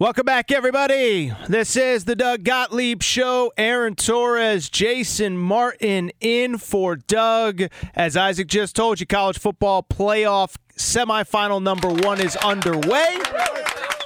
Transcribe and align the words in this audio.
Welcome 0.00 0.26
back, 0.26 0.52
everybody. 0.52 1.32
This 1.48 1.76
is 1.76 2.04
the 2.04 2.14
Doug 2.14 2.44
Gottlieb 2.44 3.02
Show. 3.02 3.52
Aaron 3.58 3.96
Torres, 3.96 4.68
Jason 4.68 5.36
Martin 5.36 6.12
in 6.20 6.58
for 6.58 6.94
Doug. 6.94 7.62
As 7.96 8.16
Isaac 8.16 8.46
just 8.46 8.76
told 8.76 9.00
you, 9.00 9.06
college 9.06 9.40
football 9.40 9.82
playoff 9.82 10.54
semifinal 10.76 11.60
number 11.60 11.88
one 11.88 12.20
is 12.20 12.36
underway. 12.36 13.18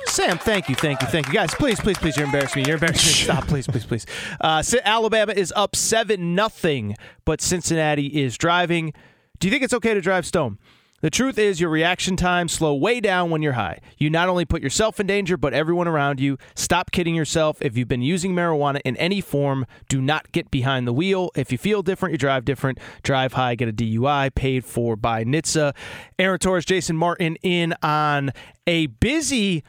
Sam, 0.06 0.38
thank 0.38 0.70
you, 0.70 0.76
thank 0.76 1.02
you, 1.02 1.08
thank 1.08 1.26
you, 1.26 1.34
guys. 1.34 1.52
Please, 1.52 1.78
please, 1.78 1.98
please, 1.98 2.16
you're 2.16 2.24
embarrassing 2.24 2.62
me. 2.62 2.68
You're 2.68 2.76
embarrassing 2.76 3.08
me. 3.08 3.24
Stop, 3.24 3.46
please, 3.46 3.66
please, 3.66 3.84
please. 3.84 4.06
Uh, 4.40 4.62
Alabama 4.84 5.34
is 5.34 5.52
up 5.54 5.76
seven 5.76 6.34
nothing, 6.34 6.96
but 7.26 7.42
Cincinnati 7.42 8.06
is 8.06 8.38
driving. 8.38 8.94
Do 9.40 9.46
you 9.46 9.52
think 9.52 9.62
it's 9.62 9.74
okay 9.74 9.92
to 9.92 10.00
drive 10.00 10.24
Stone? 10.24 10.58
The 11.02 11.10
truth 11.10 11.36
is, 11.36 11.60
your 11.60 11.68
reaction 11.68 12.16
times 12.16 12.52
slow 12.52 12.76
way 12.76 13.00
down 13.00 13.28
when 13.30 13.42
you're 13.42 13.54
high. 13.54 13.80
You 13.98 14.08
not 14.08 14.28
only 14.28 14.44
put 14.44 14.62
yourself 14.62 15.00
in 15.00 15.08
danger, 15.08 15.36
but 15.36 15.52
everyone 15.52 15.88
around 15.88 16.20
you. 16.20 16.38
Stop 16.54 16.92
kidding 16.92 17.16
yourself. 17.16 17.60
If 17.60 17.76
you've 17.76 17.88
been 17.88 18.02
using 18.02 18.34
marijuana 18.34 18.80
in 18.84 18.96
any 18.98 19.20
form, 19.20 19.66
do 19.88 20.00
not 20.00 20.30
get 20.30 20.52
behind 20.52 20.86
the 20.86 20.92
wheel. 20.92 21.30
If 21.34 21.50
you 21.50 21.58
feel 21.58 21.82
different, 21.82 22.12
you 22.12 22.18
drive 22.18 22.44
different. 22.44 22.78
Drive 23.02 23.32
high, 23.32 23.56
get 23.56 23.68
a 23.68 23.72
DUI 23.72 24.32
paid 24.32 24.64
for 24.64 24.94
by 24.94 25.24
NHTSA. 25.24 25.74
Aaron 26.20 26.38
Torres, 26.38 26.64
Jason 26.64 26.96
Martin 26.96 27.36
in 27.42 27.74
on 27.82 28.30
a 28.68 28.86
busy 28.86 29.64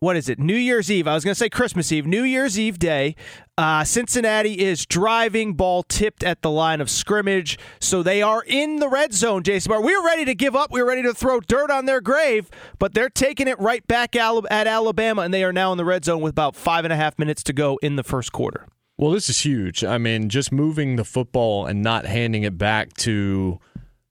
what 0.00 0.16
is 0.16 0.28
it? 0.28 0.38
New 0.38 0.54
Year's 0.56 0.90
Eve. 0.90 1.08
I 1.08 1.14
was 1.14 1.24
going 1.24 1.34
to 1.34 1.38
say 1.38 1.48
Christmas 1.48 1.90
Eve. 1.90 2.06
New 2.06 2.22
Year's 2.22 2.58
Eve 2.58 2.78
day. 2.78 3.16
Uh, 3.56 3.82
Cincinnati 3.82 4.60
is 4.60 4.86
driving 4.86 5.54
ball 5.54 5.82
tipped 5.82 6.22
at 6.22 6.42
the 6.42 6.50
line 6.50 6.80
of 6.80 6.88
scrimmage. 6.88 7.58
So 7.80 8.04
they 8.04 8.22
are 8.22 8.44
in 8.46 8.76
the 8.76 8.88
red 8.88 9.12
zone, 9.12 9.42
Jason 9.42 9.72
were 9.72 10.04
ready 10.04 10.24
to 10.24 10.34
give 10.34 10.54
up. 10.54 10.70
We 10.70 10.80
were 10.80 10.88
ready 10.88 11.02
to 11.02 11.12
throw 11.12 11.40
dirt 11.40 11.70
on 11.70 11.86
their 11.86 12.00
grave, 12.00 12.48
but 12.78 12.94
they're 12.94 13.08
taking 13.08 13.48
it 13.48 13.58
right 13.58 13.86
back 13.86 14.14
at 14.14 14.66
Alabama, 14.66 15.22
and 15.22 15.34
they 15.34 15.44
are 15.44 15.52
now 15.52 15.72
in 15.72 15.78
the 15.78 15.84
red 15.84 16.04
zone 16.04 16.20
with 16.20 16.32
about 16.32 16.54
five 16.54 16.84
and 16.84 16.92
a 16.92 16.96
half 16.96 17.18
minutes 17.18 17.42
to 17.44 17.52
go 17.52 17.78
in 17.82 17.96
the 17.96 18.04
first 18.04 18.32
quarter. 18.32 18.66
Well, 18.96 19.12
this 19.12 19.28
is 19.28 19.44
huge. 19.44 19.84
I 19.84 19.98
mean, 19.98 20.28
just 20.28 20.50
moving 20.50 20.96
the 20.96 21.04
football 21.04 21.66
and 21.66 21.82
not 21.82 22.04
handing 22.04 22.42
it 22.42 22.58
back 22.58 22.94
to 22.98 23.60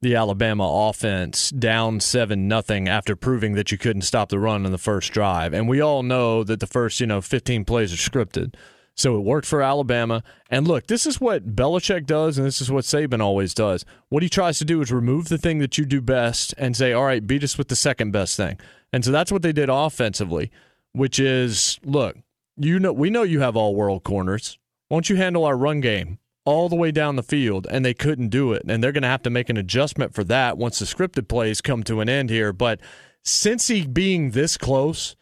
the 0.02 0.16
Alabama 0.16 0.90
offense 0.90 1.50
down 1.50 2.00
7 2.00 2.48
nothing 2.48 2.88
after 2.88 3.16
proving 3.16 3.54
that 3.54 3.72
you 3.72 3.78
couldn't 3.78 4.04
stop 4.04 4.30
the 4.30 4.40
run 4.40 4.66
in 4.66 4.72
the 4.72 4.78
first 4.78 5.12
drive. 5.12 5.54
And 5.54 5.68
we 5.68 5.82
all 5.82 6.04
know 6.04 6.44
that 6.44 6.60
the 6.60 6.68
first, 6.68 7.00
you 7.00 7.08
know, 7.08 7.22
15 7.22 7.66
plays 7.66 7.92
are 7.94 8.10
scripted. 8.10 8.56
So 8.96 9.16
it 9.16 9.24
worked 9.24 9.48
for 9.48 9.62
Alabama. 9.62 10.24
And 10.50 10.68
look, 10.68 10.88
this 10.88 11.06
is 11.06 11.22
what 11.22 11.56
Belichick 11.56 12.08
does, 12.08 12.38
and 12.38 12.48
this 12.48 12.62
is 12.62 12.72
what 12.72 12.84
Saban 12.84 13.22
always 13.22 13.54
does. 13.54 13.86
What 14.10 14.24
he 14.24 14.30
tries 14.30 14.58
to 14.58 14.66
do 14.66 14.82
is 14.82 14.92
remove 14.92 15.30
the 15.30 15.38
thing 15.38 15.60
that 15.60 15.78
you 15.78 15.86
do 15.86 16.02
best 16.02 16.56
and 16.58 16.76
say, 16.76 16.94
all 16.94 17.06
right, 17.06 17.26
beat 17.26 17.44
us 17.44 17.58
with 17.58 17.68
the 17.68 17.76
second 17.76 18.12
best 18.12 18.38
thing. 18.38 18.58
And 18.92 19.06
so 19.06 19.12
that's 19.12 19.32
what 19.32 19.44
they 19.44 19.52
did 19.52 19.70
offensively, 19.70 20.52
which 20.94 21.20
is 21.20 21.80
look, 21.84 22.18
you 22.56 22.80
know 22.80 22.92
we 22.92 23.12
know 23.12 23.22
you 23.24 23.40
have 23.40 23.56
all 23.56 23.76
world 23.76 24.04
corners. 24.04 24.58
Won't 24.90 25.10
you 25.10 25.16
handle 25.16 25.46
our 25.46 25.58
run 25.58 25.80
game? 25.82 26.18
All 26.48 26.70
the 26.70 26.78
way 26.78 26.92
down 26.92 27.18
the 27.18 27.24
field, 27.24 27.68
and 27.70 27.84
they 27.84 27.94
couldn't 27.94 28.30
do 28.30 28.54
it. 28.54 28.64
And 28.68 28.82
they're 28.82 28.94
going 28.94 29.02
to 29.04 29.10
have 29.10 29.24
to 29.24 29.30
make 29.30 29.50
an 29.50 29.58
adjustment 29.58 30.14
for 30.14 30.24
that 30.24 30.58
once 30.58 30.80
the 30.80 30.86
scripted 30.86 31.28
plays 31.28 31.60
come 31.60 31.84
to 31.84 32.00
an 32.00 32.08
end 32.08 32.30
here. 32.30 32.54
But 32.54 32.80
Cincy 33.26 33.94
being 33.94 34.32
this 34.32 34.56
close, 34.56 35.18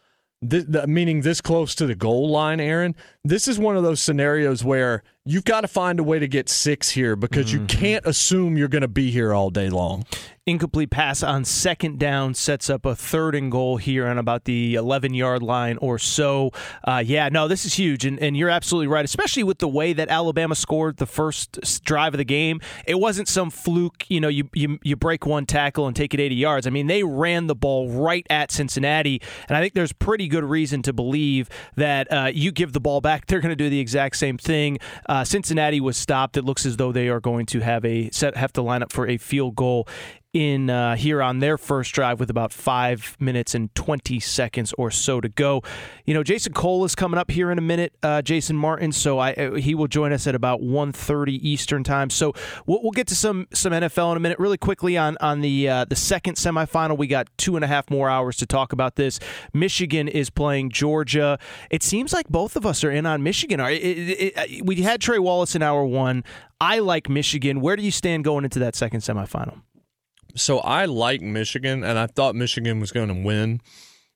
th- 0.48 0.66
meaning 0.86 1.22
this 1.22 1.40
close 1.40 1.74
to 1.74 1.86
the 1.86 1.96
goal 1.96 2.30
line, 2.30 2.60
Aaron, 2.60 2.94
this 3.24 3.48
is 3.48 3.58
one 3.58 3.76
of 3.76 3.82
those 3.82 4.00
scenarios 4.00 4.62
where 4.62 5.02
you've 5.26 5.44
got 5.44 5.62
to 5.62 5.68
find 5.68 5.98
a 5.98 6.04
way 6.04 6.18
to 6.18 6.28
get 6.28 6.48
six 6.48 6.90
here 6.90 7.16
because 7.16 7.46
mm-hmm. 7.46 7.62
you 7.62 7.66
can't 7.66 8.06
assume 8.06 8.56
you're 8.56 8.68
going 8.68 8.82
to 8.82 8.88
be 8.88 9.10
here 9.10 9.34
all 9.34 9.50
day 9.50 9.68
long. 9.68 10.04
Incomplete 10.48 10.90
pass 10.90 11.24
on 11.24 11.44
second 11.44 11.98
down 11.98 12.32
sets 12.32 12.70
up 12.70 12.86
a 12.86 12.94
third 12.94 13.34
and 13.34 13.50
goal 13.50 13.78
here 13.78 14.06
on 14.06 14.16
about 14.16 14.44
the 14.44 14.76
11 14.76 15.12
yard 15.12 15.42
line 15.42 15.76
or 15.78 15.98
so. 15.98 16.52
Uh, 16.84 17.02
yeah, 17.04 17.28
no, 17.28 17.48
this 17.48 17.64
is 17.64 17.74
huge. 17.74 18.04
And, 18.04 18.16
and 18.20 18.36
you're 18.36 18.48
absolutely 18.48 18.86
right, 18.86 19.04
especially 19.04 19.42
with 19.42 19.58
the 19.58 19.66
way 19.66 19.92
that 19.92 20.08
Alabama 20.08 20.54
scored 20.54 20.98
the 20.98 21.06
first 21.06 21.82
drive 21.82 22.14
of 22.14 22.18
the 22.18 22.24
game. 22.24 22.60
It 22.86 23.00
wasn't 23.00 23.26
some 23.26 23.50
fluke, 23.50 24.04
you 24.08 24.20
know, 24.20 24.28
you, 24.28 24.48
you, 24.54 24.78
you 24.84 24.94
break 24.94 25.26
one 25.26 25.46
tackle 25.46 25.88
and 25.88 25.96
take 25.96 26.14
it 26.14 26.20
80 26.20 26.36
yards. 26.36 26.66
I 26.68 26.70
mean, 26.70 26.86
they 26.86 27.02
ran 27.02 27.48
the 27.48 27.56
ball 27.56 27.90
right 27.90 28.24
at 28.30 28.52
Cincinnati. 28.52 29.20
And 29.48 29.56
I 29.56 29.60
think 29.60 29.74
there's 29.74 29.92
pretty 29.92 30.28
good 30.28 30.44
reason 30.44 30.80
to 30.82 30.92
believe 30.92 31.48
that 31.74 32.06
uh, 32.12 32.30
you 32.32 32.52
give 32.52 32.72
the 32.72 32.80
ball 32.80 33.00
back, 33.00 33.26
they're 33.26 33.40
going 33.40 33.50
to 33.50 33.56
do 33.56 33.68
the 33.68 33.80
exact 33.80 34.14
same 34.14 34.38
thing. 34.38 34.78
Uh, 35.06 35.15
Uh, 35.16 35.24
Cincinnati 35.24 35.80
was 35.80 35.96
stopped. 35.96 36.36
It 36.36 36.44
looks 36.44 36.66
as 36.66 36.76
though 36.76 36.92
they 36.92 37.08
are 37.08 37.20
going 37.20 37.46
to 37.46 37.60
have 37.60 37.86
a 37.86 38.10
set 38.10 38.36
have 38.36 38.52
to 38.52 38.60
line 38.60 38.82
up 38.82 38.92
for 38.92 39.08
a 39.08 39.16
field 39.16 39.56
goal 39.56 39.88
in 40.36 40.68
uh, 40.68 40.96
here 40.96 41.22
on 41.22 41.38
their 41.38 41.56
first 41.56 41.94
drive 41.94 42.20
with 42.20 42.28
about 42.28 42.52
five 42.52 43.16
minutes 43.18 43.54
and 43.54 43.74
20 43.74 44.20
seconds 44.20 44.74
or 44.76 44.90
so 44.90 45.18
to 45.18 45.30
go. 45.30 45.62
You 46.04 46.12
know, 46.12 46.22
Jason 46.22 46.52
Cole 46.52 46.84
is 46.84 46.94
coming 46.94 47.18
up 47.18 47.30
here 47.30 47.50
in 47.50 47.56
a 47.56 47.62
minute, 47.62 47.94
uh, 48.02 48.20
Jason 48.20 48.54
Martin, 48.54 48.92
so 48.92 49.18
I, 49.18 49.32
uh, 49.32 49.54
he 49.54 49.74
will 49.74 49.88
join 49.88 50.12
us 50.12 50.26
at 50.26 50.34
about 50.34 50.60
1.30 50.60 51.38
Eastern 51.40 51.82
time. 51.82 52.10
So 52.10 52.34
we'll, 52.66 52.82
we'll, 52.82 52.92
get 52.96 53.06
to 53.08 53.14
some 53.14 53.46
some 53.52 53.72
NFL 53.72 54.12
in 54.12 54.16
a 54.16 54.20
minute. 54.20 54.38
Really 54.38 54.56
quickly 54.56 54.96
on 54.96 55.16
on 55.20 55.40
the 55.40 55.68
uh, 55.68 55.84
the 55.84 55.96
second 55.96 56.36
semifinal, 56.36 56.96
we 56.96 57.06
got 57.06 57.28
two 57.36 57.56
and 57.56 57.64
a 57.64 57.68
half 57.68 57.90
more 57.90 58.08
hours 58.08 58.36
to 58.38 58.46
talk 58.46 58.72
about 58.72 58.96
this. 58.96 59.18
Michigan 59.52 60.08
is 60.08 60.30
playing 60.30 60.70
Georgia. 60.70 61.38
It 61.70 61.82
seems 61.82 62.12
like 62.12 62.28
both 62.28 62.56
of 62.56 62.64
us 62.64 62.84
are 62.84 62.90
in 62.90 63.06
on 63.06 63.22
Michigan. 63.22 63.60
It, 63.60 63.82
it, 63.82 64.32
it, 64.36 64.66
we 64.66 64.76
had 64.76 65.00
Trey 65.00 65.18
Wallace 65.18 65.54
in 65.54 65.62
hour 65.62 65.84
one. 65.84 66.24
I 66.60 66.78
like 66.78 67.08
Michigan. 67.08 67.60
Where 67.60 67.76
do 67.76 67.82
you 67.82 67.90
stand 67.90 68.24
going 68.24 68.44
into 68.44 68.58
that 68.60 68.74
second 68.74 69.00
semifinal? 69.00 69.60
So 70.36 70.58
I 70.58 70.84
like 70.84 71.20
Michigan, 71.20 71.82
and 71.82 71.98
I 71.98 72.06
thought 72.06 72.34
Michigan 72.34 72.80
was 72.80 72.92
going 72.92 73.08
to 73.08 73.14
win 73.14 73.60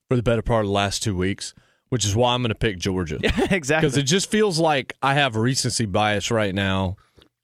for 0.09 0.17
the 0.17 0.23
better 0.23 0.43
part 0.43 0.65
of 0.65 0.69
the 0.69 0.73
last 0.73 1.03
two 1.03 1.17
weeks, 1.17 1.55
which 1.89 2.05
is 2.05 2.15
why 2.15 2.35
I'm 2.35 2.43
going 2.43 2.51
to 2.51 2.55
pick 2.55 2.79
Georgia. 2.79 3.19
Yeah, 3.23 3.47
exactly. 3.51 3.89
Because 3.89 3.97
it 3.97 4.05
just 4.05 4.31
feels 4.31 4.59
like 4.59 4.97
I 5.03 5.15
have 5.15 5.37
recency 5.37 5.87
bias 5.87 6.31
right 6.31 6.55
now, 6.55 6.97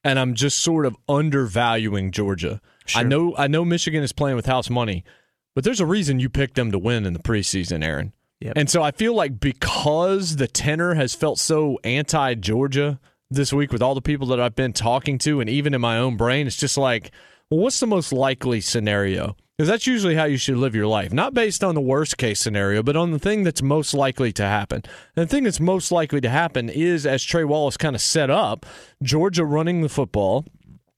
and 0.05 0.19
I'm 0.19 0.35
just 0.35 0.59
sort 0.59 0.87
of 0.87 0.97
undervaluing 1.09 2.11
Georgia. 2.11 2.61
Sure. 2.87 3.01
I 3.01 3.05
know 3.05 3.35
I 3.37 3.49
know 3.49 3.65
Michigan 3.65 4.03
is 4.03 4.13
playing 4.13 4.37
with 4.37 4.47
house 4.47 4.71
money, 4.71 5.05
but 5.55 5.65
there's 5.65 5.81
a 5.81 5.87
reason 5.87 6.21
you 6.21 6.29
picked 6.29 6.55
them 6.55 6.71
to 6.73 6.79
win 6.79 7.07
in 7.07 7.13
the 7.13 7.19
preseason, 7.19 7.85
Aaron. 7.85 8.13
Yep. 8.41 8.53
And 8.57 8.71
so 8.71 8.83
I 8.83 8.91
feel 8.91 9.15
like 9.15 9.41
because 9.41 10.37
the 10.37 10.47
tenor 10.47 10.95
has 10.95 11.15
felt 11.15 11.39
so 11.39 11.79
anti 11.85 12.35
Georgia 12.35 13.01
this 13.31 13.53
week 13.53 13.73
with 13.73 13.83
all 13.83 13.95
the 13.95 14.03
people 14.03 14.27
that 14.29 14.41
I've 14.41 14.55
been 14.55 14.73
talking 14.73 15.19
to, 15.19 15.41
and 15.41 15.49
even 15.49 15.75
in 15.75 15.81
my 15.81 15.99
own 15.99 16.17
brain, 16.17 16.47
it's 16.47 16.57
just 16.57 16.77
like 16.77 17.11
well, 17.51 17.61
what's 17.61 17.81
the 17.81 17.87
most 17.87 18.13
likely 18.13 18.61
scenario? 18.61 19.37
Because 19.57 19.69
that's 19.69 19.87
usually 19.87 20.17
how 20.17 20.25
you 20.25 20.37
should 20.37 20.59
live 20.59 20.75
your 20.75 20.87
life, 20.87 21.15
not 21.15 21.33
based 21.33 21.65
on 21.65 21.75
the 21.75 21.81
worst 21.81 22.19
case 22.19 22.41
scenario, 22.41 22.83
but 22.83 22.97
on 22.97 23.13
the 23.13 23.19
thing 23.19 23.43
that's 23.43 23.63
most 23.63 23.95
likely 23.95 24.31
to 24.33 24.43
happen. 24.43 24.83
And 25.17 25.27
the 25.27 25.27
thing 25.27 25.45
that's 25.45 25.61
most 25.61 25.91
likely 25.91 26.21
to 26.21 26.29
happen 26.29 26.69
is, 26.69 27.07
as 27.07 27.25
Trey 27.25 27.45
Wallace 27.45 27.79
kind 27.79 27.97
of 27.97 28.03
set 28.03 28.29
up, 28.29 28.67
Georgia 29.03 29.47
running 29.47 29.81
the 29.81 29.89
football, 29.89 30.45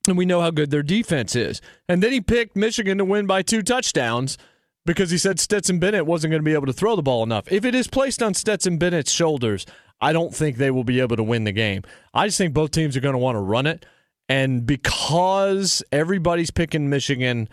and 0.08 0.18
we 0.18 0.26
know 0.26 0.40
how 0.40 0.50
good 0.50 0.70
their 0.70 0.82
defense 0.82 1.36
is. 1.36 1.60
And 1.88 2.02
then 2.02 2.10
he 2.10 2.20
picked 2.20 2.56
Michigan 2.56 2.98
to 2.98 3.04
win 3.04 3.26
by 3.26 3.42
two 3.42 3.62
touchdowns 3.62 4.38
because 4.84 5.10
he 5.10 5.18
said 5.18 5.38
Stetson 5.38 5.78
Bennett 5.78 6.06
wasn't 6.06 6.32
going 6.32 6.42
to 6.42 6.44
be 6.44 6.54
able 6.54 6.66
to 6.66 6.72
throw 6.72 6.96
the 6.96 7.02
ball 7.02 7.22
enough. 7.22 7.52
If 7.52 7.64
it 7.64 7.74
is 7.74 7.86
placed 7.86 8.22
on 8.22 8.34
Stetson 8.34 8.78
Bennett's 8.78 9.12
shoulders, 9.12 9.66
I 10.00 10.12
don't 10.12 10.34
think 10.34 10.56
they 10.56 10.70
will 10.70 10.84
be 10.84 10.98
able 10.98 11.16
to 11.16 11.22
win 11.22 11.44
the 11.44 11.52
game. 11.52 11.82
I 12.14 12.26
just 12.26 12.38
think 12.38 12.54
both 12.54 12.70
teams 12.70 12.96
are 12.96 13.00
going 13.00 13.12
to 13.12 13.18
want 13.18 13.36
to 13.36 13.40
run 13.40 13.66
it. 13.66 13.84
And 14.28 14.66
because 14.66 15.82
everybody's 15.90 16.50
picking 16.50 16.90
Michigan 16.90 17.48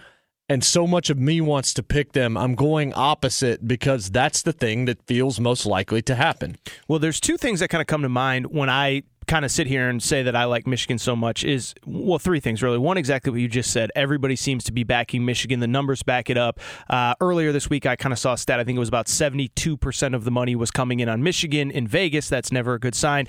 and 0.47 0.63
so 0.63 0.85
much 0.85 1.09
of 1.09 1.17
me 1.17 1.41
wants 1.41 1.73
to 1.75 1.83
pick 1.83 2.11
them, 2.11 2.37
I'm 2.37 2.53
going 2.55 2.93
opposite 2.93 3.67
because 3.67 4.11
that's 4.11 4.43
the 4.43 4.53
thing 4.53 4.85
that 4.85 5.01
feels 5.07 5.39
most 5.39 5.65
likely 5.65 6.01
to 6.03 6.15
happen. 6.15 6.57
Well, 6.87 6.99
there's 6.99 7.19
two 7.19 7.37
things 7.37 7.61
that 7.61 7.69
kind 7.69 7.81
of 7.81 7.87
come 7.87 8.03
to 8.03 8.09
mind 8.09 8.47
when 8.47 8.69
I 8.69 9.03
kind 9.27 9.43
of 9.43 9.51
sit 9.51 9.67
here 9.67 9.89
and 9.89 10.03
say 10.03 10.23
that 10.23 10.35
I 10.35 10.45
like 10.45 10.67
Michigan 10.67 10.99
so 10.99 11.15
much 11.15 11.43
is 11.43 11.73
well, 11.85 12.19
three 12.19 12.39
things 12.39 12.61
really. 12.61 12.77
One, 12.77 12.97
exactly 12.97 13.31
what 13.31 13.41
you 13.41 13.47
just 13.47 13.71
said. 13.71 13.91
Everybody 13.95 14.35
seems 14.35 14.63
to 14.65 14.71
be 14.71 14.83
backing 14.83 15.25
Michigan. 15.25 15.59
The 15.59 15.67
numbers 15.67 16.03
back 16.03 16.29
it 16.29 16.37
up. 16.37 16.59
Uh, 16.89 17.15
earlier 17.19 17.51
this 17.51 17.69
week, 17.69 17.85
I 17.85 17.95
kind 17.95 18.13
of 18.13 18.19
saw 18.19 18.33
a 18.33 18.37
stat. 18.37 18.59
I 18.59 18.63
think 18.63 18.75
it 18.75 18.79
was 18.79 18.89
about 18.89 19.07
72% 19.07 20.15
of 20.15 20.23
the 20.25 20.31
money 20.31 20.55
was 20.55 20.71
coming 20.71 20.99
in 20.99 21.09
on 21.09 21.23
Michigan 21.23 21.71
in 21.71 21.87
Vegas. 21.87 22.29
That's 22.29 22.51
never 22.51 22.75
a 22.75 22.79
good 22.79 22.95
sign. 22.95 23.27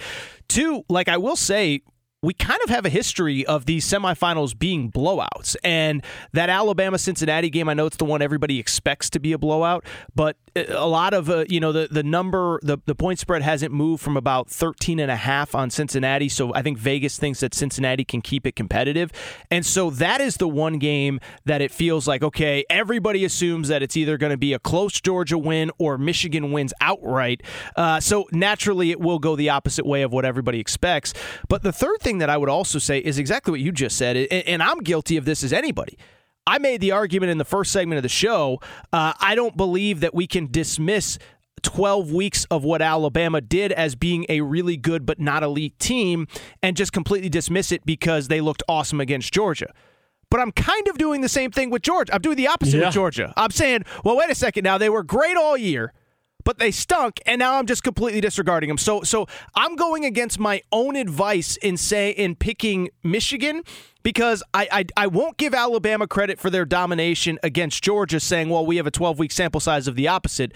Two, 0.49 0.85
like 0.89 1.09
I 1.09 1.17
will 1.17 1.37
say, 1.37 1.83
we 2.23 2.33
kind 2.33 2.61
of 2.65 2.71
have 2.71 2.87
a 2.87 2.89
history 2.89 3.45
of 3.47 3.67
these 3.67 3.87
semifinals 3.87 4.59
being 4.59 4.91
blowouts. 4.91 5.55
And 5.63 6.03
that 6.33 6.49
Alabama 6.49 6.99
Cincinnati 6.99 7.51
game, 7.51 7.69
I 7.69 7.75
know 7.75 7.87
it's 7.87 7.99
the 7.99 8.05
one 8.05 8.23
everybody 8.23 8.59
expects 8.59 9.11
to 9.11 9.21
be 9.21 9.33
a 9.33 9.39
blowout, 9.39 9.85
but 10.15 10.37
a 10.57 10.87
lot 10.87 11.13
of, 11.13 11.29
uh, 11.29 11.45
you 11.49 11.61
know, 11.61 11.73
the, 11.73 11.89
the 11.91 12.03
number, 12.03 12.59
the, 12.63 12.79
the 12.87 12.95
point 12.95 13.19
spread 13.19 13.43
hasn't 13.43 13.73
moved 13.73 14.03
from 14.03 14.17
about 14.17 14.49
13 14.49 14.99
and 14.99 15.11
a 15.11 15.17
half 15.17 15.55
on 15.55 15.69
Cincinnati. 15.69 16.29
So 16.31 16.55
I 16.55 16.63
think 16.63 16.79
Vegas 16.79 17.19
thinks 17.19 17.41
that 17.41 17.53
Cincinnati 17.53 18.05
can 18.05 18.23
keep 18.23 18.47
it 18.47 18.57
competitive. 18.57 19.13
And 19.51 19.67
so 19.67 19.91
that 19.91 20.23
is 20.23 20.39
the 20.39 20.49
one 20.49 20.79
game 20.79 21.21
that 21.45 21.61
it 21.61 21.71
feels 21.71 22.09
like, 22.09 22.23
okay, 22.23 22.65
everybody 22.71 23.25
assumes 23.27 23.69
that 23.69 23.83
it's 23.83 23.97
either 23.97 24.17
going 24.17 24.31
to 24.31 24.39
be 24.39 24.55
a 24.55 24.59
close 24.59 24.99
Georgia 25.01 25.37
win 25.37 25.71
or 25.79 25.99
Michigan 25.99 26.51
wins 26.51 26.73
outright. 26.81 27.43
Uh, 27.77 28.01
so 28.01 28.27
naturally, 28.33 28.91
it 28.91 29.01
will 29.01 29.19
go 29.19 29.37
the 29.37 29.51
opposite 29.51 29.85
way 29.85 30.01
of 30.01 30.13
what 30.13 30.25
everybody 30.25 30.59
expects. 30.59 31.13
But 31.49 31.63
the 31.63 31.73
third 31.73 32.01
thing 32.07 32.19
that 32.19 32.31
I 32.31 32.37
would 32.37 32.49
also 32.49 32.79
say 32.79 33.01
is 33.01 33.19
exactly 33.19 33.51
what 33.51 33.59
you 33.59 33.73
just 33.73 33.97
said, 33.97 34.17
and 34.17 34.63
I'm 34.63 34.79
guilty 34.79 35.17
of 35.17 35.25
this 35.25 35.43
as 35.43 35.53
anybody. 35.53 35.99
I 36.47 36.59
made 36.59 36.81
the 36.81 36.93
argument 36.93 37.31
in 37.31 37.39
the 37.39 37.45
first 37.45 37.73
segment 37.73 37.97
of 37.97 38.05
the 38.05 38.09
show. 38.09 38.61
Uh, 38.93 39.13
I 39.19 39.35
don't 39.35 39.57
believe 39.57 39.99
that 40.01 40.15
we 40.15 40.29
can 40.29 40.47
dismiss 40.47 41.19
12 41.63 42.13
weeks 42.13 42.45
of 42.45 42.63
what 42.63 42.81
Alabama 42.81 43.41
did 43.41 43.73
as 43.73 43.97
being 43.97 44.25
a 44.29 44.41
really 44.43 44.77
good 44.77 45.05
but 45.05 45.19
not 45.19 45.43
elite 45.43 45.77
team 45.81 46.29
and 46.63 46.77
just 46.77 46.93
completely 46.93 47.29
dismiss 47.29 47.73
it 47.73 47.85
because 47.85 48.29
they 48.29 48.41
looked 48.41 48.63
awesome 48.69 49.01
against 49.01 49.35
Georgia. 49.35 49.73
But 50.31 50.39
I'm 50.39 50.53
kind 50.53 50.87
of 50.87 50.99
doing 50.99 51.23
the 51.23 51.29
same 51.29 51.51
thing 51.51 51.71
with 51.71 51.83
Georgia. 51.83 52.15
I'm 52.15 52.21
doing 52.21 52.37
the 52.37 52.47
opposite 52.47 52.79
yeah. 52.79 52.87
with 52.87 52.95
Georgia. 52.95 53.33
I'm 53.37 53.51
saying, 53.51 53.85
well, 54.05 54.17
wait 54.17 54.31
a 54.31 54.35
second 54.37 54.63
now. 54.63 54.79
They 54.79 54.91
were 54.91 55.03
great 55.03 55.37
all 55.37 55.57
year 55.57 55.93
but 56.47 56.59
they 56.59 56.71
stunk, 56.71 57.21
and 57.27 57.41
now 57.41 57.57
I'm 57.59 57.67
just 57.67 57.83
completely 57.83 58.21
disregarding 58.21 58.69
them. 58.69 58.79
So, 58.79 59.03
so 59.03 59.27
I'm 59.57 59.75
going 59.75 60.05
against 60.05 60.39
my 60.39 60.63
own 60.71 60.95
advice 60.95 61.57
in 61.57 61.77
say 61.77 62.11
in 62.11 62.37
picking 62.37 62.89
Michigan 63.03 63.65
because 64.05 64.45
I, 64.55 64.69
I, 64.71 64.85
I 64.97 65.07
won't 65.09 65.39
give 65.39 65.55
Alabama 65.55 66.07
credit 66.07 66.39
for 66.39 66.49
their 66.49 66.65
domination 66.65 67.41
against 67.43 67.83
Georgia, 67.83 68.21
saying, 68.21 68.49
well, 68.49 68.65
we 68.65 68.77
have 68.77 68.87
a 68.87 68.93
12 68.93 69.19
week 69.19 69.33
sample 69.33 69.61
size 69.61 69.89
of 69.89 69.97
the 69.97 70.07
opposite. 70.07 70.53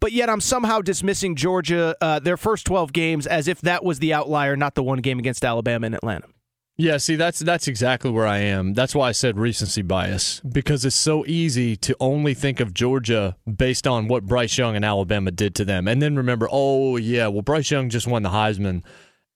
But 0.00 0.12
yet 0.12 0.30
I'm 0.30 0.40
somehow 0.40 0.80
dismissing 0.80 1.36
Georgia, 1.36 1.94
uh, 2.00 2.18
their 2.18 2.38
first 2.38 2.64
12 2.64 2.94
games, 2.94 3.26
as 3.26 3.46
if 3.46 3.60
that 3.60 3.84
was 3.84 3.98
the 3.98 4.14
outlier, 4.14 4.56
not 4.56 4.74
the 4.74 4.82
one 4.82 5.00
game 5.00 5.18
against 5.18 5.44
Alabama 5.44 5.86
in 5.86 5.92
Atlanta. 5.92 6.28
Yeah, 6.78 6.98
see, 6.98 7.16
that's 7.16 7.38
that's 7.38 7.68
exactly 7.68 8.10
where 8.10 8.26
I 8.26 8.38
am. 8.38 8.74
That's 8.74 8.94
why 8.94 9.08
I 9.08 9.12
said 9.12 9.38
recency 9.38 9.80
bias 9.80 10.40
because 10.40 10.84
it's 10.84 10.94
so 10.94 11.24
easy 11.26 11.74
to 11.76 11.96
only 12.00 12.34
think 12.34 12.60
of 12.60 12.74
Georgia 12.74 13.36
based 13.50 13.86
on 13.86 14.08
what 14.08 14.26
Bryce 14.26 14.58
Young 14.58 14.76
and 14.76 14.84
Alabama 14.84 15.30
did 15.30 15.54
to 15.54 15.64
them, 15.64 15.88
and 15.88 16.02
then 16.02 16.16
remember, 16.16 16.48
oh 16.50 16.98
yeah, 16.98 17.28
well 17.28 17.40
Bryce 17.40 17.70
Young 17.70 17.88
just 17.88 18.06
won 18.06 18.22
the 18.22 18.28
Heisman, 18.28 18.84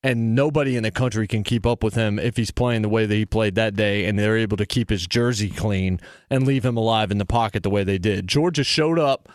and 0.02 0.34
nobody 0.34 0.76
in 0.76 0.82
the 0.82 0.90
country 0.90 1.26
can 1.26 1.42
keep 1.42 1.64
up 1.64 1.82
with 1.82 1.94
him 1.94 2.18
if 2.18 2.36
he's 2.36 2.50
playing 2.50 2.82
the 2.82 2.90
way 2.90 3.06
that 3.06 3.14
he 3.14 3.24
played 3.24 3.54
that 3.54 3.74
day, 3.74 4.04
and 4.04 4.18
they're 4.18 4.36
able 4.36 4.58
to 4.58 4.66
keep 4.66 4.90
his 4.90 5.06
jersey 5.06 5.48
clean 5.48 5.98
and 6.28 6.46
leave 6.46 6.64
him 6.64 6.76
alive 6.76 7.10
in 7.10 7.16
the 7.16 7.24
pocket 7.24 7.62
the 7.62 7.70
way 7.70 7.84
they 7.84 7.98
did. 7.98 8.28
Georgia 8.28 8.64
showed 8.64 8.98
up 8.98 9.30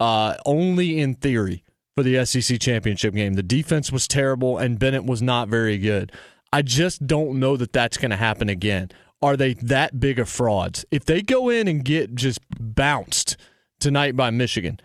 uh, 0.00 0.34
only 0.46 0.98
in 0.98 1.14
theory 1.14 1.62
for 1.96 2.02
the 2.02 2.24
SEC 2.24 2.58
championship 2.60 3.14
game. 3.14 3.34
The 3.34 3.42
defense 3.42 3.92
was 3.92 4.08
terrible, 4.08 4.58
and 4.58 4.80
Bennett 4.80 5.04
was 5.04 5.22
not 5.22 5.48
very 5.48 5.78
good. 5.78 6.10
I 6.52 6.62
just 6.62 7.06
don't 7.06 7.38
know 7.38 7.56
that 7.56 7.72
that's 7.72 7.96
going 7.96 8.10
to 8.10 8.16
happen 8.16 8.48
again. 8.48 8.90
Are 9.22 9.36
they 9.36 9.54
that 9.54 10.00
big 10.00 10.18
of 10.18 10.28
frauds? 10.28 10.84
If 10.90 11.04
they 11.04 11.22
go 11.22 11.48
in 11.48 11.68
and 11.68 11.84
get 11.84 12.14
just 12.14 12.40
bounced 12.58 13.36
tonight 13.78 14.16
by 14.16 14.30
Michigan, 14.30 14.80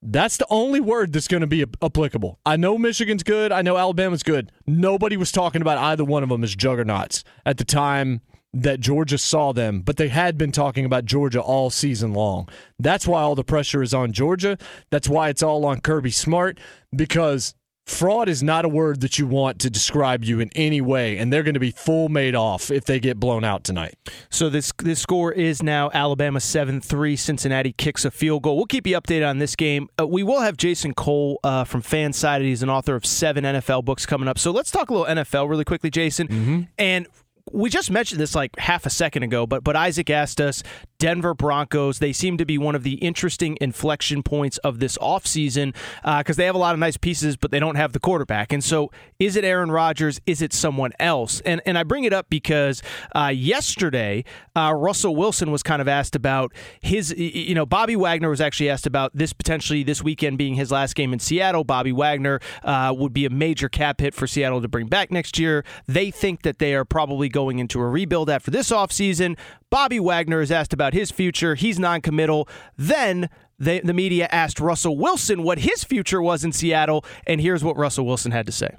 that's 0.00 0.36
the 0.36 0.46
only 0.50 0.80
word 0.80 1.12
that's 1.12 1.28
going 1.28 1.42
to 1.42 1.46
be 1.46 1.64
applicable. 1.82 2.38
I 2.44 2.56
know 2.56 2.78
Michigan's 2.78 3.22
good. 3.22 3.52
I 3.52 3.62
know 3.62 3.76
Alabama's 3.76 4.22
good. 4.22 4.50
Nobody 4.66 5.16
was 5.16 5.30
talking 5.30 5.62
about 5.62 5.78
either 5.78 6.04
one 6.04 6.22
of 6.22 6.28
them 6.28 6.42
as 6.42 6.56
juggernauts 6.56 7.24
at 7.46 7.58
the 7.58 7.64
time 7.64 8.20
that 8.54 8.80
Georgia 8.80 9.16
saw 9.16 9.52
them, 9.52 9.80
but 9.80 9.96
they 9.96 10.08
had 10.08 10.36
been 10.36 10.52
talking 10.52 10.84
about 10.84 11.04
Georgia 11.04 11.40
all 11.40 11.70
season 11.70 12.12
long. 12.12 12.48
That's 12.78 13.06
why 13.06 13.22
all 13.22 13.34
the 13.34 13.44
pressure 13.44 13.82
is 13.82 13.94
on 13.94 14.12
Georgia. 14.12 14.58
That's 14.90 15.08
why 15.08 15.28
it's 15.30 15.42
all 15.42 15.64
on 15.64 15.80
Kirby 15.80 16.10
Smart 16.10 16.58
because 16.94 17.54
Fraud 17.86 18.28
is 18.28 18.42
not 18.42 18.64
a 18.64 18.68
word 18.68 19.00
that 19.00 19.18
you 19.18 19.26
want 19.26 19.58
to 19.60 19.70
describe 19.70 20.24
you 20.24 20.40
in 20.40 20.50
any 20.54 20.80
way, 20.80 21.18
and 21.18 21.32
they're 21.32 21.42
going 21.42 21.54
to 21.54 21.60
be 21.60 21.72
full 21.72 22.08
made 22.08 22.34
off 22.34 22.70
if 22.70 22.84
they 22.84 23.00
get 23.00 23.18
blown 23.18 23.44
out 23.44 23.64
tonight. 23.64 23.98
So 24.30 24.48
this 24.48 24.72
this 24.78 25.00
score 25.00 25.32
is 25.32 25.62
now 25.62 25.90
Alabama 25.92 26.40
seven 26.40 26.80
three. 26.80 27.16
Cincinnati 27.16 27.72
kicks 27.72 28.04
a 28.04 28.10
field 28.10 28.42
goal. 28.44 28.56
We'll 28.56 28.66
keep 28.66 28.86
you 28.86 28.98
updated 29.00 29.28
on 29.28 29.38
this 29.38 29.56
game. 29.56 29.88
Uh, 30.00 30.06
we 30.06 30.22
will 30.22 30.40
have 30.40 30.56
Jason 30.56 30.94
Cole 30.94 31.40
uh, 31.42 31.64
from 31.64 31.82
Fansided. 31.82 32.42
He's 32.42 32.62
an 32.62 32.70
author 32.70 32.94
of 32.94 33.04
seven 33.04 33.44
NFL 33.44 33.84
books 33.84 34.06
coming 34.06 34.28
up. 34.28 34.38
So 34.38 34.52
let's 34.52 34.70
talk 34.70 34.90
a 34.90 34.94
little 34.94 35.06
NFL 35.06 35.48
really 35.48 35.64
quickly, 35.64 35.90
Jason. 35.90 36.28
Mm-hmm. 36.28 36.60
And 36.78 37.06
we 37.50 37.70
just 37.70 37.90
mentioned 37.90 38.20
this 38.20 38.34
like 38.34 38.56
half 38.58 38.86
a 38.86 38.90
second 38.90 39.22
ago, 39.22 39.46
but 39.46 39.64
but 39.64 39.76
Isaac 39.76 40.10
asked 40.10 40.40
us 40.40 40.62
Denver 40.98 41.34
Broncos. 41.34 41.98
They 41.98 42.12
seem 42.12 42.38
to 42.38 42.44
be 42.44 42.58
one 42.58 42.74
of 42.74 42.84
the 42.84 42.94
interesting 42.94 43.58
inflection 43.60 44.22
points 44.22 44.58
of 44.58 44.78
this 44.78 44.96
offseason 44.98 45.74
because 46.02 46.36
uh, 46.36 46.40
they 46.40 46.44
have 46.44 46.54
a 46.54 46.58
lot 46.58 46.74
of 46.74 46.78
nice 46.78 46.96
pieces, 46.96 47.36
but 47.36 47.50
they 47.50 47.58
don't 47.58 47.74
have 47.74 47.92
the 47.92 47.98
quarterback. 47.98 48.52
And 48.52 48.62
so, 48.62 48.90
is 49.18 49.34
it 49.36 49.44
Aaron 49.44 49.70
Rodgers? 49.70 50.20
Is 50.26 50.42
it 50.42 50.52
someone 50.52 50.92
else? 51.00 51.40
And 51.40 51.60
and 51.66 51.76
I 51.76 51.82
bring 51.82 52.04
it 52.04 52.12
up 52.12 52.26
because 52.30 52.82
uh, 53.16 53.32
yesterday 53.34 54.24
uh, 54.54 54.72
Russell 54.76 55.16
Wilson 55.16 55.50
was 55.50 55.62
kind 55.62 55.82
of 55.82 55.88
asked 55.88 56.14
about 56.14 56.52
his. 56.80 57.12
You 57.16 57.54
know, 57.54 57.66
Bobby 57.66 57.96
Wagner 57.96 58.30
was 58.30 58.40
actually 58.40 58.70
asked 58.70 58.86
about 58.86 59.10
this 59.14 59.32
potentially 59.32 59.82
this 59.82 60.02
weekend 60.02 60.38
being 60.38 60.54
his 60.54 60.70
last 60.70 60.94
game 60.94 61.12
in 61.12 61.18
Seattle. 61.18 61.64
Bobby 61.64 61.92
Wagner 61.92 62.40
uh, 62.62 62.94
would 62.96 63.12
be 63.12 63.26
a 63.26 63.30
major 63.30 63.68
cap 63.68 64.00
hit 64.00 64.14
for 64.14 64.26
Seattle 64.26 64.62
to 64.62 64.68
bring 64.68 64.86
back 64.86 65.10
next 65.10 65.38
year. 65.38 65.64
They 65.86 66.10
think 66.10 66.42
that 66.42 66.58
they 66.58 66.74
are 66.74 66.84
probably 66.84 67.28
going 67.32 67.58
into 67.58 67.80
a 67.80 67.86
rebuild 67.86 68.30
after 68.30 68.50
this 68.50 68.70
offseason. 68.70 69.36
Bobby 69.70 69.98
Wagner 69.98 70.40
is 70.40 70.52
asked 70.52 70.72
about 70.72 70.94
his 70.94 71.10
future. 71.10 71.54
He's 71.54 71.78
non-committal. 71.78 72.48
Then 72.76 73.28
the, 73.58 73.80
the 73.80 73.94
media 73.94 74.28
asked 74.30 74.60
Russell 74.60 74.96
Wilson 74.96 75.42
what 75.42 75.58
his 75.58 75.84
future 75.84 76.22
was 76.22 76.44
in 76.44 76.52
Seattle, 76.52 77.04
and 77.26 77.40
here's 77.40 77.64
what 77.64 77.76
Russell 77.76 78.06
Wilson 78.06 78.32
had 78.32 78.46
to 78.46 78.52
say. 78.52 78.76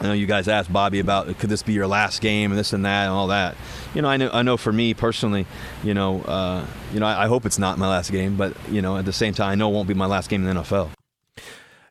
I 0.00 0.04
know 0.04 0.14
you 0.14 0.26
guys 0.26 0.48
asked 0.48 0.72
Bobby 0.72 1.00
about 1.00 1.38
could 1.38 1.50
this 1.50 1.62
be 1.62 1.74
your 1.74 1.86
last 1.86 2.20
game 2.20 2.50
and 2.50 2.58
this 2.58 2.72
and 2.72 2.84
that 2.84 3.04
and 3.04 3.12
all 3.12 3.28
that. 3.28 3.56
You 3.94 4.02
know, 4.02 4.08
I 4.08 4.16
know, 4.16 4.30
I 4.32 4.42
know 4.42 4.56
for 4.56 4.72
me 4.72 4.94
personally, 4.94 5.46
you 5.84 5.94
know, 5.94 6.22
uh, 6.22 6.64
you 6.92 7.00
know, 7.00 7.06
I, 7.06 7.24
I 7.24 7.26
hope 7.26 7.44
it's 7.46 7.58
not 7.58 7.78
my 7.78 7.88
last 7.88 8.10
game, 8.10 8.36
but 8.36 8.56
you 8.70 8.82
know, 8.82 8.96
at 8.96 9.04
the 9.04 9.12
same 9.12 9.34
time, 9.34 9.50
I 9.50 9.54
know 9.54 9.70
it 9.70 9.74
won't 9.74 9.88
be 9.88 9.94
my 9.94 10.06
last 10.06 10.30
game 10.30 10.46
in 10.46 10.54
the 10.54 10.62
NFL. 10.62 10.90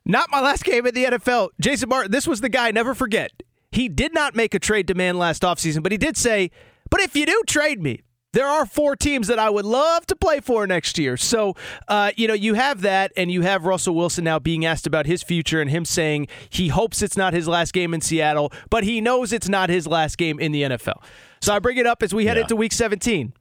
Not 0.03 0.31
my 0.31 0.41
last 0.41 0.63
game 0.63 0.85
in 0.87 0.95
the 0.95 1.05
NFL. 1.05 1.49
Jason 1.59 1.89
Martin, 1.89 2.11
this 2.11 2.27
was 2.27 2.41
the 2.41 2.49
guy. 2.49 2.71
Never 2.71 2.95
forget. 2.95 3.31
He 3.71 3.89
did 3.89 4.13
not 4.13 4.35
make 4.35 4.53
a 4.53 4.59
trade 4.59 4.85
demand 4.85 5.17
last 5.17 5.43
offseason, 5.43 5.83
but 5.83 5.91
he 5.91 5.97
did 5.97 6.17
say, 6.17 6.51
"But 6.89 7.01
if 7.01 7.15
you 7.15 7.25
do 7.25 7.41
trade 7.47 7.81
me, 7.81 8.01
there 8.33 8.47
are 8.47 8.65
four 8.65 8.95
teams 8.95 9.27
that 9.27 9.39
I 9.39 9.49
would 9.49 9.65
love 9.65 10.05
to 10.07 10.15
play 10.15 10.39
for 10.39 10.65
next 10.65 10.97
year. 10.97 11.17
So, 11.17 11.55
uh, 11.87 12.11
you 12.15 12.27
know, 12.27 12.33
you 12.33 12.53
have 12.53 12.81
that, 12.81 13.11
and 13.17 13.31
you 13.31 13.41
have 13.41 13.65
Russell 13.65 13.95
Wilson 13.95 14.23
now 14.23 14.39
being 14.39 14.65
asked 14.65 14.87
about 14.87 15.05
his 15.05 15.21
future 15.21 15.61
and 15.61 15.69
him 15.69 15.83
saying 15.85 16.27
he 16.49 16.69
hopes 16.69 17.01
it's 17.01 17.17
not 17.17 17.33
his 17.33 17.47
last 17.47 17.73
game 17.73 17.93
in 17.93 18.01
Seattle, 18.01 18.51
but 18.69 18.83
he 18.83 19.01
knows 19.01 19.33
it's 19.33 19.49
not 19.49 19.69
his 19.69 19.85
last 19.85 20.17
game 20.17 20.39
in 20.39 20.51
the 20.51 20.63
NFL. 20.63 21.03
So 21.41 21.53
I 21.53 21.59
bring 21.59 21.77
it 21.77 21.85
up 21.85 22.01
as 22.03 22.13
we 22.13 22.25
head 22.25 22.37
yeah. 22.37 22.43
into 22.43 22.55
week 22.55 22.71
17. 22.71 23.33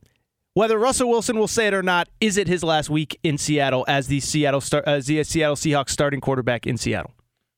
Whether 0.54 0.78
Russell 0.78 1.08
Wilson 1.08 1.38
will 1.38 1.48
say 1.48 1.68
it 1.68 1.74
or 1.74 1.82
not, 1.82 2.08
is 2.20 2.36
it 2.36 2.48
his 2.48 2.64
last 2.64 2.90
week 2.90 3.18
in 3.22 3.38
Seattle 3.38 3.84
as 3.86 4.08
the 4.08 4.18
Seattle 4.18 4.60
star, 4.60 4.82
as 4.84 5.06
the 5.06 5.22
Seattle 5.22 5.54
Seahawks 5.54 5.90
starting 5.90 6.20
quarterback 6.20 6.66
in 6.66 6.76
Seattle? 6.76 7.12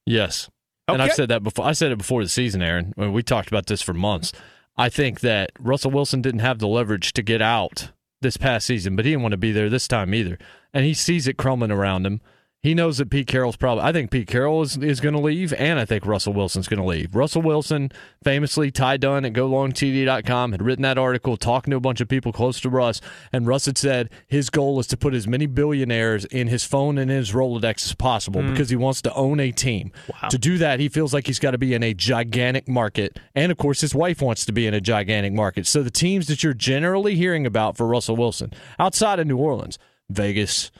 Yes. 0.04 0.50
Okay. 0.88 0.94
And 0.94 1.02
I've 1.02 1.14
said 1.14 1.28
that 1.28 1.42
before. 1.42 1.64
I 1.64 1.72
said 1.72 1.92
it 1.92 1.98
before 1.98 2.22
the 2.22 2.28
season, 2.28 2.62
Aaron. 2.62 2.92
Uh, 3.00 3.10
we 3.10 3.22
talked 3.22 3.48
about 3.48 3.66
this 3.66 3.82
for 3.82 3.94
months. 3.94 4.32
I 4.76 4.88
think 4.88 5.20
that 5.20 5.52
Russell 5.58 5.90
Wilson 5.90 6.22
didn't 6.22 6.40
have 6.40 6.58
the 6.58 6.66
leverage 6.66 7.12
to 7.12 7.22
get 7.22 7.42
out 7.42 7.90
this 8.20 8.36
past 8.36 8.66
season, 8.66 8.96
but 8.96 9.04
he 9.04 9.12
didn't 9.12 9.22
want 9.22 9.32
to 9.32 9.38
be 9.38 9.52
there 9.52 9.68
this 9.68 9.86
time 9.86 10.14
either. 10.14 10.38
And 10.72 10.84
he 10.84 10.94
sees 10.94 11.28
it 11.28 11.36
crumbling 11.36 11.70
around 11.70 12.06
him. 12.06 12.20
He 12.62 12.74
knows 12.74 12.98
that 12.98 13.10
Pete 13.10 13.26
Carroll's 13.26 13.56
probably. 13.56 13.82
I 13.82 13.90
think 13.90 14.12
Pete 14.12 14.28
Carroll 14.28 14.62
is, 14.62 14.76
is 14.76 15.00
going 15.00 15.16
to 15.16 15.20
leave, 15.20 15.52
and 15.54 15.80
I 15.80 15.84
think 15.84 16.06
Russell 16.06 16.32
Wilson's 16.32 16.68
going 16.68 16.78
to 16.78 16.86
leave. 16.86 17.12
Russell 17.12 17.42
Wilson, 17.42 17.90
famously, 18.22 18.70
Ty 18.70 18.98
Dunne 18.98 19.24
at 19.24 19.32
GoLongTD.com 19.32 20.52
had 20.52 20.62
written 20.62 20.82
that 20.82 20.96
article 20.96 21.36
talking 21.36 21.72
to 21.72 21.76
a 21.76 21.80
bunch 21.80 22.00
of 22.00 22.06
people 22.06 22.32
close 22.32 22.60
to 22.60 22.68
Russ, 22.68 23.00
and 23.32 23.48
Russ 23.48 23.66
had 23.66 23.76
said 23.76 24.10
his 24.28 24.48
goal 24.48 24.78
is 24.78 24.86
to 24.88 24.96
put 24.96 25.12
as 25.12 25.26
many 25.26 25.46
billionaires 25.46 26.24
in 26.26 26.46
his 26.46 26.62
phone 26.62 26.98
and 26.98 27.10
his 27.10 27.32
Rolodex 27.32 27.84
as 27.84 27.94
possible 27.96 28.42
mm. 28.42 28.52
because 28.52 28.70
he 28.70 28.76
wants 28.76 29.02
to 29.02 29.14
own 29.14 29.40
a 29.40 29.50
team. 29.50 29.90
Wow. 30.08 30.28
To 30.28 30.38
do 30.38 30.56
that, 30.58 30.78
he 30.78 30.88
feels 30.88 31.12
like 31.12 31.26
he's 31.26 31.40
got 31.40 31.50
to 31.50 31.58
be 31.58 31.74
in 31.74 31.82
a 31.82 31.94
gigantic 31.94 32.68
market, 32.68 33.18
and 33.34 33.50
of 33.50 33.58
course, 33.58 33.80
his 33.80 33.92
wife 33.92 34.22
wants 34.22 34.44
to 34.44 34.52
be 34.52 34.68
in 34.68 34.74
a 34.74 34.80
gigantic 34.80 35.32
market. 35.32 35.66
So 35.66 35.82
the 35.82 35.90
teams 35.90 36.28
that 36.28 36.44
you're 36.44 36.54
generally 36.54 37.16
hearing 37.16 37.44
about 37.44 37.76
for 37.76 37.88
Russell 37.88 38.14
Wilson 38.14 38.52
outside 38.78 39.18
of 39.18 39.26
New 39.26 39.38
Orleans, 39.38 39.80
Vegas 40.08 40.70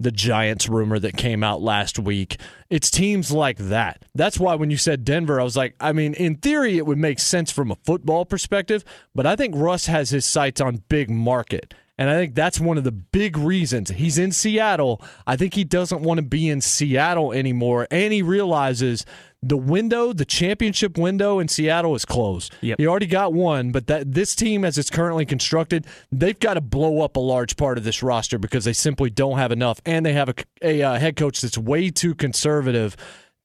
the 0.00 0.10
Giants 0.10 0.68
rumor 0.68 0.98
that 0.98 1.16
came 1.16 1.44
out 1.44 1.60
last 1.60 1.98
week. 1.98 2.40
It's 2.70 2.90
teams 2.90 3.30
like 3.30 3.58
that. 3.58 4.04
That's 4.14 4.40
why 4.40 4.54
when 4.54 4.70
you 4.70 4.78
said 4.78 5.04
Denver, 5.04 5.40
I 5.40 5.44
was 5.44 5.56
like, 5.56 5.74
I 5.78 5.92
mean, 5.92 6.14
in 6.14 6.36
theory, 6.36 6.78
it 6.78 6.86
would 6.86 6.98
make 6.98 7.18
sense 7.18 7.52
from 7.52 7.70
a 7.70 7.76
football 7.84 8.24
perspective, 8.24 8.84
but 9.14 9.26
I 9.26 9.36
think 9.36 9.54
Russ 9.54 9.86
has 9.86 10.10
his 10.10 10.24
sights 10.24 10.60
on 10.60 10.82
big 10.88 11.10
market. 11.10 11.74
And 11.98 12.08
I 12.08 12.14
think 12.14 12.34
that's 12.34 12.58
one 12.58 12.78
of 12.78 12.84
the 12.84 12.92
big 12.92 13.36
reasons 13.36 13.90
he's 13.90 14.16
in 14.16 14.32
Seattle. 14.32 15.02
I 15.26 15.36
think 15.36 15.52
he 15.52 15.64
doesn't 15.64 16.00
want 16.00 16.16
to 16.16 16.22
be 16.22 16.48
in 16.48 16.62
Seattle 16.62 17.30
anymore. 17.30 17.86
And 17.90 18.10
he 18.10 18.22
realizes 18.22 19.04
the 19.42 19.56
window, 19.56 20.12
the 20.12 20.24
championship 20.24 20.98
window 20.98 21.38
in 21.38 21.48
Seattle 21.48 21.94
is 21.94 22.04
closed. 22.04 22.54
Yep. 22.60 22.78
He 22.78 22.86
already 22.86 23.06
got 23.06 23.32
one, 23.32 23.72
but 23.72 23.86
that 23.86 24.12
this 24.12 24.34
team, 24.34 24.64
as 24.64 24.76
it's 24.76 24.90
currently 24.90 25.24
constructed, 25.24 25.86
they've 26.12 26.38
got 26.38 26.54
to 26.54 26.60
blow 26.60 27.00
up 27.00 27.16
a 27.16 27.20
large 27.20 27.56
part 27.56 27.78
of 27.78 27.84
this 27.84 28.02
roster 28.02 28.38
because 28.38 28.64
they 28.64 28.74
simply 28.74 29.08
don't 29.08 29.38
have 29.38 29.50
enough, 29.50 29.80
and 29.86 30.04
they 30.04 30.12
have 30.12 30.28
a, 30.28 30.34
a 30.62 30.82
uh, 30.82 30.98
head 30.98 31.16
coach 31.16 31.40
that's 31.40 31.56
way 31.56 31.90
too 31.90 32.14
conservative 32.14 32.96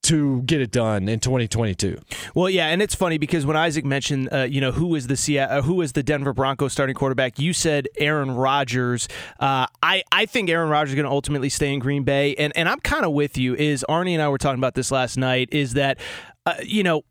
to 0.06 0.42
get 0.42 0.60
it 0.60 0.70
done 0.70 1.08
in 1.08 1.20
2022. 1.20 1.98
Well, 2.34 2.48
yeah, 2.48 2.68
and 2.68 2.80
it's 2.80 2.94
funny 2.94 3.18
because 3.18 3.44
when 3.44 3.56
Isaac 3.56 3.84
mentioned, 3.84 4.28
uh, 4.32 4.42
you 4.42 4.60
know, 4.60 4.72
who 4.72 4.94
is 4.94 5.06
the 5.06 5.40
uh, 5.40 5.62
who 5.62 5.80
is 5.82 5.92
the 5.92 6.02
Denver 6.02 6.32
Broncos 6.32 6.72
starting 6.72 6.94
quarterback, 6.94 7.38
you 7.38 7.52
said 7.52 7.88
Aaron 7.98 8.30
Rodgers. 8.30 9.08
Uh, 9.40 9.66
I 9.82 10.02
I 10.12 10.26
think 10.26 10.48
Aaron 10.48 10.68
Rodgers 10.68 10.90
is 10.90 10.94
going 10.94 11.06
to 11.06 11.10
ultimately 11.10 11.48
stay 11.48 11.72
in 11.72 11.80
Green 11.80 12.04
Bay, 12.04 12.34
and 12.36 12.52
and 12.56 12.68
I'm 12.68 12.80
kind 12.80 13.04
of 13.04 13.12
with 13.12 13.36
you. 13.36 13.54
Is 13.54 13.84
Arnie 13.88 14.12
and 14.12 14.22
I 14.22 14.28
were 14.28 14.38
talking 14.38 14.60
about 14.60 14.74
this 14.74 14.90
last 14.90 15.16
night? 15.16 15.48
Is 15.52 15.74
that 15.74 15.98
uh, 16.44 16.54
you 16.62 16.82
know 16.82 17.02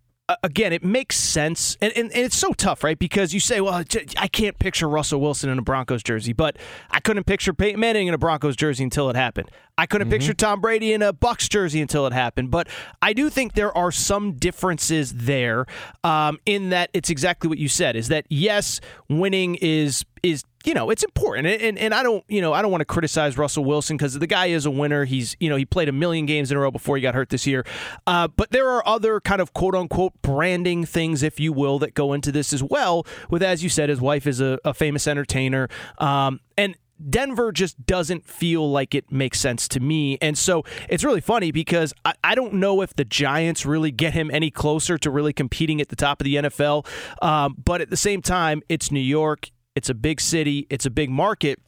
again, 0.43 0.73
it 0.73 0.83
makes 0.83 1.17
sense, 1.17 1.77
and, 1.81 1.93
and, 1.95 2.11
and, 2.11 2.25
it's 2.25 2.35
so 2.35 2.51
tough, 2.53 2.83
right? 2.83 2.97
Because 2.97 3.33
you 3.33 3.39
say, 3.39 3.61
well, 3.61 3.83
I 4.17 4.27
can't 4.27 4.57
picture 4.57 4.89
Russell 4.89 5.21
Wilson 5.21 5.49
in 5.49 5.59
a 5.59 5.61
Broncos 5.61 6.01
jersey, 6.01 6.33
but 6.33 6.57
I 6.89 6.99
couldn't 6.99 7.25
picture 7.25 7.53
Peyton 7.53 7.79
Manning 7.79 8.07
in 8.07 8.13
a 8.13 8.17
Broncos 8.17 8.55
jersey 8.55 8.83
until 8.83 9.09
it 9.09 9.15
happened. 9.15 9.51
I 9.77 9.85
couldn't 9.85 10.07
mm-hmm. 10.07 10.13
picture 10.13 10.33
Tom 10.33 10.61
Brady 10.61 10.93
in 10.93 11.01
a 11.01 11.13
Bucs 11.13 11.49
jersey 11.49 11.81
until 11.81 12.07
it 12.07 12.13
happened. 12.13 12.49
But 12.49 12.67
I 13.01 13.13
do 13.13 13.29
think 13.29 13.53
there 13.53 13.75
are 13.77 13.91
some 13.91 14.33
differences 14.33 15.13
there 15.13 15.65
um, 16.03 16.39
in 16.45 16.69
that 16.69 16.89
it's 16.93 17.09
exactly 17.09 17.47
what 17.47 17.57
you 17.57 17.67
said, 17.67 17.95
is 17.95 18.07
that, 18.07 18.25
yes, 18.29 18.81
winning 19.09 19.55
is 19.55 20.05
is 20.23 20.43
you 20.65 20.73
know 20.73 20.89
it's 20.89 21.03
important 21.03 21.47
and, 21.47 21.77
and 21.77 21.93
I 21.93 22.03
don't 22.03 22.23
you 22.27 22.41
know 22.41 22.53
I 22.53 22.61
don't 22.61 22.71
want 22.71 22.81
to 22.81 22.85
criticize 22.85 23.37
Russell 23.37 23.65
Wilson 23.65 23.97
because 23.97 24.17
the 24.17 24.27
guy 24.27 24.47
is 24.47 24.65
a 24.65 24.71
winner 24.71 25.05
he's 25.05 25.35
you 25.39 25.49
know 25.49 25.55
he 25.55 25.65
played 25.65 25.89
a 25.89 25.91
million 25.91 26.25
games 26.25 26.51
in 26.51 26.57
a 26.57 26.59
row 26.59 26.71
before 26.71 26.95
he 26.97 27.01
got 27.01 27.15
hurt 27.15 27.29
this 27.29 27.45
year 27.45 27.65
uh, 28.07 28.27
but 28.27 28.51
there 28.51 28.69
are 28.69 28.85
other 28.87 29.19
kind 29.19 29.41
of 29.41 29.53
quote 29.53 29.75
unquote 29.75 30.13
branding 30.21 30.85
things 30.85 31.23
if 31.23 31.39
you 31.39 31.53
will 31.53 31.79
that 31.79 31.93
go 31.93 32.13
into 32.13 32.31
this 32.31 32.53
as 32.53 32.63
well 32.63 33.05
with 33.29 33.43
as 33.43 33.63
you 33.63 33.69
said 33.69 33.89
his 33.89 34.01
wife 34.01 34.27
is 34.27 34.41
a, 34.41 34.59
a 34.65 34.73
famous 34.73 35.07
entertainer 35.07 35.67
um, 35.99 36.39
and 36.57 36.75
Denver 37.09 37.51
just 37.51 37.85
doesn't 37.85 38.25
feel 38.25 38.71
like 38.71 38.95
it 38.95 39.11
makes 39.11 39.39
sense 39.39 39.67
to 39.69 39.79
me. 39.79 40.17
And 40.21 40.37
so 40.37 40.63
it's 40.87 41.03
really 41.03 41.19
funny 41.19 41.51
because 41.51 41.93
I, 42.05 42.13
I, 42.23 42.35
don't 42.35 42.53
know 42.53 42.81
if 42.81 42.95
the 42.95 43.03
Giants 43.03 43.65
really 43.65 43.91
get 43.91 44.13
him 44.13 44.31
any 44.31 44.49
closer 44.49 44.97
to 44.99 45.11
really 45.11 45.33
competing 45.33 45.81
at 45.81 45.89
the 45.89 45.97
top 45.97 46.21
of 46.21 46.25
the 46.25 46.35
NFL. 46.35 46.87
Um, 47.21 47.55
but 47.63 47.81
at 47.81 47.89
the 47.89 47.97
same 47.97 48.21
time, 48.21 48.61
it's 48.69 48.91
New 48.91 49.01
York. 49.01 49.49
It's 49.75 49.89
a 49.89 49.93
big 49.93 50.21
city, 50.21 50.67
it's 50.69 50.85
a 50.85 50.89
big 50.89 51.09
market. 51.09 51.59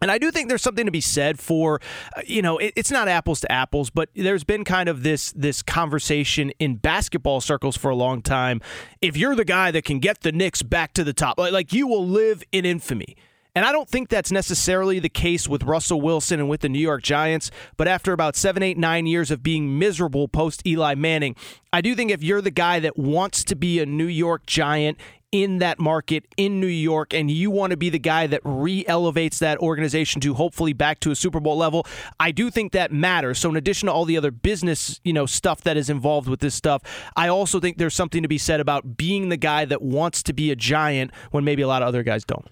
And 0.00 0.10
I 0.10 0.18
do 0.18 0.32
think 0.32 0.48
there's 0.48 0.62
something 0.62 0.86
to 0.86 0.92
be 0.92 1.00
said 1.00 1.38
for, 1.38 1.80
uh, 2.16 2.22
you 2.26 2.42
know, 2.42 2.58
it, 2.58 2.72
it's 2.74 2.90
not 2.90 3.06
apples 3.06 3.40
to 3.42 3.52
apples, 3.52 3.88
but 3.88 4.08
there's 4.16 4.42
been 4.42 4.64
kind 4.64 4.88
of 4.88 5.04
this 5.04 5.32
this 5.32 5.62
conversation 5.62 6.50
in 6.58 6.74
basketball 6.74 7.40
circles 7.40 7.76
for 7.76 7.88
a 7.88 7.94
long 7.94 8.20
time. 8.20 8.60
If 9.00 9.16
you're 9.16 9.36
the 9.36 9.44
guy 9.44 9.70
that 9.70 9.84
can 9.84 10.00
get 10.00 10.22
the 10.22 10.32
Knicks 10.32 10.62
back 10.62 10.92
to 10.94 11.04
the 11.04 11.12
top, 11.12 11.38
like 11.38 11.72
you 11.72 11.86
will 11.86 12.06
live 12.06 12.42
in 12.50 12.64
infamy. 12.64 13.16
And 13.54 13.66
I 13.66 13.72
don't 13.72 13.88
think 13.88 14.08
that's 14.08 14.32
necessarily 14.32 14.98
the 14.98 15.10
case 15.10 15.46
with 15.46 15.62
Russell 15.62 16.00
Wilson 16.00 16.40
and 16.40 16.48
with 16.48 16.62
the 16.62 16.70
New 16.70 16.78
York 16.78 17.02
Giants. 17.02 17.50
But 17.76 17.86
after 17.86 18.14
about 18.14 18.34
seven, 18.34 18.62
eight, 18.62 18.78
nine 18.78 19.06
years 19.06 19.30
of 19.30 19.42
being 19.42 19.78
miserable 19.78 20.26
post 20.26 20.66
Eli 20.66 20.94
Manning, 20.94 21.36
I 21.70 21.82
do 21.82 21.94
think 21.94 22.10
if 22.10 22.22
you're 22.22 22.40
the 22.40 22.50
guy 22.50 22.80
that 22.80 22.98
wants 22.98 23.44
to 23.44 23.54
be 23.54 23.78
a 23.78 23.86
New 23.86 24.06
York 24.06 24.46
Giant 24.46 24.98
in 25.32 25.58
that 25.58 25.78
market 25.78 26.26
in 26.36 26.60
New 26.60 26.66
York, 26.66 27.14
and 27.14 27.30
you 27.30 27.50
want 27.50 27.70
to 27.70 27.76
be 27.76 27.88
the 27.88 27.98
guy 27.98 28.26
that 28.26 28.42
re 28.44 28.84
elevates 28.86 29.38
that 29.38 29.58
organization 29.58 30.20
to 30.20 30.34
hopefully 30.34 30.74
back 30.74 31.00
to 31.00 31.10
a 31.10 31.16
Super 31.16 31.40
Bowl 31.40 31.56
level, 31.56 31.86
I 32.20 32.30
do 32.30 32.50
think 32.50 32.72
that 32.72 32.92
matters. 32.92 33.38
So, 33.38 33.48
in 33.48 33.56
addition 33.56 33.86
to 33.86 33.92
all 33.92 34.04
the 34.04 34.16
other 34.16 34.30
business, 34.30 35.00
you 35.02 35.12
know, 35.12 35.26
stuff 35.26 35.62
that 35.62 35.76
is 35.76 35.88
involved 35.88 36.28
with 36.28 36.40
this 36.40 36.54
stuff, 36.54 36.82
I 37.16 37.28
also 37.28 37.58
think 37.58 37.78
there's 37.78 37.94
something 37.94 38.22
to 38.22 38.28
be 38.28 38.38
said 38.38 38.60
about 38.60 38.96
being 38.96 39.30
the 39.30 39.38
guy 39.38 39.64
that 39.64 39.80
wants 39.80 40.22
to 40.24 40.32
be 40.32 40.50
a 40.50 40.56
giant 40.56 41.10
when 41.30 41.44
maybe 41.44 41.62
a 41.62 41.68
lot 41.68 41.82
of 41.82 41.88
other 41.88 42.02
guys 42.02 42.24
don't. 42.24 42.46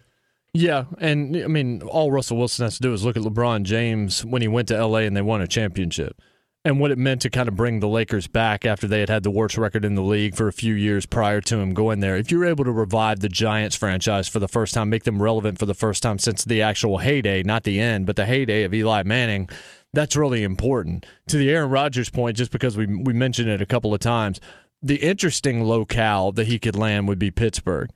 Yeah, 0.53 0.87
and 0.99 1.37
I 1.37 1.47
mean, 1.47 1.83
all 1.83 2.11
Russell 2.11 2.39
Wilson 2.39 2.65
has 2.65 2.77
to 2.77 2.83
do 2.83 2.93
is 2.93 3.05
look 3.05 3.17
at 3.17 3.23
LeBron 3.23 3.63
James 3.63 4.25
when 4.25 4.43
he 4.43 4.49
went 4.49 4.69
to 4.69 4.85
LA 4.85 5.01
and 5.01 5.17
they 5.17 5.23
won 5.23 5.41
a 5.41 5.47
championship 5.47 6.21
and 6.65 6.79
what 6.79 6.91
it 6.91 6.99
meant 6.99 7.23
to 7.23 7.31
kind 7.31 7.49
of 7.49 7.57
bring 7.57 7.81
the 7.81 7.89
Lakers 7.89 8.27
back 8.27 8.67
after 8.67 8.87
they 8.87 9.01
had 9.01 9.09
had 9.09 9.23
the 9.23 9.31
worst 9.31 9.57
record 9.57 9.85
in 9.85 9.95
the 9.95 10.03
league 10.03 10.35
for 10.35 10.47
a 10.47 10.53
few 10.53 10.75
years 10.75 11.07
prior 11.07 11.41
to 11.41 11.59
him 11.59 11.73
going 11.73 12.01
there. 12.01 12.17
If 12.17 12.31
you're 12.31 12.45
able 12.45 12.65
to 12.65 12.73
revive 12.73 13.21
the 13.21 13.29
Giants 13.31 13.77
franchise 13.77 14.29
for 14.29 14.41
the 14.41 14.49
first 14.49 14.75
time, 14.75 14.91
make 14.91 15.05
them 15.05 15.23
relevant 15.23 15.59
for 15.59 15.67
the 15.67 15.75
first 15.75 16.03
time 16.03 16.19
since 16.19 16.45
the 16.45 16.61
actual 16.61 16.99
heyday, 16.99 17.43
not 17.43 17.65
the 17.65 17.81
end, 17.81 18.07
but 18.07 18.17
the 18.17 18.27
heyday 18.27 18.65
of 18.65 18.75
Eli 18.75 19.03
Manning, 19.05 19.49
that's 19.95 20.17
really 20.17 20.45
important. 20.45 21.07
To 21.29 21.39
the 21.39 21.51
Aaron 21.51 21.71
Rodgers 21.71 22.11
point, 22.11 22.37
just 22.37 22.53
because 22.53 22.77
we 22.77 22.87
we 22.87 23.13
mentioned 23.13 23.49
it 23.49 23.63
a 23.63 23.67
couple 23.67 23.95
of 23.95 24.01
times, 24.01 24.39
the 24.83 24.97
interesting 24.97 25.65
locale 25.65 26.31
that 26.33 26.47
he 26.47 26.59
could 26.59 26.77
land 26.77 27.09
would 27.09 27.19
be 27.19 27.31
Pittsburgh 27.31 27.91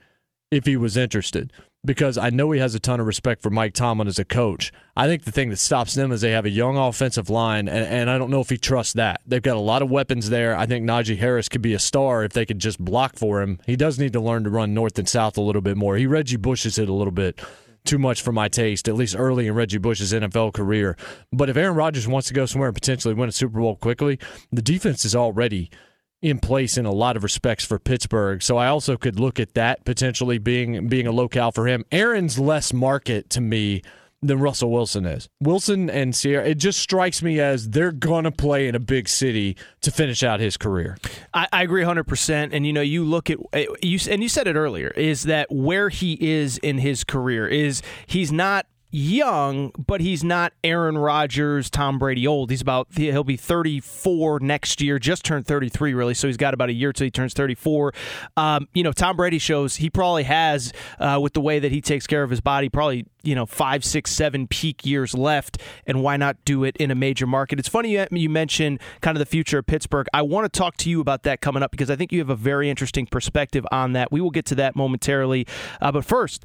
if 0.51 0.65
he 0.65 0.77
was 0.77 0.97
interested 0.97 1.53
because 1.85 2.17
I 2.17 2.31
know 2.31 2.51
he 2.51 2.61
has 2.61 2.75
a 2.75 2.81
ton 2.81 3.01
of 3.01 3.07
respect 3.07 3.43
for 3.43 3.51
Mike 3.51 3.75
Tomlin 3.75 4.09
as 4.09 4.19
a 4.19 4.25
coach. 4.25 4.73
I 4.97 5.07
think 5.07 5.25
the 5.25 5.33
thing 5.33 5.51
that 5.51 5.59
stops 5.59 5.95
them 5.95 6.13
is 6.13 6.21
they 6.21 6.31
have 6.31 6.47
a 6.47 6.51
young 6.51 6.77
offensive 6.77 7.29
line, 7.29 7.69
and, 7.69 7.87
and, 7.87 8.11
I 8.11 8.19
don't 8.19 8.31
know 8.31 8.41
if 8.41 8.49
he 8.49 8.57
trusts 8.57 8.95
that. 8.95 9.21
They've 9.27 9.43
got 9.43 9.57
a 9.57 9.61
lot 9.61 9.83
of 9.83 9.91
weapons 9.91 10.31
there. 10.31 10.57
I 10.57 10.67
think 10.67 10.87
Najee 10.87 11.19
Harris 11.19 11.49
could 11.49 11.63
be 11.63 11.75
a 11.75 11.79
star 11.79 12.25
if 12.25 12.33
they 12.33 12.47
could 12.47 12.59
just 12.59 12.79
block 12.79 13.17
for 13.17 13.43
him. 13.43 13.59
He 13.67 13.77
does 13.77 13.99
need 13.99 14.13
to 14.13 14.21
learn 14.21 14.45
to 14.45 14.51
run 14.51 14.73
north 14.73 14.99
and 14.99 15.09
south 15.09 15.37
a 15.37 15.43
little 15.43 15.63
bit 15.63 15.77
more. 15.77 15.97
He 15.97 16.07
Reggie 16.07 16.37
Bushes 16.37 16.79
it 16.79 16.89
a 16.89 16.93
little 16.93 17.13
bit 17.13 17.41
too 17.85 17.99
much 17.99 18.23
for 18.23 18.33
my 18.33 18.49
taste, 18.49 18.89
at 18.89 18.95
least 18.95 19.15
early 19.19 19.47
in 19.47 19.55
Reggie 19.55 19.79
Bush's 19.79 20.13
NFL 20.13 20.55
career. 20.55 20.97
But 21.33 21.51
if 21.51 21.57
Aaron 21.57 21.77
Rodgers 21.77 22.09
wants 22.09 22.29
to 22.29 22.35
go 22.35 22.47
somewhere 22.47 22.69
and 22.69 22.75
potentially 22.75 23.13
win 23.13 23.29
a 23.29 23.33
Super 23.33 23.61
Bowl 23.61 23.77
quickly, 23.77 24.19
the 24.51 24.63
defense 24.63 25.05
is 25.05 25.15
already– 25.15 25.71
in 26.25 26.39
place 26.39 26.79
in 26.79 26.87
a 26.87 26.91
lot 26.91 27.19
of 27.19 27.23
respects 27.23 27.67
for 27.67 27.79
Pittsburgh. 27.79 28.43
So 28.43 28.57
I 28.57 28.69
also 28.69 28.97
could 28.97 29.21
look 29.21 29.39
at 29.39 29.53
that 29.53 29.85
potentially 29.85 30.39
being 30.39 30.89
being 30.89 31.07
a 31.07 31.13
locale 31.13 31.53
for 31.53 31.69
him. 31.69 31.85
Aaron's 31.93 32.39
less 32.39 32.73
market 32.73 33.29
to 33.31 33.43
me 33.43 33.83
than 34.23 34.41
Russell 34.41 34.73
Wilson 34.73 35.05
is. 35.05 35.29
Wilson 35.43 35.91
and 35.91 36.15
Ciara, 36.15 36.49
it 36.49 36.55
just 36.55 36.79
strikes 36.79 37.23
me 37.23 37.41
as 37.41 37.69
they're 37.69 37.93
going 37.93 38.25
to 38.25 38.31
play 38.31 38.69
in 38.69 38.75
a 38.75 38.81
big 38.81 39.07
city 39.07 39.55
to 39.83 39.91
finish 39.91 40.23
out 40.23 40.41
his 40.41 40.57
career. 40.57 40.97
I, 41.35 41.47
I 41.53 41.63
agree 41.63 41.83
100%. 41.83 42.49
And, 42.53 42.67
you 42.67 42.73
know, 42.73 42.81
you 42.81 43.05
look 43.05 43.29
at, 43.29 43.37
eh, 43.53 43.67
you 43.83 43.99
and 44.11 44.23
you 44.23 44.31
said 44.31 44.49
it 44.49 44.57
earlier, 44.57 44.89
is 44.97 45.25
that 45.25 45.53
where 45.53 45.91
he 45.91 46.15
is 46.15 46.57
in 46.57 46.79
his 46.79 47.05
career 47.05 47.47
is 47.47 47.83
he's 48.07 48.33
not 48.33 48.65
young, 48.95 49.73
but 49.77 50.01
he's 50.01 50.23
not 50.23 50.53
Aaron 50.63 50.97
Rodgers, 50.97 51.69
Tom 51.69 51.99
Brady 51.99 52.27
old. 52.27 52.51
He's 52.51 52.61
about 52.61 52.87
he'll 52.95 53.25
be 53.25 53.37
34 53.37 54.41
next 54.41 54.81
year, 54.81 54.99
just 55.01 55.25
turned 55.25 55.47
33 55.47 55.95
really, 55.95 56.15
so 56.15 56.29
he's 56.29 56.37
got 56.37 56.55
about 56.55 56.69
a 56.69 56.73
year 56.73 56.93
till 56.93 57.05
he 57.05 57.11
turns 57.11 57.35
34. 57.35 57.93
Um, 58.37 58.69
you 58.73 58.85
know, 58.85 58.93
Tom 58.93 59.17
Brady 59.17 59.39
shows 59.39 59.77
he 59.77 59.91
probably 59.91 60.23
has 60.23 60.73
uh, 61.01 61.19
with 61.21 61.33
the 61.33 61.41
way 61.41 61.59
that 61.59 61.73
he 61.73 61.81
takes 61.81 62.07
care 62.07 62.23
of 62.23 62.31
his 62.31 62.41
body, 62.41 62.69
probably 62.69 63.05
you 63.25 63.35
know 63.35 63.47
five, 63.47 63.85
six, 63.85 64.13
seven 64.13 64.47
peak 64.47 64.87
years 64.87 65.13
left, 65.13 65.61
and 65.87 66.01
why 66.01 66.17
not 66.17 66.37
do 66.45 66.63
it 66.63 66.77
in 66.77 66.93
a 66.93 66.95
major 66.95 67.27
market? 67.27 67.59
It's 67.59 67.69
funny 67.69 67.99
you 68.11 68.31
mentioned 68.31 68.81
kind 69.01 69.17
of 69.17 69.19
the 69.19 69.27
future 69.27 69.59
of 69.59 69.67
Pittsburgh. 69.67 70.07
I 70.15 70.23
want 70.23 70.51
to 70.51 70.57
talk 70.57 70.77
to 70.79 70.91
you 70.91 71.01
about 71.01 71.25
that 71.25 71.41
coming 71.41 71.63
up 71.63 71.73
because 71.73 71.91
I 71.91 71.97
think 71.97 72.13
you 72.13 72.21
have 72.21 72.31
a 72.31 72.37
very 72.37 72.71
interesting 72.71 73.07
perspective 73.07 73.67
on 73.73 73.93
that. 73.95 74.13
We 74.13 74.21
will 74.21 74.31
get 74.31 74.47
to 74.47 74.55
that 74.57 74.77
momentarily, 74.77 75.47
uh, 75.81 75.91
but 75.91 76.05
first, 76.05 76.45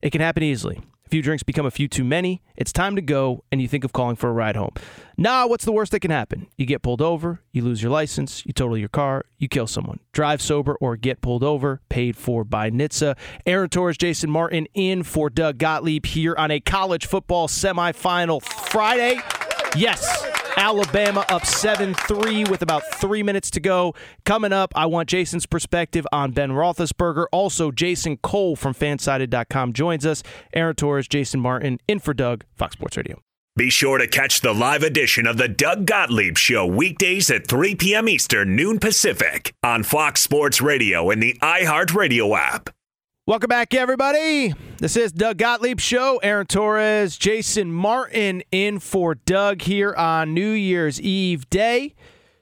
it 0.00 0.10
can 0.10 0.20
happen 0.20 0.44
easily. 0.44 0.80
A 1.08 1.10
few 1.10 1.22
drinks 1.22 1.42
become 1.42 1.64
a 1.64 1.70
few 1.70 1.88
too 1.88 2.04
many. 2.04 2.42
It's 2.54 2.70
time 2.70 2.94
to 2.94 3.00
go, 3.00 3.42
and 3.50 3.62
you 3.62 3.66
think 3.66 3.82
of 3.82 3.94
calling 3.94 4.14
for 4.14 4.28
a 4.28 4.32
ride 4.34 4.56
home. 4.56 4.72
Nah, 5.16 5.46
what's 5.46 5.64
the 5.64 5.72
worst 5.72 5.90
that 5.92 6.00
can 6.00 6.10
happen? 6.10 6.48
You 6.58 6.66
get 6.66 6.82
pulled 6.82 7.00
over, 7.00 7.40
you 7.50 7.62
lose 7.62 7.82
your 7.82 7.90
license, 7.90 8.44
you 8.44 8.52
total 8.52 8.76
your 8.76 8.90
car, 8.90 9.24
you 9.38 9.48
kill 9.48 9.66
someone. 9.66 10.00
Drive 10.12 10.42
sober 10.42 10.76
or 10.82 10.98
get 10.98 11.22
pulled 11.22 11.42
over, 11.42 11.80
paid 11.88 12.14
for 12.14 12.44
by 12.44 12.70
NHTSA. 12.70 13.16
Aaron 13.46 13.70
Torres, 13.70 13.96
Jason 13.96 14.28
Martin 14.30 14.66
in 14.74 15.02
for 15.02 15.30
Doug 15.30 15.56
Gottlieb 15.56 16.04
here 16.04 16.34
on 16.36 16.50
a 16.50 16.60
college 16.60 17.06
football 17.06 17.48
semifinal 17.48 18.42
Friday. 18.42 19.18
Yes. 19.74 20.37
Alabama 20.58 21.24
up 21.28 21.46
7 21.46 21.94
3 21.94 22.44
with 22.44 22.62
about 22.62 22.82
three 22.94 23.22
minutes 23.22 23.50
to 23.52 23.60
go. 23.60 23.94
Coming 24.24 24.52
up, 24.52 24.72
I 24.74 24.86
want 24.86 25.08
Jason's 25.08 25.46
perspective 25.46 26.06
on 26.12 26.32
Ben 26.32 26.50
Roethlisberger. 26.50 27.26
Also, 27.30 27.70
Jason 27.70 28.16
Cole 28.16 28.56
from 28.56 28.74
fansided.com 28.74 29.72
joins 29.72 30.04
us. 30.04 30.22
Aaron 30.52 30.74
Torres, 30.74 31.06
Jason 31.06 31.40
Martin, 31.40 31.78
in 31.86 32.00
for 32.00 32.12
Doug, 32.12 32.44
Fox 32.56 32.74
Sports 32.74 32.96
Radio. 32.96 33.20
Be 33.56 33.70
sure 33.70 33.98
to 33.98 34.06
catch 34.06 34.40
the 34.40 34.52
live 34.52 34.82
edition 34.82 35.26
of 35.26 35.36
the 35.36 35.48
Doug 35.48 35.86
Gottlieb 35.86 36.36
Show 36.36 36.66
weekdays 36.66 37.30
at 37.30 37.48
3 37.48 37.74
p.m. 37.74 38.08
Eastern, 38.08 38.54
noon 38.54 38.78
Pacific 38.78 39.52
on 39.62 39.82
Fox 39.82 40.20
Sports 40.20 40.60
Radio 40.60 41.10
and 41.10 41.22
the 41.22 41.36
iHeartRadio 41.40 42.36
app. 42.38 42.70
Welcome 43.28 43.48
back, 43.48 43.74
everybody. 43.74 44.54
This 44.78 44.96
is 44.96 45.12
Doug 45.12 45.36
Gottlieb 45.36 45.80
Show. 45.80 46.16
Aaron 46.22 46.46
Torres, 46.46 47.18
Jason 47.18 47.70
Martin 47.70 48.42
in 48.50 48.78
for 48.78 49.16
Doug 49.16 49.60
here 49.60 49.94
on 49.94 50.32
New 50.32 50.52
Year's 50.52 50.98
Eve 50.98 51.50
day. 51.50 51.94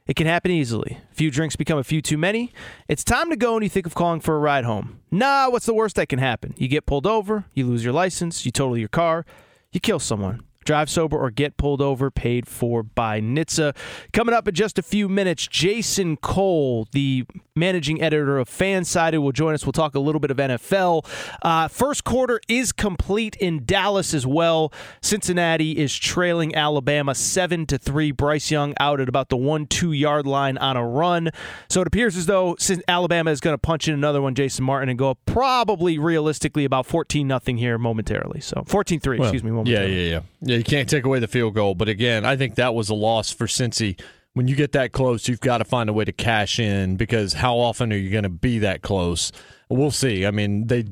It 0.06 0.14
can 0.14 0.28
happen 0.28 0.52
easily. 0.52 1.00
A 1.10 1.14
few 1.16 1.32
drinks 1.32 1.56
become 1.56 1.76
a 1.76 1.82
few 1.82 2.00
too 2.00 2.16
many. 2.16 2.52
It's 2.86 3.02
time 3.02 3.30
to 3.30 3.36
go 3.36 3.56
and 3.56 3.64
you 3.64 3.68
think 3.68 3.86
of 3.86 3.96
calling 3.96 4.20
for 4.20 4.36
a 4.36 4.38
ride 4.38 4.62
home. 4.62 5.00
Nah, 5.10 5.50
what's 5.50 5.66
the 5.66 5.74
worst 5.74 5.96
that 5.96 6.08
can 6.08 6.20
happen? 6.20 6.54
You 6.56 6.68
get 6.68 6.86
pulled 6.86 7.04
over, 7.04 7.46
you 7.52 7.66
lose 7.66 7.82
your 7.82 7.92
license, 7.92 8.46
you 8.46 8.52
total 8.52 8.78
your 8.78 8.86
car, 8.86 9.26
you 9.72 9.80
kill 9.80 9.98
someone. 9.98 10.45
Drive 10.66 10.90
sober 10.90 11.16
or 11.16 11.30
get 11.30 11.56
pulled 11.56 11.80
over, 11.80 12.10
paid 12.10 12.46
for 12.46 12.82
by 12.82 13.20
NHTSA. 13.20 13.74
Coming 14.12 14.34
up 14.34 14.46
in 14.48 14.54
just 14.54 14.78
a 14.78 14.82
few 14.82 15.08
minutes, 15.08 15.46
Jason 15.46 16.16
Cole, 16.16 16.88
the 16.92 17.24
managing 17.54 18.02
editor 18.02 18.36
of 18.38 18.48
Fansided, 18.48 19.22
will 19.22 19.32
join 19.32 19.54
us. 19.54 19.64
We'll 19.64 19.72
talk 19.72 19.94
a 19.94 20.00
little 20.00 20.20
bit 20.20 20.30
of 20.30 20.36
NFL. 20.36 21.06
Uh, 21.42 21.68
first 21.68 22.04
quarter 22.04 22.40
is 22.48 22.72
complete 22.72 23.36
in 23.36 23.64
Dallas 23.64 24.12
as 24.12 24.26
well. 24.26 24.72
Cincinnati 25.00 25.78
is 25.78 25.96
trailing 25.96 26.54
Alabama 26.54 27.14
seven 27.14 27.64
to 27.66 27.78
three. 27.78 28.10
Bryce 28.10 28.50
Young 28.50 28.74
out 28.80 29.00
at 29.00 29.08
about 29.08 29.28
the 29.28 29.36
one 29.36 29.66
two 29.66 29.92
yard 29.92 30.26
line 30.26 30.58
on 30.58 30.76
a 30.76 30.86
run. 30.86 31.30
So 31.68 31.80
it 31.80 31.86
appears 31.86 32.16
as 32.16 32.26
though 32.26 32.56
Alabama 32.88 33.30
is 33.30 33.40
going 33.40 33.54
to 33.54 33.58
punch 33.58 33.86
in 33.88 33.94
another 33.94 34.20
one, 34.20 34.34
Jason 34.34 34.64
Martin, 34.64 34.88
and 34.88 34.98
go 34.98 35.10
up 35.10 35.18
probably 35.26 35.98
realistically 35.98 36.64
about 36.64 36.86
fourteen 36.86 37.28
nothing 37.28 37.56
here 37.56 37.78
momentarily. 37.78 38.40
So 38.40 38.62
14-3, 38.66 39.20
excuse 39.20 39.44
me. 39.44 39.50
Yeah, 39.50 39.54
Momentarily. 39.54 40.10
yeah, 40.10 40.20
yeah. 40.42 40.55
Yeah, 40.56 40.58
you 40.58 40.64
can't 40.64 40.88
take 40.88 41.04
away 41.04 41.18
the 41.18 41.28
field 41.28 41.54
goal. 41.54 41.74
But 41.74 41.88
again, 41.88 42.24
I 42.24 42.36
think 42.36 42.54
that 42.54 42.74
was 42.74 42.88
a 42.88 42.94
loss 42.94 43.30
for 43.30 43.46
Cincy. 43.46 44.00
When 44.32 44.48
you 44.48 44.56
get 44.56 44.72
that 44.72 44.92
close, 44.92 45.28
you've 45.28 45.40
got 45.40 45.58
to 45.58 45.64
find 45.64 45.88
a 45.88 45.92
way 45.92 46.04
to 46.04 46.12
cash 46.12 46.58
in 46.58 46.96
because 46.96 47.34
how 47.34 47.56
often 47.56 47.92
are 47.92 47.96
you 47.96 48.10
going 48.10 48.24
to 48.24 48.28
be 48.28 48.58
that 48.60 48.82
close? 48.82 49.32
We'll 49.68 49.90
see. 49.90 50.24
I 50.26 50.30
mean, 50.30 50.66
they 50.66 50.84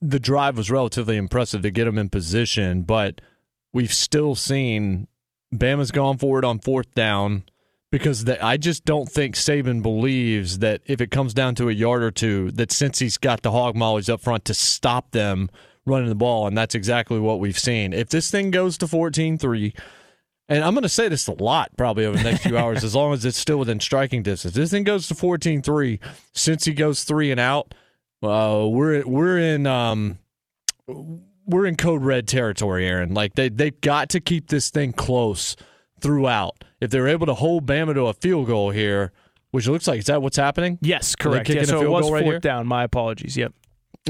the 0.00 0.20
drive 0.20 0.56
was 0.56 0.70
relatively 0.70 1.16
impressive 1.16 1.62
to 1.62 1.70
get 1.70 1.84
them 1.84 1.98
in 1.98 2.08
position, 2.08 2.82
but 2.82 3.20
we've 3.72 3.92
still 3.92 4.34
seen 4.34 5.08
Bama's 5.54 5.90
gone 5.90 6.18
forward 6.18 6.44
on 6.44 6.58
fourth 6.58 6.94
down 6.94 7.44
because 7.90 8.24
the, 8.24 8.42
I 8.44 8.56
just 8.56 8.84
don't 8.84 9.08
think 9.08 9.34
Saban 9.34 9.82
believes 9.82 10.60
that 10.60 10.80
if 10.86 11.00
it 11.00 11.10
comes 11.10 11.34
down 11.34 11.54
to 11.56 11.68
a 11.68 11.72
yard 11.72 12.02
or 12.02 12.10
two, 12.10 12.50
that 12.52 12.70
Cincy's 12.70 13.18
got 13.18 13.42
the 13.42 13.50
hog 13.50 13.76
mollies 13.76 14.08
up 14.08 14.20
front 14.20 14.46
to 14.46 14.54
stop 14.54 15.10
them 15.10 15.50
running 15.84 16.08
the 16.08 16.14
ball, 16.14 16.46
and 16.46 16.56
that's 16.56 16.74
exactly 16.74 17.18
what 17.18 17.40
we've 17.40 17.58
seen. 17.58 17.92
If 17.92 18.08
this 18.08 18.30
thing 18.30 18.50
goes 18.50 18.78
to 18.78 18.88
14 18.88 19.38
3, 19.38 19.74
and 20.48 20.64
I'm 20.64 20.74
going 20.74 20.82
to 20.82 20.88
say 20.88 21.08
this 21.08 21.26
a 21.28 21.32
lot 21.32 21.70
probably 21.76 22.04
over 22.04 22.16
the 22.16 22.24
next 22.24 22.42
few 22.42 22.58
hours, 22.58 22.84
as 22.84 22.94
long 22.94 23.12
as 23.12 23.24
it's 23.24 23.38
still 23.38 23.58
within 23.58 23.80
striking 23.80 24.22
distance. 24.22 24.54
This 24.54 24.70
thing 24.70 24.84
goes 24.84 25.08
to 25.08 25.14
14 25.14 25.62
3, 25.62 26.00
Cincy 26.34 26.76
goes 26.76 27.04
three 27.04 27.30
and 27.30 27.40
out, 27.40 27.74
uh, 28.22 28.66
we're, 28.68 29.06
we're 29.06 29.38
in. 29.38 29.66
Um, 29.66 30.18
we're 31.46 31.66
in 31.66 31.76
code 31.76 32.02
red 32.02 32.28
territory, 32.28 32.86
Aaron. 32.86 33.14
Like 33.14 33.34
they 33.34 33.48
they've 33.48 33.80
got 33.80 34.08
to 34.10 34.20
keep 34.20 34.48
this 34.48 34.70
thing 34.70 34.92
close 34.92 35.56
throughout. 36.00 36.64
If 36.80 36.90
they're 36.90 37.08
able 37.08 37.26
to 37.26 37.34
hold 37.34 37.66
Bama 37.66 37.94
to 37.94 38.06
a 38.06 38.14
field 38.14 38.46
goal 38.46 38.70
here, 38.70 39.12
which 39.50 39.66
looks 39.68 39.86
like 39.86 40.00
is 40.00 40.06
that 40.06 40.22
what's 40.22 40.36
happening? 40.36 40.78
Yes, 40.80 41.14
correct. 41.14 41.48
Yeah, 41.48 41.64
so 41.64 41.82
it 41.82 41.90
was 41.90 42.10
right 42.10 42.24
fourth 42.24 42.42
down. 42.42 42.66
My 42.66 42.84
apologies. 42.84 43.36
Yep. 43.36 43.52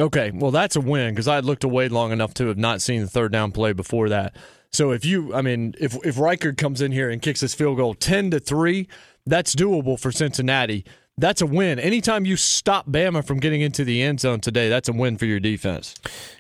Okay, 0.01 0.31
well 0.35 0.51
that's 0.51 0.77
a 0.77 0.81
win 0.81 1.11
because 1.11 1.29
I 1.29 1.35
had 1.35 1.45
looked 1.45 1.65
away 1.65 1.89
long 1.89 2.13
enough 2.13 2.33
to 2.35 2.47
have 2.47 2.59
not 2.59 2.81
seen 2.81 3.03
the 3.03 3.09
third 3.09 3.33
down 3.33 3.53
play 3.53 3.73
before 3.73 4.09
that. 4.09 4.35
So 4.71 4.91
if 4.91 5.05
you, 5.05 5.35
I 5.35 5.43
mean, 5.43 5.75
if 5.79 5.95
if 6.05 6.17
Reichard 6.17 6.57
comes 6.57 6.81
in 6.81 6.93
here 6.93 7.11
and 7.11 7.21
kicks 7.21 7.41
this 7.41 7.55
field 7.55 7.77
goal 7.77 7.93
ten 7.93 8.31
to 8.31 8.41
three, 8.41 8.89
that's 9.27 9.55
doable 9.55 10.01
for 10.01 10.11
Cincinnati. 10.11 10.85
That's 11.19 11.43
a 11.43 11.47
win. 11.47 11.79
Anytime 11.79 12.25
you 12.25 12.37
stop 12.37 12.89
Bama 12.89 13.23
from 13.25 13.39
getting 13.39 13.61
into 13.61 13.85
the 13.85 14.01
end 14.01 14.21
zone 14.21 14.41
today, 14.41 14.71
that's 14.71 14.89
a 14.89 14.95
win 14.95 15.19
for 15.19 15.27
your 15.27 15.41
defense. 15.41 15.95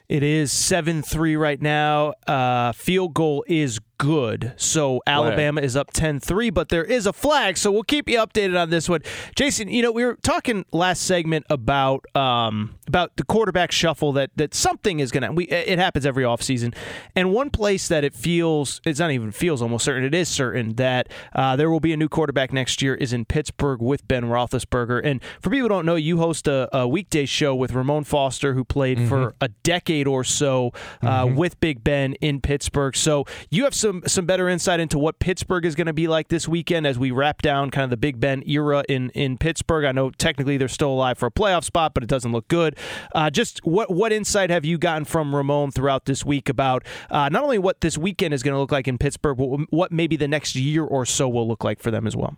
It 0.08 0.22
is 0.22 0.52
7 0.52 1.02
3 1.02 1.36
right 1.36 1.60
now. 1.60 2.14
Uh, 2.26 2.72
field 2.72 3.14
goal 3.14 3.44
is 3.46 3.80
good. 4.02 4.52
So 4.56 5.00
Alabama 5.06 5.60
is 5.60 5.76
up 5.76 5.92
10 5.92 6.18
3, 6.18 6.50
but 6.50 6.70
there 6.70 6.82
is 6.84 7.06
a 7.06 7.12
flag. 7.12 7.56
So 7.56 7.70
we'll 7.70 7.84
keep 7.84 8.08
you 8.08 8.18
updated 8.18 8.60
on 8.60 8.68
this 8.68 8.88
one. 8.88 9.00
Jason, 9.36 9.68
you 9.68 9.80
know, 9.80 9.92
we 9.92 10.04
were 10.04 10.16
talking 10.22 10.64
last 10.72 11.04
segment 11.04 11.46
about 11.48 12.04
um, 12.16 12.74
about 12.88 13.16
the 13.16 13.22
quarterback 13.22 13.70
shuffle 13.70 14.12
that, 14.12 14.30
that 14.34 14.54
something 14.54 14.98
is 14.98 15.12
going 15.12 15.22
to, 15.22 15.30
we 15.30 15.44
it 15.44 15.78
happens 15.78 16.04
every 16.04 16.24
offseason. 16.24 16.74
And 17.14 17.32
one 17.32 17.50
place 17.50 17.86
that 17.88 18.02
it 18.02 18.12
feels, 18.12 18.80
it's 18.84 18.98
not 18.98 19.12
even 19.12 19.30
feels 19.30 19.62
almost 19.62 19.84
certain, 19.84 20.02
it 20.02 20.14
is 20.14 20.28
certain 20.28 20.74
that 20.74 21.08
uh, 21.32 21.54
there 21.54 21.70
will 21.70 21.80
be 21.80 21.92
a 21.92 21.96
new 21.96 22.08
quarterback 22.08 22.52
next 22.52 22.82
year 22.82 22.96
is 22.96 23.12
in 23.12 23.24
Pittsburgh 23.24 23.80
with 23.80 24.06
Ben 24.08 24.24
Roethlisberger. 24.24 25.00
And 25.04 25.22
for 25.40 25.50
people 25.50 25.62
who 25.62 25.68
don't 25.68 25.86
know, 25.86 25.94
you 25.94 26.18
host 26.18 26.48
a, 26.48 26.68
a 26.76 26.88
weekday 26.88 27.24
show 27.24 27.54
with 27.54 27.72
Ramon 27.72 28.02
Foster, 28.02 28.54
who 28.54 28.64
played 28.64 29.08
for 29.08 29.34
a 29.40 29.48
decade 29.48 29.91
or 30.06 30.24
so 30.24 30.72
uh, 31.02 31.28
with 31.32 31.60
Big 31.60 31.84
Ben 31.84 32.14
in 32.14 32.40
Pittsburgh. 32.40 32.96
So 32.96 33.24
you 33.50 33.64
have 33.64 33.74
some 33.74 34.02
some 34.06 34.26
better 34.26 34.48
insight 34.48 34.80
into 34.80 34.98
what 34.98 35.18
Pittsburgh 35.18 35.64
is 35.64 35.74
going 35.74 35.86
to 35.86 35.92
be 35.92 36.08
like 36.08 36.28
this 36.28 36.48
weekend 36.48 36.86
as 36.86 36.98
we 36.98 37.10
wrap 37.10 37.42
down 37.42 37.70
kind 37.70 37.84
of 37.84 37.90
the 37.90 37.96
Big 37.96 38.20
Ben 38.20 38.42
era 38.46 38.84
in 38.88 39.10
in 39.10 39.38
Pittsburgh. 39.38 39.84
I 39.84 39.92
know 39.92 40.10
technically 40.10 40.56
they're 40.56 40.68
still 40.68 40.90
alive 40.90 41.18
for 41.18 41.26
a 41.26 41.30
playoff 41.30 41.64
spot, 41.64 41.94
but 41.94 42.02
it 42.02 42.08
doesn't 42.08 42.32
look 42.32 42.48
good. 42.48 42.76
Uh, 43.14 43.30
just 43.30 43.64
what 43.64 43.92
what 43.92 44.12
insight 44.12 44.50
have 44.50 44.64
you 44.64 44.78
gotten 44.78 45.04
from 45.04 45.34
Ramon 45.34 45.70
throughout 45.70 46.06
this 46.06 46.24
week 46.24 46.48
about 46.48 46.84
uh, 47.10 47.28
not 47.28 47.42
only 47.42 47.58
what 47.58 47.80
this 47.80 47.98
weekend 47.98 48.34
is 48.34 48.42
going 48.42 48.54
to 48.54 48.58
look 48.58 48.72
like 48.72 48.88
in 48.88 48.98
Pittsburgh, 48.98 49.36
but 49.36 49.46
what 49.70 49.92
maybe 49.92 50.16
the 50.16 50.28
next 50.28 50.56
year 50.56 50.84
or 50.84 51.04
so 51.04 51.28
will 51.28 51.46
look 51.46 51.64
like 51.64 51.80
for 51.80 51.90
them 51.90 52.06
as 52.06 52.16
well? 52.16 52.34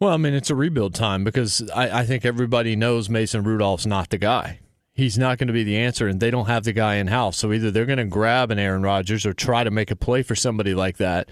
Well, 0.00 0.12
I 0.12 0.16
mean, 0.16 0.34
it's 0.34 0.50
a 0.50 0.56
rebuild 0.56 0.94
time 0.94 1.22
because 1.22 1.70
I, 1.70 2.00
I 2.00 2.04
think 2.04 2.24
everybody 2.24 2.74
knows 2.74 3.08
Mason 3.08 3.44
Rudolph's 3.44 3.86
not 3.86 4.10
the 4.10 4.18
guy. 4.18 4.58
He's 4.94 5.16
not 5.16 5.38
going 5.38 5.48
to 5.48 5.54
be 5.54 5.64
the 5.64 5.78
answer, 5.78 6.06
and 6.06 6.20
they 6.20 6.30
don't 6.30 6.48
have 6.48 6.64
the 6.64 6.72
guy 6.72 6.96
in 6.96 7.06
house. 7.06 7.38
So 7.38 7.52
either 7.52 7.70
they're 7.70 7.86
going 7.86 7.98
to 7.98 8.04
grab 8.04 8.50
an 8.50 8.58
Aaron 8.58 8.82
Rodgers 8.82 9.24
or 9.24 9.32
try 9.32 9.64
to 9.64 9.70
make 9.70 9.90
a 9.90 9.96
play 9.96 10.22
for 10.22 10.34
somebody 10.34 10.74
like 10.74 10.98
that, 10.98 11.30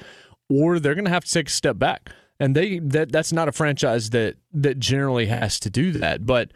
or 0.49 0.79
they're 0.79 0.95
going 0.95 1.05
to 1.05 1.11
have 1.11 1.25
to 1.25 1.31
take 1.31 1.49
a 1.49 1.53
step 1.53 1.79
back. 1.79 2.11
And 2.39 2.57
they 2.57 2.79
that 2.79 3.13
that's 3.13 3.35
not 3.35 3.49
a 3.49 3.53
franchise 3.53 4.11
that 4.11 4.37
that 4.55 4.79
generally 4.79 5.27
has 5.27 5.61
to 5.61 5.69
do 5.69 5.93
that. 5.93 6.25
But 6.25 6.53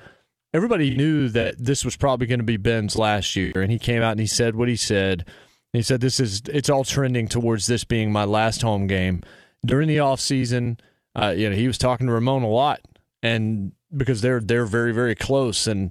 everybody 0.55 0.97
knew 0.97 1.29
that 1.29 1.57
this 1.59 1.85
was 1.85 1.97
probably 1.97 2.27
going 2.27 2.39
to 2.39 2.45
be 2.45 2.57
Ben's 2.57 2.97
last 2.97 3.37
year, 3.37 3.53
and 3.57 3.71
he 3.71 3.79
came 3.79 4.01
out 4.01 4.13
and 4.13 4.21
he 4.21 4.27
said 4.27 4.57
what 4.57 4.69
he 4.69 4.77
said. 4.77 5.27
He 5.75 5.83
said 5.83 6.01
this 6.01 6.21
is 6.21 6.41
it's 6.47 6.71
all 6.71 6.85
trending 6.85 7.29
towards 7.29 7.67
this 7.67 7.85
being 7.85 8.13
my 8.13 8.25
last 8.25 8.63
home 8.63 8.87
game 8.87 9.23
during 9.67 9.89
the 9.89 9.99
off 9.99 10.21
season. 10.21 10.79
Uh, 11.15 11.35
you 11.37 11.51
know, 11.51 11.57
he 11.57 11.67
was 11.67 11.77
talking 11.77 12.07
to 12.07 12.13
Ramon 12.15 12.45
a 12.45 12.49
lot, 12.49 12.81
and 13.23 13.73
because 13.95 14.23
they're 14.23 14.41
they're 14.41 14.65
very 14.65 14.95
very 14.95 15.15
close, 15.15 15.67
and 15.67 15.91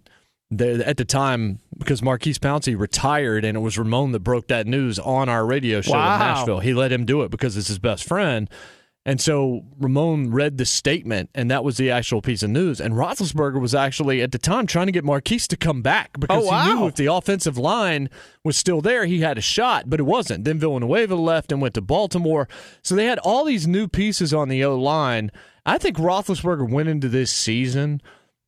they 0.52 0.84
at 0.84 0.98
the 0.98 1.06
time 1.06 1.60
because 1.78 2.02
Maurkice 2.02 2.38
Pouncey 2.40 2.78
retired, 2.80 3.44
and 3.46 3.58
it 3.58 3.62
was 3.62 3.78
Ramon 3.78 4.12
that 4.12 4.20
broke 4.22 4.48
that 4.50 4.68
news 4.68 5.00
on 5.00 5.30
our 5.30 5.46
radio 5.46 5.82
show 5.82 5.94
Wow. 5.94 6.14
in 6.14 6.20
Nashville. 6.20 6.60
He 6.60 6.74
let 6.74 6.92
him 6.92 7.06
do 7.06 7.22
it 7.24 7.32
because 7.32 7.58
it's 7.58 7.68
his 7.70 7.80
best 7.80 8.04
friend. 8.04 8.50
And 9.06 9.20
so 9.20 9.66
Ramon 9.80 10.32
read 10.32 10.58
the 10.58 10.66
statement, 10.66 11.30
and 11.36 11.52
that 11.52 11.66
was 11.66 11.76
the 11.76 11.92
actual 11.92 12.22
piece 12.22 12.42
of 12.42 12.52
news. 12.52 12.80
And 12.80 12.94
Roethlisberger 12.94 13.60
was 13.60 13.76
actually 13.76 14.22
at 14.22 14.32
the 14.32 14.38
time 14.38 14.66
trying 14.66 14.86
to 14.86 14.94
get 14.94 15.04
Marquise 15.04 15.46
to 15.50 15.58
come 15.58 15.82
back 15.82 16.18
because 16.18 16.46
Oh, 16.46 16.48
wow. 16.50 16.66
he 16.68 16.74
knew 16.74 16.88
if 16.88 16.96
the 16.96 17.08
offensive 17.08 17.58
line 17.58 18.10
was 18.46 18.56
still 18.56 18.80
there, 18.80 19.06
he 19.06 19.20
had 19.20 19.38
a 19.38 19.42
shot, 19.42 19.90
but 19.90 20.00
it 20.00 20.04
wasn't. 20.04 20.46
Then 20.46 20.58
Villanueva 20.58 21.16
left 21.16 21.52
and 21.52 21.62
went 21.62 21.74
to 21.74 21.82
Baltimore, 21.82 22.48
so 22.82 22.96
they 22.96 23.08
had 23.08 23.20
all 23.20 23.44
these 23.44 23.68
new 23.68 23.90
pieces 23.90 24.34
on 24.34 24.48
the 24.48 24.64
O 24.64 24.80
line. 24.80 25.32
I 25.66 25.78
think 25.78 25.98
Roethlisberger 25.98 26.70
went 26.70 26.88
into 26.88 27.10
this 27.10 27.30
season 27.30 28.02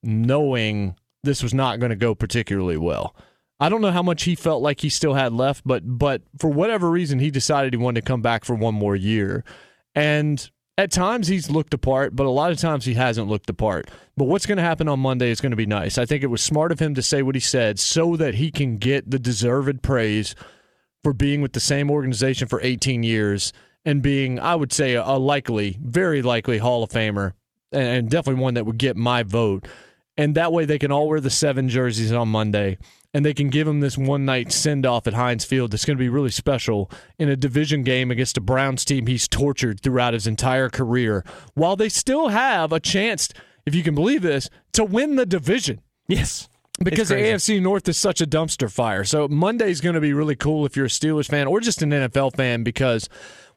knowing 0.03 0.95
this 1.25 1.43
was 1.43 1.53
not 1.53 1.79
going 1.79 1.89
to 1.89 1.95
go 1.95 2.15
particularly 2.15 2.77
well. 2.77 3.15
I 3.59 3.69
don't 3.69 3.81
know 3.81 3.91
how 3.91 4.03
much 4.03 4.23
he 4.23 4.35
felt 4.35 4.61
like 4.61 4.81
he 4.81 4.89
still 4.89 5.13
had 5.13 5.33
left, 5.33 5.63
but 5.65 5.83
but 5.85 6.21
for 6.37 6.49
whatever 6.49 6.89
reason, 6.89 7.19
he 7.19 7.31
decided 7.31 7.73
he 7.73 7.77
wanted 7.77 8.01
to 8.01 8.07
come 8.07 8.21
back 8.21 8.45
for 8.45 8.55
one 8.55 8.75
more 8.75 8.95
year. 8.95 9.43
And 9.93 10.49
at 10.77 10.91
times 10.91 11.27
he's 11.27 11.49
looked 11.49 11.73
apart, 11.73 12.15
but 12.15 12.25
a 12.25 12.29
lot 12.29 12.51
of 12.51 12.57
times 12.57 12.83
he 12.83 12.95
hasn't 12.95 13.29
looked 13.29 13.49
apart. 13.49 13.89
But 14.17 14.25
what's 14.25 14.45
going 14.45 14.57
to 14.57 14.63
happen 14.63 14.89
on 14.89 14.99
Monday 14.99 15.29
is 15.29 15.39
going 15.39 15.51
to 15.51 15.55
be 15.57 15.65
nice. 15.65 15.97
I 15.97 16.05
think 16.05 16.21
it 16.21 16.27
was 16.27 16.41
smart 16.41 16.71
of 16.73 16.79
him 16.79 16.95
to 16.95 17.01
say 17.01 17.21
what 17.21 17.35
he 17.35 17.41
said 17.41 17.79
so 17.79 18.17
that 18.17 18.35
he 18.35 18.51
can 18.51 18.77
get 18.77 19.09
the 19.09 19.19
deserved 19.19 19.81
praise 19.81 20.35
for 21.01 21.13
being 21.13 21.41
with 21.41 21.53
the 21.53 21.59
same 21.61 21.89
organization 21.89 22.47
for 22.49 22.59
18 22.61 23.03
years 23.03 23.53
and 23.85 24.01
being, 24.01 24.39
I 24.39 24.55
would 24.55 24.73
say, 24.73 24.95
a 24.95 25.13
likely, 25.13 25.77
very 25.81 26.21
likely 26.21 26.57
Hall 26.57 26.83
of 26.83 26.89
Famer 26.89 27.33
and- 27.71 28.09
definitely 28.09 28.41
one 28.41 28.55
that 28.55 28.65
would 28.65 28.77
get 28.77 28.97
my 28.97 29.23
vote. 29.23 29.67
And 30.17 30.35
that 30.35 30.53
way 30.53 30.63
they 30.65 30.79
can 30.79 30.91
all 30.91 31.07
wear 31.09 31.19
the 31.19 31.29
seven 31.29 31.67
jerseys 31.67 32.11
on 32.13 32.29
Monday 32.29 32.77
and 33.13 33.25
they 33.25 33.33
can 33.33 33.49
give 33.49 33.67
him 33.67 33.79
this 33.81 33.97
one 33.97 34.25
night 34.25 34.51
send 34.51 34.85
off 34.85 35.07
at 35.07 35.13
Heinz 35.13 35.43
Field 35.45 35.71
that's 35.71 35.85
going 35.85 35.97
to 35.97 36.03
be 36.03 36.09
really 36.09 36.31
special 36.31 36.89
in 37.19 37.29
a 37.29 37.35
division 37.35 37.83
game 37.83 38.11
against 38.11 38.37
a 38.37 38.41
Browns 38.41 38.83
team 38.85 39.07
he's 39.07 39.27
tortured 39.27 39.81
throughout 39.81 40.13
his 40.13 40.25
entire 40.27 40.69
career 40.69 41.23
while 41.53 41.75
they 41.75 41.89
still 41.89 42.29
have 42.29 42.71
a 42.71 42.79
chance, 42.79 43.29
if 43.65 43.75
you 43.75 43.83
can 43.83 43.95
believe 43.95 44.21
this, 44.21 44.49
to 44.73 44.83
win 44.83 45.15
the 45.15 45.25
division 45.25 45.81
Yes. 46.07 46.47
because 46.83 47.09
the 47.09 47.15
AFC 47.15 47.61
North 47.61 47.87
is 47.89 47.97
such 47.97 48.21
a 48.21 48.25
dumpster 48.27 48.71
fire. 48.71 49.03
So 49.05 49.27
Monday's 49.27 49.81
going 49.81 49.95
to 49.95 50.01
be 50.01 50.13
really 50.13 50.35
cool 50.35 50.65
if 50.65 50.75
you're 50.77 50.85
a 50.85 50.89
Steelers 50.89 51.29
fan 51.29 51.47
or 51.47 51.59
just 51.59 51.81
an 51.81 51.91
NFL 51.91 52.35
fan 52.35 52.63
because 52.63 53.09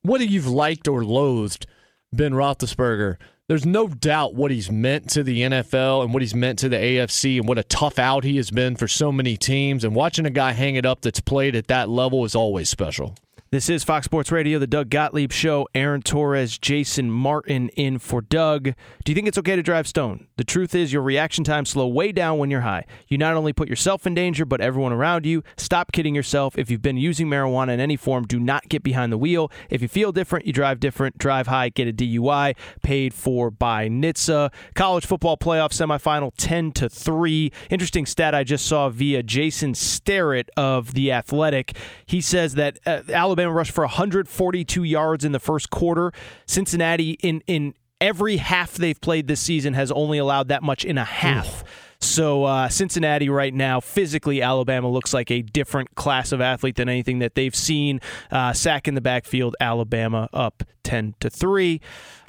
whether 0.02 0.24
you've 0.24 0.46
liked 0.48 0.86
or 0.88 1.04
loathed 1.04 1.66
Ben 2.12 2.32
Roethlisberger, 2.32 3.16
there's 3.48 3.64
no 3.64 3.88
doubt 3.88 4.34
what 4.34 4.50
he's 4.50 4.70
meant 4.70 5.08
to 5.10 5.22
the 5.22 5.40
NFL 5.40 6.04
and 6.04 6.12
what 6.12 6.20
he's 6.20 6.34
meant 6.34 6.58
to 6.58 6.68
the 6.68 6.76
AFC 6.76 7.38
and 7.38 7.48
what 7.48 7.56
a 7.56 7.62
tough 7.64 7.98
out 7.98 8.22
he 8.22 8.36
has 8.36 8.50
been 8.50 8.76
for 8.76 8.86
so 8.86 9.10
many 9.10 9.38
teams. 9.38 9.84
And 9.84 9.94
watching 9.94 10.26
a 10.26 10.30
guy 10.30 10.52
hang 10.52 10.76
it 10.76 10.84
up 10.84 11.00
that's 11.00 11.20
played 11.20 11.56
at 11.56 11.68
that 11.68 11.88
level 11.88 12.26
is 12.26 12.34
always 12.34 12.68
special. 12.68 13.14
This 13.50 13.70
is 13.70 13.82
Fox 13.82 14.04
Sports 14.04 14.30
Radio, 14.30 14.58
the 14.58 14.66
Doug 14.66 14.90
Gottlieb 14.90 15.32
Show. 15.32 15.66
Aaron 15.74 16.02
Torres, 16.02 16.58
Jason 16.58 17.10
Martin 17.10 17.70
in 17.70 17.98
for 17.98 18.20
Doug. 18.20 18.74
Do 19.04 19.10
you 19.10 19.14
think 19.14 19.26
it's 19.26 19.38
okay 19.38 19.56
to 19.56 19.62
drive 19.62 19.88
stone? 19.88 20.26
The 20.36 20.44
truth 20.44 20.74
is, 20.74 20.92
your 20.92 21.00
reaction 21.00 21.44
times 21.44 21.70
slow 21.70 21.88
way 21.88 22.12
down 22.12 22.36
when 22.36 22.50
you're 22.50 22.60
high. 22.60 22.84
You 23.06 23.16
not 23.16 23.36
only 23.36 23.54
put 23.54 23.70
yourself 23.70 24.06
in 24.06 24.12
danger, 24.12 24.44
but 24.44 24.60
everyone 24.60 24.92
around 24.92 25.24
you. 25.24 25.42
Stop 25.56 25.92
kidding 25.92 26.14
yourself. 26.14 26.58
If 26.58 26.70
you've 26.70 26.82
been 26.82 26.98
using 26.98 27.26
marijuana 27.26 27.72
in 27.72 27.80
any 27.80 27.96
form, 27.96 28.26
do 28.26 28.38
not 28.38 28.68
get 28.68 28.82
behind 28.82 29.10
the 29.10 29.16
wheel. 29.16 29.50
If 29.70 29.80
you 29.80 29.88
feel 29.88 30.12
different, 30.12 30.46
you 30.46 30.52
drive 30.52 30.78
different. 30.78 31.16
Drive 31.16 31.46
high, 31.46 31.70
get 31.70 31.88
a 31.88 31.92
DUI. 31.94 32.54
Paid 32.82 33.14
for 33.14 33.50
by 33.50 33.88
NHTSA. 33.88 34.52
College 34.74 35.06
football 35.06 35.38
playoff 35.38 35.70
semifinal 35.70 36.32
10 36.36 36.72
to 36.72 36.90
3. 36.90 37.50
Interesting 37.70 38.04
stat 38.04 38.34
I 38.34 38.44
just 38.44 38.66
saw 38.66 38.90
via 38.90 39.22
Jason 39.22 39.74
Starrett 39.74 40.50
of 40.54 40.92
The 40.92 41.12
Athletic. 41.12 41.74
He 42.04 42.20
says 42.20 42.52
that 42.56 42.78
uh, 42.84 43.04
Alabama 43.08 43.37
Alabama 43.38 43.54
rushed 43.54 43.70
for 43.70 43.84
142 43.84 44.82
yards 44.82 45.24
in 45.24 45.30
the 45.30 45.38
first 45.38 45.70
quarter. 45.70 46.12
Cincinnati 46.46 47.12
in 47.22 47.40
in 47.46 47.74
every 48.00 48.38
half 48.38 48.74
they've 48.74 49.00
played 49.00 49.28
this 49.28 49.40
season 49.40 49.74
has 49.74 49.92
only 49.92 50.18
allowed 50.18 50.48
that 50.48 50.62
much 50.62 50.84
in 50.84 50.98
a 50.98 51.04
half. 51.04 51.62
So 52.00 52.44
uh, 52.44 52.68
Cincinnati 52.68 53.28
right 53.28 53.54
now, 53.54 53.80
physically, 53.80 54.42
Alabama 54.42 54.88
looks 54.88 55.12
like 55.14 55.30
a 55.30 55.42
different 55.42 55.94
class 55.94 56.32
of 56.32 56.40
athlete 56.40 56.76
than 56.76 56.88
anything 56.88 57.20
that 57.20 57.34
they've 57.36 57.54
seen. 57.54 58.00
Uh, 58.30 58.52
sack 58.52 58.88
in 58.88 58.94
the 58.94 59.00
backfield, 59.00 59.54
Alabama 59.60 60.28
up 60.32 60.64
ten 60.82 61.14
to 61.20 61.30
three. 61.30 61.80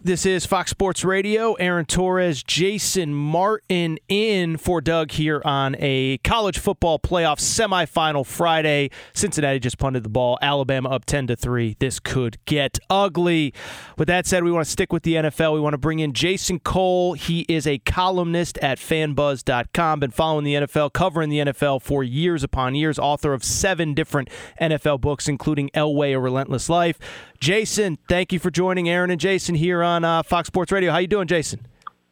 This 0.01 0.25
is 0.25 0.45
Fox 0.45 0.71
Sports 0.71 1.03
Radio. 1.03 1.55
Aaron 1.55 1.83
Torres, 1.83 2.41
Jason 2.41 3.13
Martin 3.13 3.99
in 4.07 4.55
for 4.55 4.79
Doug 4.79 5.11
here 5.11 5.41
on 5.43 5.75
a 5.77 6.19
college 6.19 6.57
football 6.57 6.99
playoff 6.99 7.39
semifinal 7.39 8.25
Friday. 8.25 8.91
Cincinnati 9.13 9.59
just 9.59 9.77
punted 9.77 10.03
the 10.03 10.09
ball. 10.09 10.39
Alabama 10.41 10.87
up 10.87 11.03
10 11.03 11.27
to 11.27 11.35
3. 11.35 11.75
This 11.79 11.99
could 11.99 12.37
get 12.45 12.79
ugly. 12.89 13.53
With 13.97 14.07
that 14.07 14.25
said, 14.25 14.45
we 14.45 14.53
want 14.53 14.65
to 14.65 14.71
stick 14.71 14.93
with 14.93 15.03
the 15.03 15.15
NFL. 15.15 15.53
We 15.53 15.59
want 15.59 15.73
to 15.73 15.77
bring 15.77 15.99
in 15.99 16.13
Jason 16.13 16.59
Cole. 16.59 17.11
He 17.15 17.41
is 17.49 17.67
a 17.67 17.79
columnist 17.79 18.57
at 18.59 18.77
fanbuzz.com. 18.77 19.99
Been 19.99 20.11
following 20.11 20.45
the 20.45 20.53
NFL, 20.53 20.93
covering 20.93 21.29
the 21.29 21.39
NFL 21.39 21.81
for 21.81 22.05
years 22.05 22.41
upon 22.41 22.73
years, 22.73 22.99
author 22.99 23.33
of 23.33 23.43
seven 23.43 23.93
different 23.93 24.29
NFL 24.61 25.01
books, 25.01 25.27
including 25.27 25.69
Elway, 25.75 26.15
A 26.15 26.19
Relentless 26.21 26.69
Life. 26.69 26.99
Jason, 27.39 27.97
thank 28.09 28.33
you 28.33 28.39
for 28.39 28.51
joining 28.51 28.89
Aaron 28.89 29.09
and 29.09 29.19
Jason 29.19 29.55
here 29.55 29.81
on 29.81 30.03
uh, 30.03 30.23
Fox 30.23 30.47
Sports 30.47 30.71
Radio. 30.71 30.91
How 30.91 30.97
you 30.97 31.07
doing, 31.07 31.27
Jason? 31.27 31.65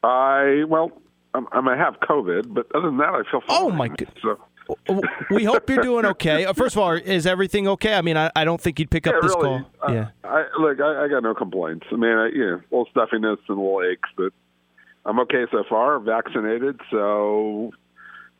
I 0.03 0.63
well, 0.67 0.91
I'm, 1.33 1.67
I 1.67 1.75
have 1.75 1.99
COVID, 1.99 2.53
but 2.53 2.67
other 2.73 2.87
than 2.87 2.97
that, 2.97 3.09
I 3.09 3.23
feel 3.29 3.41
fine. 3.41 3.49
Oh 3.49 3.69
my 3.69 3.89
god! 3.89 4.07
So 4.21 4.39
we 5.29 5.43
hope 5.43 5.69
you're 5.69 5.83
doing 5.83 6.05
okay. 6.05 6.45
Uh, 6.45 6.53
First 6.53 6.75
of 6.75 6.81
all, 6.81 6.93
is 6.93 7.25
everything 7.25 7.67
okay? 7.67 7.93
I 7.95 8.01
mean, 8.01 8.15
I, 8.15 8.31
I 8.35 8.45
don't 8.45 8.59
think 8.59 8.79
you'd 8.79 8.89
pick 8.89 9.05
yeah, 9.05 9.13
up 9.13 9.21
this 9.21 9.35
really, 9.35 9.59
call. 9.59 9.71
I, 9.81 9.93
yeah. 9.93 10.07
I, 10.23 10.45
look, 10.59 10.79
I, 10.79 11.05
I 11.05 11.07
got 11.07 11.23
no 11.23 11.33
complaints. 11.33 11.85
I 11.91 11.95
mean, 11.95 12.11
I, 12.11 12.29
yeah, 12.33 12.55
a 12.55 12.63
little 12.71 12.87
stuffiness 12.91 13.39
and 13.49 13.57
a 13.57 13.61
little 13.61 13.81
aches, 13.83 14.09
but 14.15 14.31
I'm 15.05 15.19
okay 15.21 15.45
so 15.51 15.63
far. 15.69 15.99
Vaccinated, 15.99 16.79
so 16.89 17.71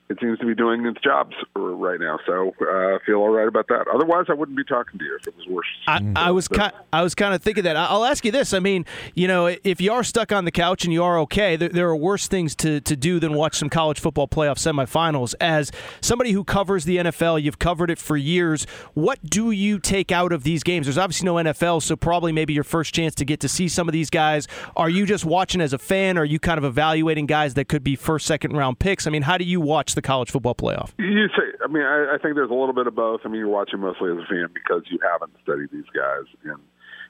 it 0.10 0.18
seems 0.22 0.40
to 0.40 0.46
be 0.46 0.56
doing 0.56 0.86
its 0.86 1.02
jobs 1.02 1.36
right 1.56 2.00
now. 2.00 2.18
So 2.26 2.56
uh, 2.62 2.96
I 2.96 2.98
feel 3.06 3.16
all 3.16 3.30
right 3.30 3.48
about 3.48 3.68
that. 3.68 3.88
Otherwise, 3.94 4.26
I 4.30 4.34
wouldn't 4.34 4.58
be 4.58 4.64
talking 4.64 4.98
to 5.00 5.06
you 5.06 5.18
if 5.20 5.28
it 5.28 5.36
was 5.36 5.46
worse. 5.48 5.68
I, 5.86 6.02
I 6.16 6.32
was 6.32 6.48
kind, 6.48 6.72
I 6.94 7.02
was 7.02 7.14
kind 7.14 7.34
of 7.34 7.42
thinking 7.42 7.66
that. 7.66 7.76
I'll 7.76 8.06
ask 8.06 8.24
you 8.24 8.32
this. 8.32 8.54
I 8.54 8.60
mean, 8.60 8.86
you 9.16 9.28
know, 9.28 9.48
if 9.64 9.82
you 9.82 9.92
are 9.92 10.04
stuck 10.06 10.32
on 10.32 10.46
the 10.46 10.52
couch 10.52 10.86
and 10.86 10.94
you 10.94 11.04
are 11.04 11.20
okay, 11.20 11.58
there, 11.58 11.70
there 11.70 11.90
are 11.90 11.96
worse 11.96 12.28
things 12.28 12.56
to, 12.58 12.80
to 12.82 12.96
do 12.96 13.20
than 13.20 13.34
watch 13.34 13.58
some 13.58 13.70
college 13.70 14.00
football 14.00 14.30
playoff 14.30 14.58
semifinals. 14.58 15.36
As 15.42 15.72
somebody 16.00 16.32
who 16.32 16.46
covers 16.46 16.86
the 16.86 16.98
NFL, 16.98 17.42
you've 17.42 17.60
covered 17.60 17.92
it 17.92 18.00
for 18.00 18.16
years. 18.16 18.66
What 18.94 19.22
do 19.24 19.52
you 19.52 19.78
take 19.78 20.14
out 20.14 20.32
of 20.32 20.44
these 20.44 20.64
games? 20.64 20.86
There's 20.86 20.98
obviously 20.98 21.26
no 21.26 21.36
NFL, 21.36 21.84
so 21.84 21.98
probably 21.98 22.32
maybe 22.32 22.54
your 22.54 22.64
first 22.64 22.94
chance 22.94 23.14
to 23.16 23.26
get 23.26 23.42
to 23.42 23.50
see 23.50 23.68
some 23.68 23.90
of 23.90 23.94
these 23.94 24.10
guys. 24.10 24.48
Are 24.78 24.90
you 24.90 25.06
just 25.06 25.26
watching 25.26 25.60
as 25.60 25.74
a 25.74 25.78
fan? 25.78 26.18
Or 26.18 26.22
are 26.22 26.26
you 26.26 26.40
kind 26.40 26.58
of 26.58 26.64
evaluating 26.64 27.26
guys 27.26 27.56
that 27.56 27.68
could 27.68 27.84
be 27.84 27.98
first, 27.98 28.26
second 28.26 28.56
round 28.56 28.80
picks? 28.80 29.06
I 29.06 29.10
mean, 29.10 29.24
how 29.24 29.38
do 29.38 29.44
you 29.44 29.60
watch 29.60 29.97
the 29.98 30.02
college 30.02 30.32
football 30.32 30.56
playoff? 30.56 30.92
You 30.98 31.28
say, 31.28 31.44
I 31.62 31.68
mean, 31.68 31.84
I, 31.84 32.16
I 32.16 32.18
think 32.22 32.36
there's 32.36 32.50
a 32.50 32.54
little 32.54 32.74
bit 32.74 32.88
of 32.88 32.96
both. 32.96 33.22
I 33.26 33.28
mean, 33.28 33.40
you're 33.40 33.50
watching 33.50 33.80
mostly 33.80 34.12
as 34.12 34.18
a 34.18 34.28
fan 34.30 34.48
because 34.54 34.84
you 34.90 35.00
haven't 35.04 35.32
studied 35.44 35.70
these 35.72 35.90
guys, 35.94 36.26
and 36.44 36.60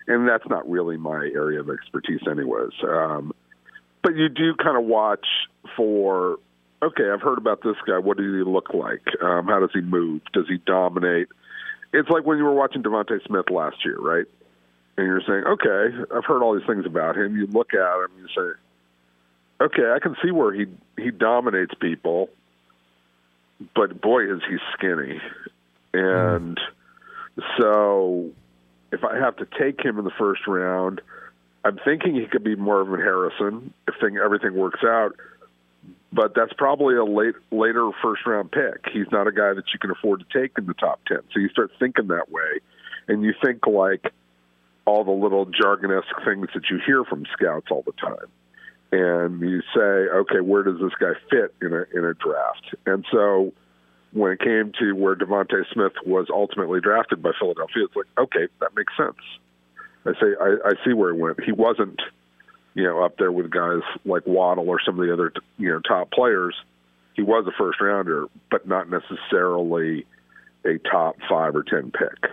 and 0.07 0.27
that's 0.27 0.47
not 0.49 0.67
really 0.69 0.97
my 0.97 1.29
area 1.35 1.59
of 1.59 1.69
expertise, 1.69 2.21
anyways. 2.29 2.71
Um, 2.81 3.33
but 4.01 4.15
you 4.15 4.29
do 4.29 4.55
kind 4.55 4.77
of 4.77 4.85
watch 4.85 5.25
for, 5.75 6.37
okay, 6.81 7.09
I've 7.13 7.21
heard 7.21 7.37
about 7.37 7.61
this 7.61 7.75
guy. 7.85 7.99
What 7.99 8.15
does 8.15 8.25
he 8.25 8.49
look 8.49 8.73
like? 8.73 9.03
Um, 9.21 9.47
how 9.47 9.59
does 9.59 9.71
he 9.73 9.81
move? 9.81 10.21
Does 10.31 10.45
he 10.47 10.57
dominate? 10.65 11.27
It's 11.91 12.09
like 12.09 12.25
when 12.25 12.37
you 12.37 12.45
were 12.45 12.53
watching 12.53 12.83
DeVonta 12.83 13.19
Smith 13.27 13.49
last 13.49 13.83
year, 13.83 13.97
right? 13.99 14.25
And 14.97 15.05
you're 15.05 15.21
saying, 15.27 15.43
okay, 15.45 16.15
I've 16.15 16.25
heard 16.25 16.41
all 16.41 16.55
these 16.57 16.65
things 16.65 16.85
about 16.85 17.17
him. 17.17 17.35
You 17.35 17.47
look 17.47 17.73
at 17.73 18.05
him, 18.05 18.11
you 18.17 18.27
say, 18.27 19.65
okay, 19.65 19.91
I 19.93 19.99
can 19.99 20.15
see 20.23 20.31
where 20.31 20.53
he 20.53 20.65
he 20.97 21.11
dominates 21.11 21.73
people, 21.79 22.29
but 23.75 24.01
boy, 24.01 24.31
is 24.31 24.41
he 24.49 24.57
skinny. 24.73 25.19
And 25.93 26.59
so, 27.59 28.29
if 28.91 29.03
I 29.03 29.17
have 29.17 29.37
to 29.37 29.47
take 29.59 29.83
him 29.83 29.97
in 29.97 30.05
the 30.05 30.11
first 30.11 30.47
round, 30.47 31.01
I'm 31.63 31.79
thinking 31.83 32.15
he 32.15 32.25
could 32.25 32.43
be 32.43 32.55
Marvin 32.55 32.99
Harrison 32.99 33.73
if 33.87 33.95
thing, 33.99 34.17
everything 34.17 34.53
works 34.55 34.83
out. 34.83 35.15
But 36.13 36.33
that's 36.35 36.53
probably 36.53 36.95
a 36.95 37.03
late 37.03 37.35
later 37.51 37.89
first 38.01 38.25
round 38.25 38.51
pick. 38.51 38.91
He's 38.93 39.11
not 39.11 39.27
a 39.27 39.31
guy 39.31 39.53
that 39.53 39.65
you 39.73 39.79
can 39.79 39.91
afford 39.91 40.23
to 40.27 40.39
take 40.39 40.57
in 40.57 40.65
the 40.65 40.73
top 40.73 41.01
ten. 41.05 41.19
So 41.33 41.39
you 41.39 41.49
start 41.49 41.71
thinking 41.79 42.07
that 42.07 42.31
way, 42.31 42.59
and 43.07 43.23
you 43.23 43.33
think 43.43 43.67
like 43.67 44.13
all 44.85 45.03
the 45.03 45.11
little 45.11 45.45
jargonesque 45.45 46.23
things 46.23 46.47
that 46.53 46.69
you 46.69 46.79
hear 46.85 47.03
from 47.03 47.25
scouts 47.33 47.67
all 47.69 47.83
the 47.85 47.91
time 47.93 48.27
and 48.91 49.41
you 49.41 49.61
say, 49.75 49.79
okay, 49.79 50.39
where 50.39 50.63
does 50.63 50.79
this 50.79 50.93
guy 50.99 51.13
fit 51.29 51.53
in 51.61 51.73
a 51.73 51.85
in 51.93 52.05
a 52.05 52.13
draft? 52.13 52.75
And 52.85 53.05
so 53.11 53.53
when 54.13 54.31
it 54.31 54.39
came 54.39 54.71
to 54.79 54.93
where 54.93 55.15
DeVonta 55.15 55.63
Smith 55.73 55.93
was 56.05 56.27
ultimately 56.29 56.79
drafted 56.79 57.21
by 57.21 57.31
Philadelphia, 57.37 57.83
it's 57.85 57.95
like, 57.95 58.05
okay, 58.17 58.47
that 58.59 58.75
makes 58.75 58.93
sense. 58.95 59.17
I 60.05 60.13
say 60.13 60.35
I, 60.39 60.69
I 60.69 60.73
see 60.85 60.93
where 60.93 61.13
he 61.13 61.19
went. 61.19 61.43
He 61.43 61.51
wasn't, 61.51 62.01
you 62.75 62.83
know, 62.83 63.03
up 63.03 63.17
there 63.17 63.31
with 63.31 63.49
guys 63.49 63.81
like 64.05 64.25
Waddle 64.25 64.69
or 64.69 64.79
some 64.85 64.99
of 64.99 65.05
the 65.05 65.13
other 65.13 65.33
you 65.57 65.69
know 65.69 65.79
top 65.81 66.11
players. 66.11 66.55
He 67.15 67.23
was 67.23 67.45
a 67.47 67.51
first 67.57 67.81
rounder, 67.81 68.27
but 68.51 68.67
not 68.67 68.89
necessarily 68.89 70.05
a 70.63 70.77
top 70.77 71.17
five 71.27 71.55
or 71.55 71.63
ten 71.63 71.91
pick. 71.91 72.31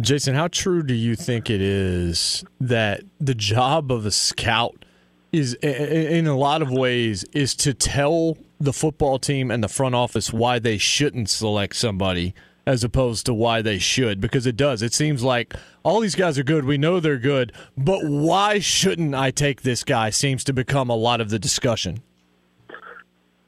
Jason, 0.00 0.34
how 0.34 0.48
true 0.48 0.82
do 0.82 0.94
you 0.94 1.14
think 1.14 1.50
it 1.50 1.60
is 1.60 2.44
that 2.60 3.02
the 3.20 3.34
job 3.34 3.92
of 3.92 4.06
a 4.06 4.10
scout 4.10 4.86
is, 5.32 5.54
in 5.54 6.26
a 6.26 6.36
lot 6.36 6.62
of 6.62 6.70
ways, 6.70 7.24
is 7.32 7.54
to 7.56 7.74
tell 7.74 8.36
the 8.60 8.72
football 8.72 9.18
team 9.18 9.50
and 9.50 9.64
the 9.64 9.68
front 9.68 9.94
office 9.94 10.32
why 10.32 10.58
they 10.58 10.78
shouldn't 10.78 11.28
select 11.30 11.74
somebody 11.74 12.34
as 12.66 12.84
opposed 12.84 13.26
to 13.26 13.34
why 13.34 13.60
they 13.62 13.78
should? 13.78 14.20
Because 14.20 14.46
it 14.46 14.56
does. 14.56 14.82
It 14.82 14.94
seems 14.94 15.22
like 15.22 15.54
all 15.82 16.00
these 16.00 16.14
guys 16.14 16.38
are 16.38 16.44
good. 16.44 16.64
We 16.64 16.78
know 16.78 17.00
they're 17.00 17.18
good, 17.18 17.52
but 17.76 18.04
why 18.04 18.60
shouldn't 18.60 19.14
I 19.14 19.30
take 19.30 19.62
this 19.62 19.82
guy? 19.82 20.10
Seems 20.10 20.44
to 20.44 20.52
become 20.52 20.90
a 20.90 20.96
lot 20.96 21.20
of 21.20 21.30
the 21.30 21.38
discussion. 21.38 22.02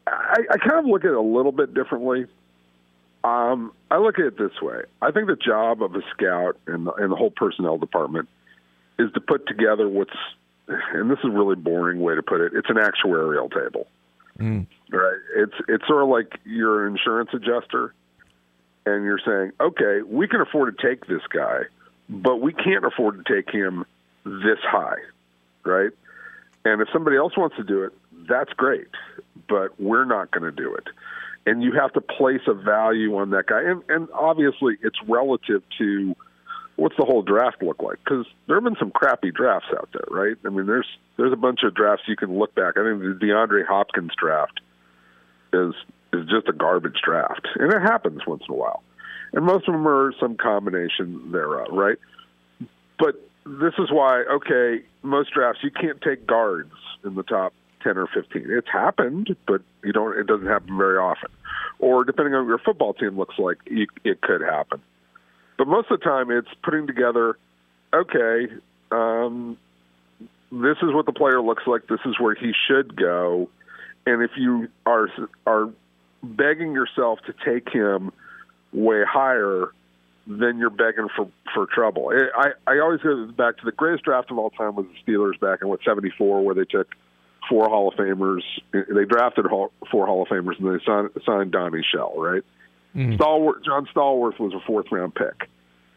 I, 0.06 0.40
I 0.50 0.58
kind 0.58 0.80
of 0.80 0.86
look 0.86 1.04
at 1.04 1.10
it 1.10 1.16
a 1.16 1.20
little 1.20 1.52
bit 1.52 1.74
differently. 1.74 2.26
Um, 3.22 3.72
I 3.90 3.98
look 3.98 4.18
at 4.18 4.26
it 4.26 4.38
this 4.38 4.60
way. 4.60 4.82
I 5.00 5.10
think 5.12 5.28
the 5.28 5.36
job 5.36 5.82
of 5.82 5.94
a 5.94 6.02
scout 6.12 6.58
and 6.66 6.86
the, 6.86 6.92
and 6.94 7.12
the 7.12 7.16
whole 7.16 7.30
personnel 7.30 7.78
department 7.78 8.28
is 8.98 9.10
to 9.12 9.20
put 9.20 9.46
together 9.46 9.88
what's, 9.88 10.10
and 10.68 11.10
this 11.10 11.18
is 11.18 11.26
a 11.26 11.30
really 11.30 11.56
boring 11.56 12.00
way 12.00 12.14
to 12.14 12.22
put 12.22 12.40
it. 12.40 12.52
It's 12.54 12.70
an 12.70 12.76
actuarial 12.76 13.52
table, 13.52 13.86
Mm. 14.38 14.66
right? 14.90 15.18
It's 15.36 15.54
it's 15.68 15.86
sort 15.86 16.02
of 16.02 16.08
like 16.08 16.38
you're 16.44 16.86
an 16.86 16.92
insurance 16.92 17.30
adjuster, 17.32 17.94
and 18.86 19.04
you're 19.04 19.20
saying, 19.24 19.52
okay, 19.60 20.02
we 20.06 20.26
can 20.28 20.40
afford 20.40 20.76
to 20.76 20.86
take 20.86 21.06
this 21.06 21.22
guy, 21.32 21.62
but 22.08 22.36
we 22.36 22.52
can't 22.52 22.84
afford 22.84 23.24
to 23.24 23.34
take 23.34 23.50
him 23.50 23.84
this 24.24 24.58
high, 24.62 24.98
right? 25.64 25.90
And 26.64 26.80
if 26.80 26.88
somebody 26.92 27.16
else 27.16 27.36
wants 27.36 27.56
to 27.56 27.64
do 27.64 27.82
it, 27.84 27.92
that's 28.28 28.52
great, 28.54 28.88
but 29.48 29.78
we're 29.78 30.04
not 30.06 30.30
going 30.30 30.44
to 30.44 30.50
do 30.50 30.74
it. 30.74 30.88
And 31.46 31.62
you 31.62 31.72
have 31.72 31.92
to 31.92 32.00
place 32.00 32.40
a 32.46 32.54
value 32.54 33.16
on 33.16 33.30
that 33.30 33.46
guy. 33.46 33.62
And, 33.62 33.82
and 33.90 34.08
obviously, 34.14 34.78
it's 34.82 34.96
relative 35.06 35.62
to 35.78 36.16
what's 36.76 36.96
the 36.96 37.04
whole 37.04 37.22
draft 37.22 37.62
look 37.62 37.82
like? 37.82 37.98
Because 38.04 38.26
there 38.46 38.56
have 38.56 38.64
been 38.64 38.76
some 38.78 38.90
crappy 38.90 39.30
drafts 39.30 39.68
out 39.76 39.88
there, 39.92 40.06
right? 40.10 40.36
I 40.44 40.48
mean, 40.48 40.66
there's 40.66 40.86
there's 41.16 41.32
a 41.32 41.36
bunch 41.36 41.60
of 41.62 41.74
drafts 41.74 42.04
you 42.08 42.16
can 42.16 42.38
look 42.38 42.54
back. 42.54 42.74
I 42.76 42.84
think 42.84 43.00
the 43.00 43.18
DeAndre 43.20 43.66
Hopkins 43.66 44.12
draft 44.18 44.60
is 45.52 45.74
is 46.12 46.28
just 46.28 46.48
a 46.48 46.52
garbage 46.52 47.00
draft, 47.04 47.48
and 47.56 47.72
it 47.72 47.80
happens 47.80 48.22
once 48.26 48.42
in 48.48 48.54
a 48.54 48.58
while. 48.58 48.82
And 49.32 49.44
most 49.44 49.66
of 49.68 49.74
them 49.74 49.86
are 49.88 50.12
some 50.20 50.36
combination 50.36 51.32
thereof, 51.32 51.68
right? 51.72 51.98
But 52.98 53.16
this 53.44 53.74
is 53.78 53.90
why, 53.90 54.22
okay, 54.30 54.84
most 55.02 55.32
drafts 55.32 55.60
you 55.64 55.70
can't 55.70 56.00
take 56.00 56.26
guards 56.26 56.72
in 57.04 57.14
the 57.14 57.24
top 57.24 57.52
ten 57.82 57.98
or 57.98 58.06
fifteen. 58.06 58.46
It's 58.48 58.68
happened, 58.72 59.36
but 59.46 59.62
you 59.82 59.92
don't. 59.92 60.18
It 60.18 60.26
doesn't 60.26 60.46
happen 60.46 60.76
very 60.76 60.98
often. 60.98 61.30
Or 61.78 62.04
depending 62.04 62.34
on 62.34 62.44
what 62.44 62.48
your 62.48 62.58
football 62.58 62.94
team 62.94 63.18
looks 63.18 63.38
like, 63.38 63.58
you, 63.66 63.86
it 64.04 64.20
could 64.22 64.40
happen. 64.40 64.80
But 65.56 65.68
most 65.68 65.90
of 65.90 66.00
the 66.00 66.04
time, 66.04 66.30
it's 66.30 66.48
putting 66.62 66.86
together, 66.86 67.38
okay, 67.94 68.48
um, 68.90 69.56
this 70.50 70.76
is 70.82 70.92
what 70.92 71.06
the 71.06 71.12
player 71.12 71.40
looks 71.40 71.64
like. 71.66 71.86
This 71.88 72.00
is 72.04 72.18
where 72.18 72.34
he 72.34 72.52
should 72.68 72.96
go. 72.96 73.48
And 74.06 74.22
if 74.22 74.32
you 74.36 74.68
are 74.86 75.08
are 75.46 75.70
begging 76.22 76.72
yourself 76.72 77.20
to 77.26 77.34
take 77.44 77.72
him 77.72 78.12
way 78.72 79.02
higher, 79.08 79.72
then 80.26 80.58
you're 80.58 80.70
begging 80.70 81.08
for 81.16 81.28
for 81.52 81.66
trouble. 81.66 82.10
I 82.36 82.50
I 82.66 82.78
always 82.80 83.00
go 83.00 83.26
back 83.26 83.58
to 83.58 83.64
the 83.64 83.72
greatest 83.72 84.04
draft 84.04 84.30
of 84.30 84.38
all 84.38 84.50
time 84.50 84.74
was 84.74 84.86
the 84.86 85.12
Steelers 85.12 85.38
back 85.40 85.60
in 85.62 85.68
what 85.68 85.80
'74, 85.84 86.44
where 86.44 86.54
they 86.54 86.64
took 86.64 86.94
four 87.48 87.68
Hall 87.68 87.88
of 87.88 87.94
Famers. 87.94 88.42
They 88.72 89.04
drafted 89.04 89.46
four 89.90 90.06
Hall 90.06 90.22
of 90.22 90.28
Famers 90.28 90.58
and 90.58 90.78
they 90.78 90.84
signed, 90.84 91.10
signed 91.24 91.52
Donnie 91.52 91.84
Shell, 91.92 92.14
right? 92.16 92.42
Mm-hmm. 92.94 93.16
John 93.64 93.88
Stallworth 93.94 94.38
was 94.38 94.52
a 94.54 94.60
fourth 94.66 94.86
round 94.90 95.14
pick, 95.14 95.48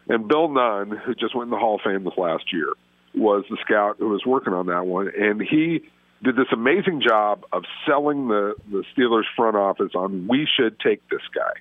and 0.07 0.27
Bill 0.27 0.49
Nunn, 0.49 0.91
who 0.91 1.13
just 1.13 1.35
went 1.35 1.47
in 1.47 1.51
the 1.51 1.57
Hall 1.57 1.75
of 1.75 1.81
Fame 1.81 2.03
this 2.03 2.17
last 2.17 2.51
year, 2.51 2.73
was 3.13 3.45
the 3.49 3.57
scout 3.61 3.97
who 3.99 4.09
was 4.09 4.25
working 4.25 4.53
on 4.53 4.67
that 4.67 4.85
one, 4.85 5.11
and 5.17 5.41
he 5.41 5.83
did 6.23 6.35
this 6.35 6.47
amazing 6.51 7.01
job 7.01 7.45
of 7.51 7.63
selling 7.85 8.27
the 8.27 8.55
the 8.71 8.83
Steelers 8.95 9.25
front 9.35 9.55
office 9.55 9.91
on 9.95 10.27
we 10.27 10.47
should 10.57 10.79
take 10.79 11.07
this 11.09 11.21
guy. 11.33 11.53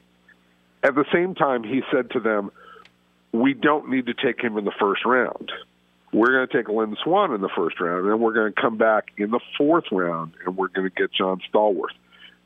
At 0.82 0.94
the 0.94 1.04
same 1.12 1.34
time, 1.34 1.64
he 1.64 1.82
said 1.92 2.10
to 2.12 2.20
them, 2.20 2.50
"We 3.32 3.52
don't 3.52 3.90
need 3.90 4.06
to 4.06 4.14
take 4.14 4.40
him 4.40 4.56
in 4.56 4.64
the 4.64 4.74
first 4.78 5.04
round. 5.04 5.52
We're 6.12 6.32
going 6.32 6.48
to 6.48 6.56
take 6.56 6.68
Lynn 6.68 6.96
Swann 7.02 7.34
in 7.34 7.42
the 7.42 7.50
first 7.54 7.78
round, 7.80 8.04
and 8.04 8.10
then 8.10 8.20
we're 8.20 8.32
going 8.32 8.52
to 8.52 8.60
come 8.60 8.78
back 8.78 9.08
in 9.18 9.30
the 9.30 9.40
fourth 9.58 9.84
round, 9.92 10.32
and 10.44 10.56
we're 10.56 10.68
going 10.68 10.88
to 10.88 10.94
get 10.94 11.12
John 11.12 11.42
Stallworth. 11.52 11.96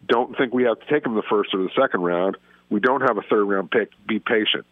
Don't 0.08 0.36
think 0.36 0.52
we 0.52 0.64
have 0.64 0.80
to 0.80 0.86
take 0.86 1.06
him 1.06 1.14
the 1.14 1.22
first 1.22 1.54
or 1.54 1.62
the 1.62 1.70
second 1.80 2.02
round. 2.02 2.36
We 2.70 2.80
don't 2.80 3.02
have 3.02 3.18
a 3.18 3.22
third 3.22 3.44
round 3.44 3.70
pick. 3.70 3.90
Be 4.06 4.18
patient." 4.18 4.64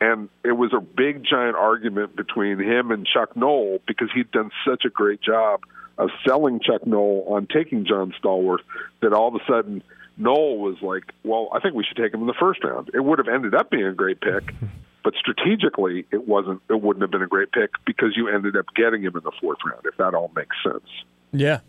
And 0.00 0.28
it 0.44 0.52
was 0.52 0.72
a 0.74 0.80
big, 0.80 1.24
giant 1.24 1.56
argument 1.56 2.16
between 2.16 2.58
him 2.58 2.90
and 2.90 3.06
Chuck 3.06 3.34
Noll 3.34 3.80
because 3.86 4.08
he'd 4.14 4.30
done 4.30 4.50
such 4.68 4.84
a 4.84 4.90
great 4.90 5.22
job 5.22 5.62
of 5.96 6.10
selling 6.26 6.60
Chuck 6.60 6.86
Noll 6.86 7.24
on 7.28 7.46
taking 7.46 7.86
John 7.86 8.12
Stallworth 8.22 8.60
that 9.00 9.14
all 9.14 9.28
of 9.28 9.34
a 9.34 9.44
sudden 9.46 9.82
Noll 10.18 10.58
was 10.58 10.76
like, 10.82 11.04
"Well, 11.24 11.48
I 11.52 11.60
think 11.60 11.74
we 11.74 11.84
should 11.84 11.96
take 11.96 12.12
him 12.12 12.20
in 12.20 12.26
the 12.26 12.34
first 12.34 12.62
round." 12.64 12.90
It 12.92 13.00
would 13.00 13.18
have 13.18 13.28
ended 13.28 13.54
up 13.54 13.70
being 13.70 13.86
a 13.86 13.92
great 13.92 14.20
pick, 14.20 14.54
but 15.04 15.14
strategically, 15.14 16.06
it 16.10 16.26
wasn't. 16.26 16.60
It 16.68 16.80
wouldn't 16.80 17.02
have 17.02 17.10
been 17.10 17.22
a 17.22 17.26
great 17.26 17.52
pick 17.52 17.70
because 17.86 18.16
you 18.16 18.28
ended 18.28 18.56
up 18.56 18.66
getting 18.74 19.02
him 19.02 19.16
in 19.16 19.22
the 19.22 19.32
fourth 19.40 19.58
round. 19.64 19.84
If 19.84 19.96
that 19.96 20.14
all 20.14 20.30
makes 20.34 20.56
sense. 20.62 20.88
Yeah, 21.32 21.60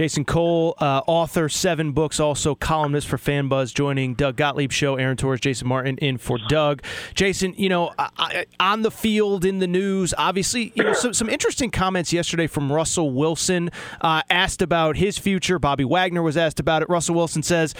Jason 0.00 0.24
Cole, 0.24 0.76
uh, 0.78 1.02
author, 1.06 1.50
seven 1.50 1.92
books, 1.92 2.18
also 2.18 2.54
columnist 2.54 3.06
for 3.06 3.18
FanBuzz, 3.18 3.74
joining 3.74 4.14
Doug 4.14 4.34
Gottlieb 4.34 4.72
show. 4.72 4.96
Aaron 4.96 5.18
Torres, 5.18 5.40
Jason 5.40 5.68
Martin 5.68 5.98
in 5.98 6.16
for 6.16 6.38
Doug. 6.48 6.82
Jason, 7.12 7.52
you 7.58 7.68
know, 7.68 7.92
I, 7.98 8.08
I, 8.16 8.46
on 8.58 8.80
the 8.80 8.90
field, 8.90 9.44
in 9.44 9.58
the 9.58 9.66
news, 9.66 10.14
obviously, 10.16 10.72
you 10.74 10.84
know, 10.84 10.94
some, 10.94 11.12
some 11.12 11.28
interesting 11.28 11.70
comments 11.70 12.14
yesterday 12.14 12.46
from 12.46 12.72
Russell 12.72 13.10
Wilson. 13.10 13.68
Uh, 14.00 14.22
asked 14.30 14.62
about 14.62 14.96
his 14.96 15.18
future. 15.18 15.58
Bobby 15.58 15.84
Wagner 15.84 16.22
was 16.22 16.38
asked 16.38 16.60
about 16.60 16.80
it. 16.80 16.88
Russell 16.88 17.14
Wilson 17.14 17.42
says, 17.42 17.74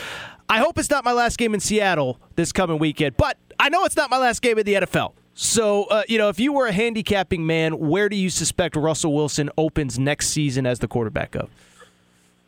"I 0.46 0.59
hope 0.59 0.78
it's 0.78 0.90
not 0.90 1.06
my 1.06 1.12
last 1.12 1.38
game 1.38 1.54
in 1.54 1.61
Seattle 1.61 2.20
this 2.37 2.52
coming 2.52 2.78
weekend, 2.78 3.16
but 3.16 3.38
I 3.59 3.70
know 3.70 3.87
it's 3.87 3.96
not 3.96 4.11
my 4.11 4.18
last 4.18 4.42
game 4.42 4.59
in 4.59 4.66
the 4.66 4.74
NFL." 4.74 5.14
So, 5.33 5.85
uh, 5.85 6.02
you 6.06 6.18
know, 6.18 6.28
if 6.28 6.38
you 6.38 6.52
were 6.52 6.66
a 6.66 6.72
handicapping 6.72 7.46
man, 7.46 7.78
where 7.78 8.11
do 8.11 8.16
you 8.16 8.28
suspect 8.28 8.76
Russell 8.76 9.14
Wilson 9.14 9.48
opens 9.56 9.98
next 9.98 10.28
season 10.28 10.66
as 10.66 10.80
the 10.80 10.87
quarterback 10.87 11.35
of? 11.35 11.48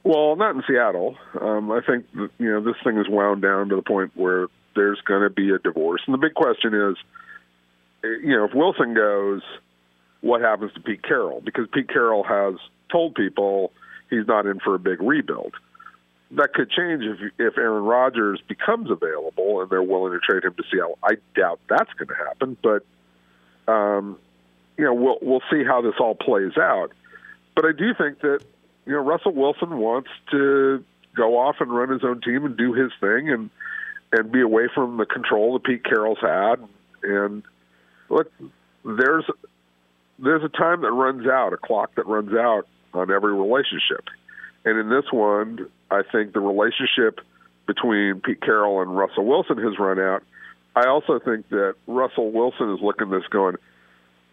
Well, 0.04 0.34
not 0.36 0.56
in 0.56 0.62
Seattle. 0.66 1.16
Um, 1.40 1.70
I 1.70 1.80
think 1.80 2.06
you 2.14 2.50
know 2.50 2.60
this 2.60 2.74
thing 2.82 2.98
is 2.98 3.08
wound 3.08 3.42
down 3.42 3.68
to 3.68 3.76
the 3.76 3.82
point 3.82 4.12
where 4.14 4.48
there's 4.74 5.00
going 5.02 5.22
to 5.22 5.30
be 5.30 5.50
a 5.50 5.58
divorce, 5.58 6.02
and 6.06 6.14
the 6.14 6.18
big 6.18 6.34
question 6.34 6.74
is, 6.74 6.96
you 8.02 8.36
know, 8.36 8.44
if 8.44 8.54
Wilson 8.54 8.94
goes, 8.94 9.42
what 10.20 10.40
happens 10.40 10.72
to 10.74 10.80
Pete 10.80 11.02
Carroll? 11.02 11.40
Because 11.44 11.68
Pete 11.72 11.88
Carroll 11.88 12.24
has 12.24 12.54
told 12.90 13.14
people 13.14 13.72
he's 14.10 14.26
not 14.26 14.46
in 14.46 14.58
for 14.60 14.74
a 14.74 14.78
big 14.78 15.00
rebuild. 15.00 15.54
That 16.32 16.52
could 16.54 16.70
change 16.70 17.04
if 17.04 17.32
if 17.38 17.58
Aaron 17.58 17.84
Rodgers 17.84 18.40
becomes 18.48 18.90
available 18.90 19.60
and 19.60 19.70
they're 19.70 19.82
willing 19.82 20.12
to 20.12 20.18
trade 20.18 20.44
him 20.44 20.54
to 20.54 20.62
Seattle. 20.70 20.98
I 21.04 21.16
doubt 21.36 21.60
that's 21.68 21.92
going 21.92 22.08
to 22.08 22.24
happen, 22.26 22.56
but 22.60 22.84
um, 23.70 24.18
you 24.76 24.84
know, 24.84 24.94
we'll 24.94 25.18
we'll 25.22 25.42
see 25.50 25.62
how 25.64 25.82
this 25.82 25.94
all 26.00 26.14
plays 26.14 26.56
out. 26.56 26.90
But 27.54 27.66
I 27.66 27.72
do 27.72 27.92
think 27.94 28.20
that 28.20 28.42
you 28.86 28.92
know, 28.92 28.98
Russell 28.98 29.32
Wilson 29.32 29.78
wants 29.78 30.10
to 30.30 30.84
go 31.16 31.38
off 31.38 31.56
and 31.60 31.70
run 31.74 31.90
his 31.90 32.02
own 32.04 32.20
team 32.20 32.44
and 32.44 32.56
do 32.56 32.72
his 32.72 32.90
thing 33.00 33.30
and 33.30 33.50
and 34.12 34.30
be 34.30 34.40
away 34.40 34.68
from 34.74 34.98
the 34.98 35.06
control 35.06 35.54
that 35.54 35.64
Pete 35.64 35.84
Carroll's 35.84 36.18
had. 36.20 36.56
And 37.02 37.42
look, 38.08 38.30
there's 38.84 39.24
there's 40.18 40.44
a 40.44 40.48
time 40.48 40.82
that 40.82 40.92
runs 40.92 41.26
out, 41.26 41.52
a 41.52 41.56
clock 41.56 41.94
that 41.96 42.06
runs 42.06 42.32
out 42.34 42.66
on 42.94 43.10
every 43.10 43.32
relationship. 43.32 44.08
And 44.64 44.78
in 44.78 44.88
this 44.88 45.10
one, 45.10 45.68
I 45.90 46.02
think 46.10 46.32
the 46.32 46.40
relationship 46.40 47.20
between 47.66 48.20
Pete 48.20 48.40
Carroll 48.40 48.82
and 48.82 48.96
Russell 48.96 49.24
Wilson 49.24 49.58
has 49.58 49.78
run 49.78 49.98
out. 49.98 50.22
I 50.76 50.86
also 50.86 51.18
think 51.18 51.48
that 51.50 51.74
Russell 51.86 52.30
Wilson 52.30 52.72
is 52.72 52.80
looking 52.80 53.12
at 53.12 53.20
this 53.20 53.28
going, 53.28 53.56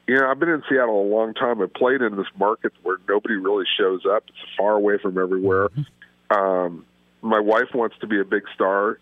you 0.10 0.16
know, 0.16 0.28
I've 0.28 0.40
been 0.40 0.50
in 0.50 0.64
Seattle 0.68 1.04
a 1.04 1.06
long 1.08 1.36
time. 1.36 1.62
I've 1.62 1.72
played 1.72 2.02
in 2.02 2.16
this 2.16 2.26
market 2.36 2.74
where 2.82 2.98
nobody 3.08 3.36
really 3.36 3.66
shows 3.80 4.02
up. 4.10 4.24
It's 4.28 4.38
far 4.58 4.72
away 4.72 4.98
from 5.00 5.20
everywhere. 5.20 5.70
Mm-hmm. 5.70 6.36
Um, 6.36 6.86
my 7.22 7.40
wife 7.40 7.76
wants 7.76 7.96
to 8.02 8.08
be 8.08 8.20
a 8.20 8.26
big 8.26 8.42
star. 8.56 8.98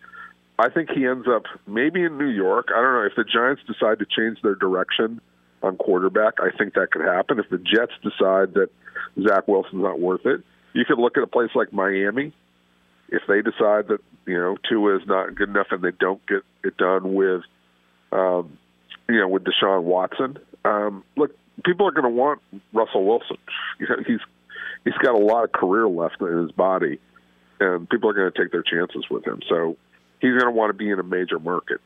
I 0.59 0.67
think 0.67 0.89
he 0.89 1.05
ends 1.05 1.25
up 1.25 1.43
maybe 1.65 2.03
in 2.03 2.17
New 2.17 2.27
York. 2.27 2.67
I 2.75 2.81
don't 2.81 2.93
know 2.93 3.05
if 3.09 3.15
the 3.15 3.23
Giants 3.23 3.61
decide 3.65 3.99
to 3.99 4.05
change 4.05 4.41
their 4.41 4.55
direction 4.55 5.21
on 5.63 5.77
quarterback. 5.77 6.41
I 6.41 6.49
think 6.57 6.73
that 6.73 6.91
could 6.91 7.05
happen. 7.05 7.39
If 7.39 7.49
the 7.49 7.57
Jets 7.57 7.93
decide 8.03 8.55
that 8.55 8.67
Zach 9.25 9.47
Wilson's 9.47 9.83
not 9.83 10.01
worth 10.01 10.25
it, 10.25 10.41
you 10.73 10.83
could 10.83 10.99
look 10.99 11.15
at 11.15 11.23
a 11.23 11.27
place 11.27 11.51
like 11.55 11.71
Miami. 11.71 12.33
If 13.07 13.21
they 13.29 13.41
decide 13.41 13.87
that 13.87 13.99
you 14.25 14.37
know 14.37 14.57
Tua 14.67 14.97
is 14.97 15.07
not 15.07 15.35
good 15.35 15.47
enough 15.47 15.67
and 15.71 15.81
they 15.81 15.91
don't 15.97 16.25
get 16.27 16.43
it 16.65 16.75
done 16.75 17.13
with, 17.13 17.43
um, 18.11 18.57
you 19.07 19.21
know, 19.21 19.29
with 19.29 19.45
Deshaun 19.45 19.83
Watson, 19.83 20.37
um, 20.67 21.03
look, 21.15 21.35
people 21.65 21.87
are 21.87 21.91
going 21.91 22.03
to 22.03 22.09
want 22.09 22.41
Russell 22.73 23.05
Wilson. 23.05 23.37
You 23.79 23.87
know, 23.89 23.97
he's 24.05 24.19
he's 24.83 24.97
got 25.01 25.15
a 25.15 25.23
lot 25.23 25.43
of 25.43 25.51
career 25.51 25.87
left 25.87 26.21
in 26.21 26.37
his 26.37 26.51
body, 26.51 26.99
and 27.59 27.89
people 27.89 28.09
are 28.09 28.13
going 28.13 28.31
to 28.31 28.37
take 28.37 28.51
their 28.51 28.63
chances 28.63 29.05
with 29.09 29.25
him. 29.25 29.41
So 29.47 29.77
he's 30.19 30.31
going 30.31 30.45
to 30.45 30.51
want 30.51 30.69
to 30.69 30.73
be 30.73 30.89
in 30.89 30.99
a 30.99 31.03
major 31.03 31.39
market. 31.39 31.79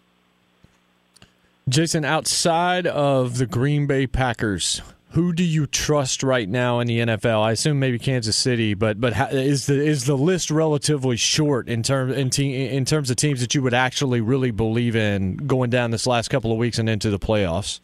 Jason, 1.69 2.03
outside 2.03 2.87
of 2.87 3.37
the 3.37 3.45
Green 3.45 3.85
Bay 3.85 4.07
Packers, 4.07 4.81
who 5.11 5.31
do 5.31 5.43
you 5.43 5.67
trust 5.67 6.23
right 6.23 6.49
now 6.49 6.79
in 6.79 6.87
the 6.87 6.99
NFL? 6.99 7.41
I 7.41 7.51
assume 7.51 7.79
maybe 7.79 7.99
Kansas 7.99 8.35
City, 8.35 8.73
but 8.73 8.99
but 8.99 9.13
is 9.31 9.67
the 9.67 9.79
is 9.79 10.05
the 10.05 10.17
list 10.17 10.49
relatively 10.49 11.17
short 11.17 11.69
in 11.69 11.83
terms 11.83 12.17
in, 12.17 12.29
te- 12.29 12.67
in 12.67 12.83
terms 12.83 13.09
of 13.09 13.17
teams 13.17 13.41
that 13.41 13.53
you 13.53 13.61
would 13.61 13.73
actually 13.73 14.21
really 14.21 14.51
believe 14.51 14.95
in 14.95 15.37
going 15.37 15.69
down 15.69 15.91
this 15.91 16.07
last 16.07 16.29
couple 16.29 16.51
of 16.51 16.57
weeks 16.57 16.79
and 16.79 16.89
into 16.89 17.09
the 17.09 17.19
playoffs? 17.19 17.79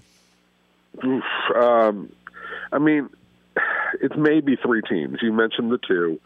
Oof, 1.05 1.23
um, 1.55 2.11
I 2.71 2.79
mean, 2.79 3.09
it's 4.01 4.15
maybe 4.17 4.55
three 4.55 4.81
teams. 4.81 5.19
You 5.21 5.31
mentioned 5.31 5.71
the 5.71 5.77
two, 5.77 6.19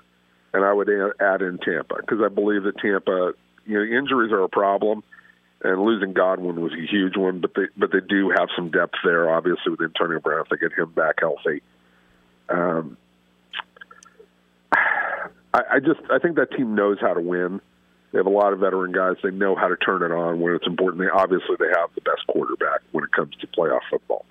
and 0.53 0.63
I 0.63 0.73
would 0.73 0.89
add 1.19 1.41
in 1.41 1.57
Tampa 1.57 1.95
because 1.97 2.19
I 2.23 2.29
believe 2.29 2.63
that 2.63 2.77
Tampa, 2.77 3.33
you 3.65 3.77
know, 3.77 3.97
injuries 3.97 4.31
are 4.31 4.43
a 4.43 4.49
problem, 4.49 5.03
and 5.63 5.81
losing 5.81 6.13
Godwin 6.13 6.61
was 6.61 6.73
a 6.73 6.91
huge 6.91 7.17
one. 7.17 7.39
But 7.39 7.53
they 7.55 7.67
but 7.77 7.91
they 7.91 7.99
do 7.99 8.29
have 8.29 8.49
some 8.55 8.71
depth 8.71 8.95
there, 9.03 9.29
obviously 9.29 9.71
with 9.71 9.81
Antonio 9.81 10.19
Brown 10.19 10.41
if 10.41 10.49
they 10.49 10.57
get 10.57 10.77
him 10.77 10.91
back 10.91 11.15
healthy. 11.19 11.61
Um, 12.49 12.97
I, 15.53 15.61
I 15.73 15.79
just 15.79 15.99
I 16.09 16.19
think 16.19 16.35
that 16.37 16.51
team 16.51 16.75
knows 16.75 16.97
how 16.99 17.13
to 17.13 17.21
win. 17.21 17.61
They 18.11 18.19
have 18.19 18.25
a 18.25 18.29
lot 18.29 18.51
of 18.51 18.59
veteran 18.59 18.91
guys. 18.91 19.15
They 19.23 19.31
know 19.31 19.55
how 19.55 19.69
to 19.69 19.77
turn 19.77 20.03
it 20.03 20.13
on 20.13 20.41
when 20.41 20.53
it's 20.53 20.67
important. 20.67 21.01
They 21.01 21.09
obviously 21.09 21.55
they 21.59 21.69
have 21.77 21.89
the 21.95 22.01
best 22.01 22.27
quarterback 22.27 22.81
when 22.91 23.05
it 23.05 23.11
comes 23.11 23.35
to 23.39 23.47
playoff 23.47 23.81
football. 23.89 24.25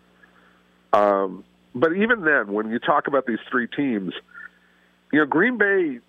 Um, 0.92 1.44
but 1.74 1.92
even 1.92 2.24
then, 2.24 2.52
when 2.52 2.70
you 2.70 2.78
talk 2.78 3.06
about 3.06 3.26
these 3.26 3.38
three 3.50 3.66
teams, 3.68 4.12
you 5.12 5.20
know, 5.20 5.26
Green 5.26 5.58
Bay, 5.58 6.00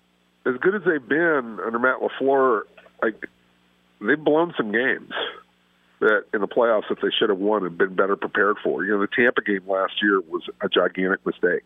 as 0.46 0.56
good 0.60 0.74
as 0.74 0.82
they've 0.84 1.08
been 1.08 1.58
under 1.64 1.78
Matt 1.78 1.98
LaFleur, 2.00 2.62
like 3.02 3.28
they've 4.00 4.22
blown 4.22 4.52
some 4.56 4.72
games 4.72 5.12
that 6.00 6.24
in 6.34 6.40
the 6.40 6.48
playoffs 6.48 6.88
that 6.88 6.98
they 7.00 7.10
should 7.16 7.28
have 7.30 7.38
won 7.38 7.64
and 7.64 7.78
been 7.78 7.94
better 7.94 8.16
prepared 8.16 8.56
for. 8.62 8.84
You 8.84 8.92
know, 8.92 9.00
the 9.00 9.06
Tampa 9.06 9.42
game 9.42 9.62
last 9.68 9.94
year 10.02 10.20
was 10.20 10.42
a 10.60 10.68
gigantic 10.68 11.24
mistake, 11.24 11.64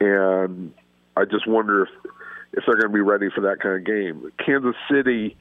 and 0.00 0.72
I 1.16 1.24
just 1.24 1.46
wonder 1.48 1.82
if 1.82 1.88
if 2.52 2.64
they're 2.66 2.76
going 2.76 2.90
to 2.90 2.94
be 2.94 3.00
ready 3.00 3.28
for 3.32 3.42
that 3.42 3.60
kind 3.60 3.76
of 3.76 3.84
game. 3.84 4.32
Kansas 4.44 4.74
City, 4.90 5.36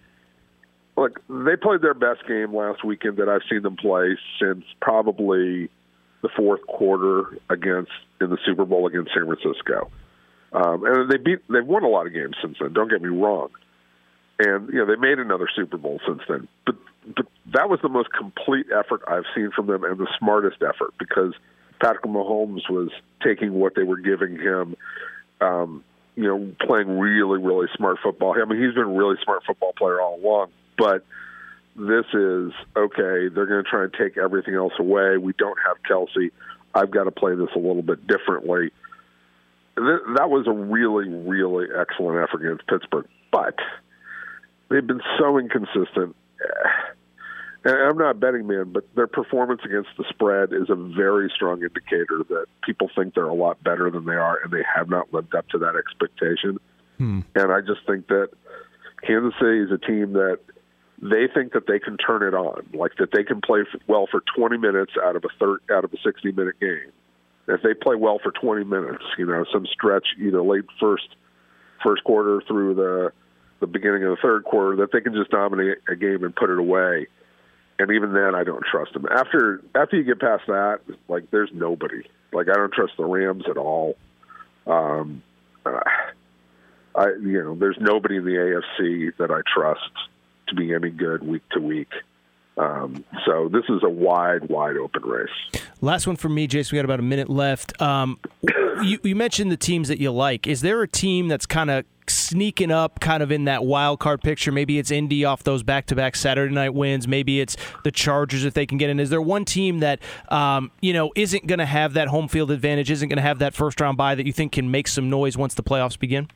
look, 0.96 1.20
they 1.28 1.56
played 1.56 1.82
their 1.82 1.96
best 1.96 2.28
game 2.28 2.56
last 2.56 2.84
weekend 2.84 3.18
that 3.18 3.28
I've 3.28 3.42
seen 3.50 3.64
them 3.64 3.78
play 3.78 4.16
since 4.40 4.64
probably 4.80 5.70
the 6.22 6.30
fourth 6.36 6.66
quarter 6.68 7.38
against 7.50 7.92
in 8.22 8.30
the 8.30 8.38
Super 8.46 8.66
Bowl 8.66 8.88
against 8.88 9.12
San 9.14 9.26
Francisco. 9.26 9.90
Um, 10.52 10.86
and 10.86 11.10
they 11.10 11.18
beat 11.18 11.40
they've 11.50 11.66
won 11.66 11.84
a 11.84 11.88
lot 11.88 12.08
of 12.08 12.14
games 12.14 12.36
since 12.42 12.58
then. 12.60 12.74
Don't 12.74 12.90
get 12.90 13.02
me 13.02 13.10
wrong, 13.10 13.50
and 14.40 14.68
you 14.70 14.80
know 14.80 14.86
they 14.86 14.96
made 14.96 15.20
another 15.20 15.48
Super 15.56 15.78
Bowl 15.78 16.00
since 16.08 16.22
then. 16.28 16.48
But 16.66 16.76
but 17.16 17.28
that 17.54 17.70
was 17.70 17.80
the 17.82 17.90
most 17.90 18.10
complete 18.12 18.66
effort 18.76 19.02
I've 19.08 19.26
seen 19.36 19.52
from 19.56 19.68
them, 19.68 19.84
and 19.84 19.98
the 19.98 20.08
smartest 20.18 20.58
effort 20.62 20.94
because 20.98 21.34
Patrick 21.80 22.06
Mahomes 22.06 22.70
was 22.70 22.90
taking 23.24 23.54
what 23.54 23.76
they 23.76 23.84
were 23.84 23.98
giving 24.00 24.38
him. 24.38 24.76
Um, 25.40 25.84
you 26.16 26.28
know, 26.28 26.54
playing 26.60 27.00
really, 27.00 27.40
really 27.40 27.68
smart 27.78 27.98
football. 28.04 28.36
I 28.36 28.44
mean, 28.44 28.62
he's 28.62 28.74
been 28.74 28.84
a 28.84 28.94
really 28.94 29.16
smart 29.24 29.44
football 29.48 29.72
player 29.78 30.02
all 30.02 30.20
along, 30.20 30.50
but 30.78 31.06
this 31.80 32.06
is 32.14 32.52
okay. 32.76 33.30
They're 33.34 33.46
going 33.46 33.64
to 33.64 33.70
try 33.70 33.84
and 33.84 33.94
take 33.94 34.18
everything 34.18 34.56
else 34.56 34.74
away. 34.78 35.18
We 35.18 35.34
don't 35.38 35.58
have 35.66 35.78
Kelce. 35.90 36.32
I've 36.76 36.92
got 36.92 37.06
to 37.06 37.12
play 37.12 37.36
this 37.36 37.50
a 37.56 37.60
little 37.60 37.82
bit 37.82 38.06
differently. 38.06 38.72
That 39.76 40.30
was 40.30 40.46
a 40.46 40.52
really, 40.52 41.08
really 41.08 41.68
excellent 41.74 42.22
effort 42.22 42.46
against 42.46 42.68
Pittsburgh, 42.68 43.08
but 43.32 43.56
they've 44.70 44.86
been 44.86 45.02
so 45.18 45.38
inconsistent. 45.38 46.16
And 47.62 47.76
I'm 47.76 47.98
not 47.98 48.12
a 48.12 48.14
betting 48.14 48.48
man, 48.48 48.72
but 48.72 48.86
their 48.96 49.06
performance 49.06 49.60
against 49.66 49.90
the 49.98 50.06
spread 50.08 50.54
is 50.54 50.70
a 50.70 50.76
very 50.76 51.30
strong 51.36 51.62
indicator 51.62 52.24
that 52.30 52.46
people 52.64 52.90
think 52.96 53.16
they're 53.16 53.26
a 53.26 53.34
lot 53.34 53.62
better 53.62 53.92
than 53.92 54.06
they 54.06 54.14
are, 54.14 54.40
and 54.42 54.50
they 54.50 54.64
have 54.74 54.88
not 54.88 55.14
lived 55.14 55.36
up 55.36 55.46
to 55.50 55.58
that 55.58 55.76
expectation. 55.76 56.58
Hmm. 56.98 57.20
And 57.36 57.52
I 57.52 57.60
just 57.60 57.86
think 57.86 58.08
that 58.08 58.30
Kansas 59.06 59.34
City 59.42 59.60
is 59.60 59.72
a 59.72 59.78
team 59.78 60.14
that 60.14 60.40
they 61.02 61.28
think 61.34 61.54
that 61.54 61.68
they 61.68 61.80
can 61.80 61.98
turn 61.98 62.24
it 62.24 62.34
on, 62.34 62.68
like 62.74 62.96
that 62.98 63.12
they 63.14 63.24
can 63.24 63.42
play 63.42 63.62
well 63.88 64.08
for 64.10 64.22
20 64.36 64.58
minutes 64.58 64.94
out 65.04 65.16
of 65.16 65.24
a 65.24 65.30
third 65.40 65.60
out 65.72 65.84
of 65.84 65.94
a 65.94 65.98
60 66.04 66.32
minute 66.32 66.60
game. 66.60 66.92
If 67.48 67.62
they 67.64 67.74
play 67.74 67.96
well 67.96 68.20
for 68.22 68.32
20 68.32 68.66
minutes, 68.66 69.04
you 69.18 69.26
know, 69.26 69.46
some 69.52 69.66
stretch 69.66 70.08
either 70.20 70.42
late 70.42 70.66
first 70.80 71.08
first 71.84 72.04
quarter 72.04 72.42
through 72.48 72.76
the 72.76 73.12
the 73.60 73.68
beginning 73.68 74.04
of 74.04 74.12
the 74.12 74.22
third 74.22 74.44
quarter, 74.44 74.78
that 74.78 74.92
they 74.92 75.02
can 75.02 75.14
just 75.14 75.32
dominate 75.32 75.80
a 75.90 75.96
game 75.96 76.24
and 76.24 76.36
put 76.36 76.50
it 76.50 76.58
away. 76.58 77.08
And 77.78 77.92
even 77.92 78.14
then, 78.14 78.36
I 78.36 78.44
don't 78.44 78.64
trust 78.70 78.94
them. 78.94 79.06
After 79.10 79.62
after 79.76 79.96
you 79.96 80.04
get 80.04 80.20
past 80.20 80.44
that, 80.48 80.80
like 81.08 81.32
there's 81.32 81.50
nobody. 81.54 82.04
Like 82.34 82.48
I 82.50 82.56
don't 82.56 82.74
trust 82.74 82.94
the 82.98 83.06
Rams 83.06 83.46
at 83.50 83.58
all. 83.58 83.96
Um, 84.68 85.24
uh, 85.66 85.80
I 86.96 87.08
you 87.22 87.42
know, 87.42 87.56
there's 87.56 87.78
nobody 87.80 88.18
in 88.18 88.26
the 88.26 88.32
AFC 88.32 89.16
that 89.18 89.32
I 89.32 89.42
trust 89.52 89.92
to 90.50 90.56
be 90.56 90.74
any 90.74 90.90
good 90.90 91.24
week 91.24 91.44
to 91.52 91.60
week. 91.60 91.92
Um, 92.60 93.06
so 93.26 93.48
this 93.48 93.64
is 93.70 93.84
a 93.84 93.90
wide, 93.90 94.50
wide 94.50 94.76
open 94.76 95.04
race. 95.04 95.64
Last 95.80 96.06
one 96.06 96.18
for 96.18 96.28
me, 96.28 96.46
Jason. 96.46 96.76
We 96.76 96.80
got 96.80 96.86
about 96.86 97.00
a 97.00 97.04
minute 97.04 97.30
left. 97.30 97.82
Um, 97.82 98.20
you, 98.84 99.00
you, 99.02 99.16
mentioned 99.16 99.50
the 99.50 99.58
teams 99.58 99.88
that 99.88 100.00
you 100.00 100.12
like. 100.12 100.46
Is 100.46 100.60
there 100.60 100.82
a 100.82 100.88
team 100.88 101.30
that's 101.30 101.46
kind 101.46 101.70
of 101.70 101.86
sneaking 102.10 102.70
up, 102.70 103.00
kind 103.00 103.24
of 103.24 103.32
in 103.32 103.46
that 103.46 103.64
wild 103.64 104.02
card 104.02 104.22
picture? 104.22 104.52
Maybe 104.52 104.78
it's 104.78 104.92
Indy 104.92 105.24
off 105.24 105.44
those 105.44 105.64
back-to-back 105.64 106.18
Saturday 106.18 106.54
night 106.54 106.74
wins. 106.74 107.08
Maybe 107.08 107.40
it's 107.40 107.56
the 107.86 107.92
Chargers 107.92 108.44
if 108.44 108.54
they 108.54 108.66
can 108.66 108.78
get 108.78 108.90
in. 108.90 109.00
Is 109.00 109.10
there 109.10 109.22
one 109.22 109.46
team 109.46 109.80
that 109.80 110.02
um, 110.28 110.70
you 110.82 110.92
know 110.92 111.14
isn't 111.16 111.48
going 111.48 111.60
to 111.60 111.66
have 111.66 111.94
that 111.94 112.10
home 112.10 112.28
field 112.28 112.52
advantage? 112.52 112.92
Isn't 112.92 113.08
going 113.08 113.18
to 113.18 113.24
have 113.24 113.40
that 113.40 113.54
first 113.54 113.80
round 113.80 113.98
bye 113.98 114.16
that 114.16 114.26
you 114.26 114.34
think 114.34 114.52
can 114.52 114.70
make 114.70 114.90
some 114.90 115.10
noise 115.10 115.38
once 115.38 115.54
the 115.54 115.64
playoffs 115.64 115.98
begin? 115.98 116.28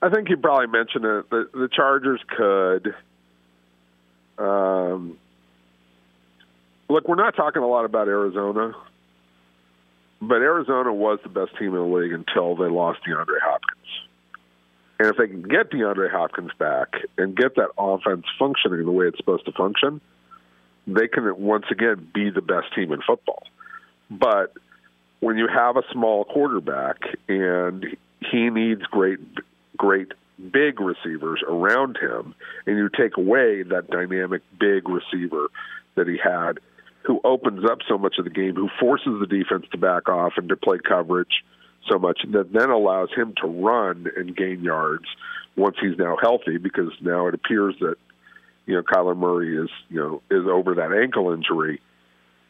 I 0.00 0.10
think 0.10 0.28
you 0.28 0.36
probably 0.36 0.68
mentioned 0.68 1.04
it. 1.04 1.30
The, 1.30 1.48
the 1.52 1.68
Chargers 1.68 2.20
could. 2.28 2.94
Um, 4.38 5.18
look, 6.88 7.08
we're 7.08 7.16
not 7.16 7.34
talking 7.34 7.62
a 7.62 7.66
lot 7.66 7.84
about 7.84 8.06
Arizona, 8.06 8.72
but 10.22 10.36
Arizona 10.36 10.92
was 10.92 11.18
the 11.24 11.28
best 11.28 11.56
team 11.58 11.68
in 11.68 11.74
the 11.74 11.96
league 11.96 12.12
until 12.12 12.54
they 12.54 12.68
lost 12.68 13.00
DeAndre 13.06 13.40
Hopkins. 13.42 13.74
And 15.00 15.08
if 15.08 15.16
they 15.16 15.26
can 15.26 15.42
get 15.42 15.70
DeAndre 15.70 16.10
Hopkins 16.10 16.50
back 16.58 16.88
and 17.16 17.36
get 17.36 17.56
that 17.56 17.70
offense 17.76 18.24
functioning 18.38 18.84
the 18.84 18.92
way 18.92 19.06
it's 19.06 19.16
supposed 19.16 19.44
to 19.46 19.52
function, 19.52 20.00
they 20.86 21.08
can 21.08 21.36
once 21.38 21.66
again 21.70 22.08
be 22.14 22.30
the 22.30 22.40
best 22.40 22.74
team 22.74 22.92
in 22.92 23.00
football. 23.02 23.42
But 24.10 24.54
when 25.20 25.36
you 25.36 25.48
have 25.48 25.76
a 25.76 25.82
small 25.92 26.24
quarterback 26.24 26.98
and 27.28 27.96
he 28.20 28.50
needs 28.50 28.82
great 28.82 29.20
great 29.78 30.12
big 30.52 30.80
receivers 30.80 31.42
around 31.48 31.96
him, 31.96 32.34
and 32.66 32.76
you 32.76 32.88
take 32.88 33.16
away 33.16 33.62
that 33.62 33.90
dynamic 33.90 34.42
big 34.58 34.88
receiver 34.88 35.48
that 35.96 36.06
he 36.06 36.16
had, 36.22 36.60
who 37.02 37.20
opens 37.24 37.64
up 37.64 37.78
so 37.88 37.98
much 37.98 38.16
of 38.18 38.24
the 38.24 38.30
game, 38.30 38.54
who 38.54 38.68
forces 38.78 39.18
the 39.20 39.26
defense 39.26 39.66
to 39.72 39.78
back 39.78 40.08
off 40.08 40.34
and 40.36 40.48
to 40.48 40.56
play 40.56 40.78
coverage 40.86 41.42
so 41.90 41.98
much, 41.98 42.20
that 42.32 42.52
then 42.52 42.70
allows 42.70 43.08
him 43.16 43.34
to 43.40 43.46
run 43.46 44.06
and 44.16 44.36
gain 44.36 44.62
yards 44.62 45.06
once 45.56 45.76
he's 45.80 45.98
now 45.98 46.16
healthy, 46.20 46.58
because 46.58 46.92
now 47.00 47.26
it 47.26 47.34
appears 47.34 47.74
that 47.80 47.96
you 48.66 48.74
know 48.74 48.82
Kyler 48.82 49.16
Murray 49.16 49.56
is 49.56 49.70
you 49.88 49.98
know 49.98 50.22
is 50.30 50.46
over 50.46 50.74
that 50.74 50.92
ankle 50.92 51.32
injury. 51.32 51.80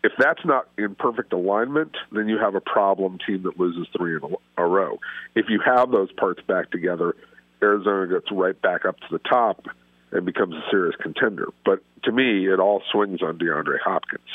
If 0.04 0.12
that's 0.18 0.44
not 0.44 0.68
in 0.78 0.94
perfect 0.94 1.32
alignment, 1.32 1.96
then 2.12 2.28
you 2.28 2.38
have 2.38 2.54
a 2.54 2.60
problem 2.60 3.18
team 3.26 3.42
that 3.42 3.58
loses 3.58 3.88
three 3.96 4.16
in 4.16 4.36
a, 4.56 4.64
row. 4.64 5.00
If 5.34 5.46
you 5.48 5.60
have 5.64 5.90
those 5.90 6.12
parts 6.12 6.40
back 6.46 6.70
together, 6.70 7.16
Arizona 7.60 8.06
gets 8.06 8.30
right 8.30 8.60
back 8.60 8.84
up 8.84 8.96
to 8.98 9.06
the 9.10 9.18
top 9.18 9.66
and 10.12 10.24
becomes 10.24 10.54
a 10.54 10.62
serious 10.70 10.94
contender. 11.00 11.48
But 11.64 11.82
to 12.04 12.12
me, 12.12 12.46
it 12.46 12.60
all 12.60 12.82
swings 12.92 13.22
on 13.22 13.38
DeAndre 13.38 13.80
Hopkins. 13.84 14.28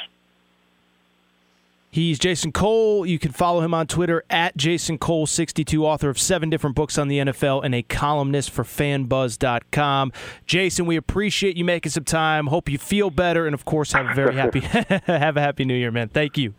He's 1.93 2.17
Jason 2.17 2.51
Cole. 2.51 3.06
You 3.06 3.19
can 3.19 3.32
follow 3.32 3.62
him 3.62 3.71
on 3.71 3.86
Twitter 3.86 4.23
at 4.27 4.58
Jason 4.58 4.97
Cole62, 4.97 5.79
author 5.82 6.10
of 6.10 6.17
seven 6.17 6.49
different 6.49 6.75
books 6.75 6.97
on 6.97 7.08
the 7.08 7.19
NFL 7.19 7.63
and 7.63 7.75
a 7.75 7.84
columnist 7.84 8.49
for 8.49 8.63
fanbuzz.com. 8.63 10.12
Jason, 10.47 10.88
we 10.88 10.95
appreciate 10.95 11.56
you 11.56 11.63
making 11.63 11.91
some 11.91 12.03
time. 12.03 12.47
Hope 12.47 12.67
you 12.67 12.79
feel 12.79 13.12
better 13.12 13.45
and 13.45 13.53
of 13.53 13.63
course 13.65 13.91
have 13.91 14.08
a 14.08 14.13
very 14.15 14.34
happy 14.34 14.60
have 15.06 15.38
a 15.38 15.39
happy 15.39 15.65
new 15.65 15.75
year, 15.75 15.91
man. 15.91 16.10
Thank 16.10 16.36
you. 16.36 16.56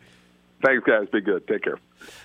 Thanks 0.64 0.86
guys. 0.86 1.08
Be 1.12 1.20
good. 1.20 1.48
Take 1.48 1.64
care. 1.64 1.80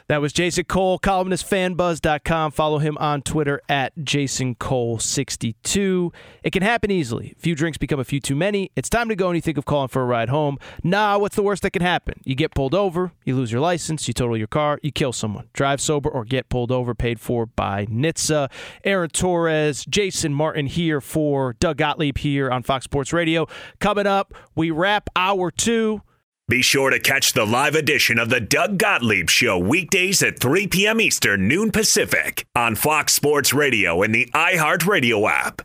That 0.08 0.22
was 0.22 0.32
Jason 0.34 0.66
Cole, 0.66 1.00
columnist 1.00 1.50
fanbuzz.com. 1.50 2.52
Follow 2.52 2.80
him 2.80 2.98
on 3.00 3.22
Twitter 3.22 3.62
at 3.70 3.96
JasonCole62. 3.98 6.14
It 6.44 6.52
can 6.52 6.64
happen 6.64 6.92
easily. 6.92 7.34
A 7.38 7.40
few 7.40 7.56
drinks 7.56 7.78
become 7.78 8.00
a 8.00 8.04
few 8.04 8.20
too 8.20 8.36
many. 8.36 8.72
It's 8.76 8.90
time 8.90 9.08
to 9.10 9.16
go 9.16 9.28
and 9.28 9.36
you 9.36 9.42
think 9.42 9.58
of 9.58 9.66
calling 9.66 9.88
for 9.88 10.02
a 10.02 10.06
ride 10.06 10.30
home. 10.30 10.58
Nah, 10.84 11.18
what's 11.18 11.36
the 11.36 11.44
worst 11.44 11.64
that 11.64 11.72
can 11.72 11.82
happen? 11.82 12.20
You 12.24 12.36
get 12.36 12.56
pulled 12.56 12.76
over, 12.76 13.12
you 13.26 13.36
lose 13.36 13.52
your 13.52 13.62
license, 13.62 14.08
you 14.08 14.14
total 14.14 14.38
your 14.38 14.48
car, 14.48 14.80
you 14.82 14.92
kill 14.92 15.14
someone. 15.14 15.50
Drive 15.54 15.82
sober 15.82 16.10
or 16.10 16.26
get 16.26 16.50
pulled 16.50 16.72
over, 16.72 16.96
paid 16.96 17.20
for 17.20 17.46
by 17.46 17.86
NHTSA. 17.86 18.50
Aaron 18.84 19.10
Torres, 19.10 19.86
Jason 19.86 20.34
Martin 20.34 20.66
here 20.68 21.02
for 21.02 21.54
Doug 21.60 21.78
Gottlieb 21.78 22.18
here 22.18 22.50
on 22.50 22.64
Fox 22.64 22.86
Sports 22.86 23.14
Radio. 23.14 23.48
Coming 23.80 24.08
up, 24.08 24.34
we 24.56 24.72
wrap 24.72 25.10
hour 25.16 25.52
two. 25.52 26.02
Be 26.50 26.64
sure 26.64 26.90
to 26.90 27.00
catch 27.00 27.34
the 27.34 27.46
live 27.46 27.76
edition 27.76 28.18
of 28.18 28.30
the 28.30 28.40
Doug 28.40 28.80
Gottlieb 28.80 29.30
Show 29.30 29.60
weekdays 29.60 30.24
at 30.24 30.40
3 30.40 30.66
p.m. 30.66 31.00
Eastern, 31.00 31.48
noon 31.48 31.72
Pacific 31.72 32.44
on 32.56 32.74
Fox 32.74 33.14
Sports 33.14 33.54
Radio 33.54 34.02
and 34.02 34.16
the 34.16 34.26
iHeartRadio 34.34 35.30
app. 35.30 35.62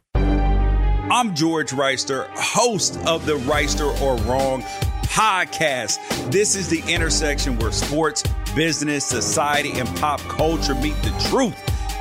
I'm 1.11 1.35
George 1.35 1.71
Reister, 1.71 2.27
host 2.37 2.99
of 3.07 3.25
the 3.25 3.39
Reister 3.39 3.99
or 4.03 4.17
Wrong 4.31 4.61
podcast. 5.05 6.31
This 6.31 6.55
is 6.55 6.69
the 6.69 6.83
intersection 6.87 7.59
where 7.59 7.73
sports, 7.73 8.23
business, 8.55 9.07
society, 9.07 9.73
and 9.81 9.89
pop 9.97 10.21
culture 10.21 10.75
meet 10.75 10.97
the 11.03 11.29
truth 11.31 11.57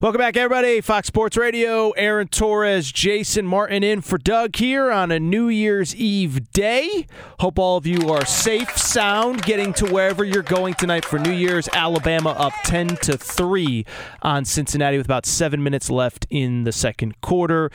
Welcome 0.00 0.20
back, 0.20 0.36
everybody. 0.36 0.80
Fox 0.80 1.08
Sports 1.08 1.36
Radio. 1.36 1.90
Aaron 1.90 2.28
Torres, 2.28 2.92
Jason 2.92 3.44
Martin 3.44 3.82
in 3.82 4.00
for 4.00 4.16
Doug 4.16 4.54
here 4.54 4.92
on 4.92 5.10
a 5.10 5.18
New 5.18 5.48
Year's 5.48 5.92
Eve 5.96 6.52
day. 6.52 7.08
Hope 7.40 7.58
all 7.58 7.76
of 7.76 7.84
you 7.84 8.08
are 8.10 8.24
safe, 8.24 8.78
sound, 8.78 9.42
getting 9.42 9.72
to 9.72 9.86
wherever 9.86 10.22
you're 10.22 10.44
going 10.44 10.74
tonight 10.74 11.04
for 11.04 11.18
New 11.18 11.32
Year's. 11.32 11.68
Alabama 11.72 12.30
up 12.30 12.52
10 12.62 12.86
to 12.98 13.18
3 13.18 13.84
on 14.22 14.44
Cincinnati 14.44 14.98
with 14.98 15.06
about 15.06 15.26
seven 15.26 15.64
minutes 15.64 15.90
left 15.90 16.28
in 16.30 16.62
the 16.62 16.70
second 16.70 17.20
quarter. 17.20 17.68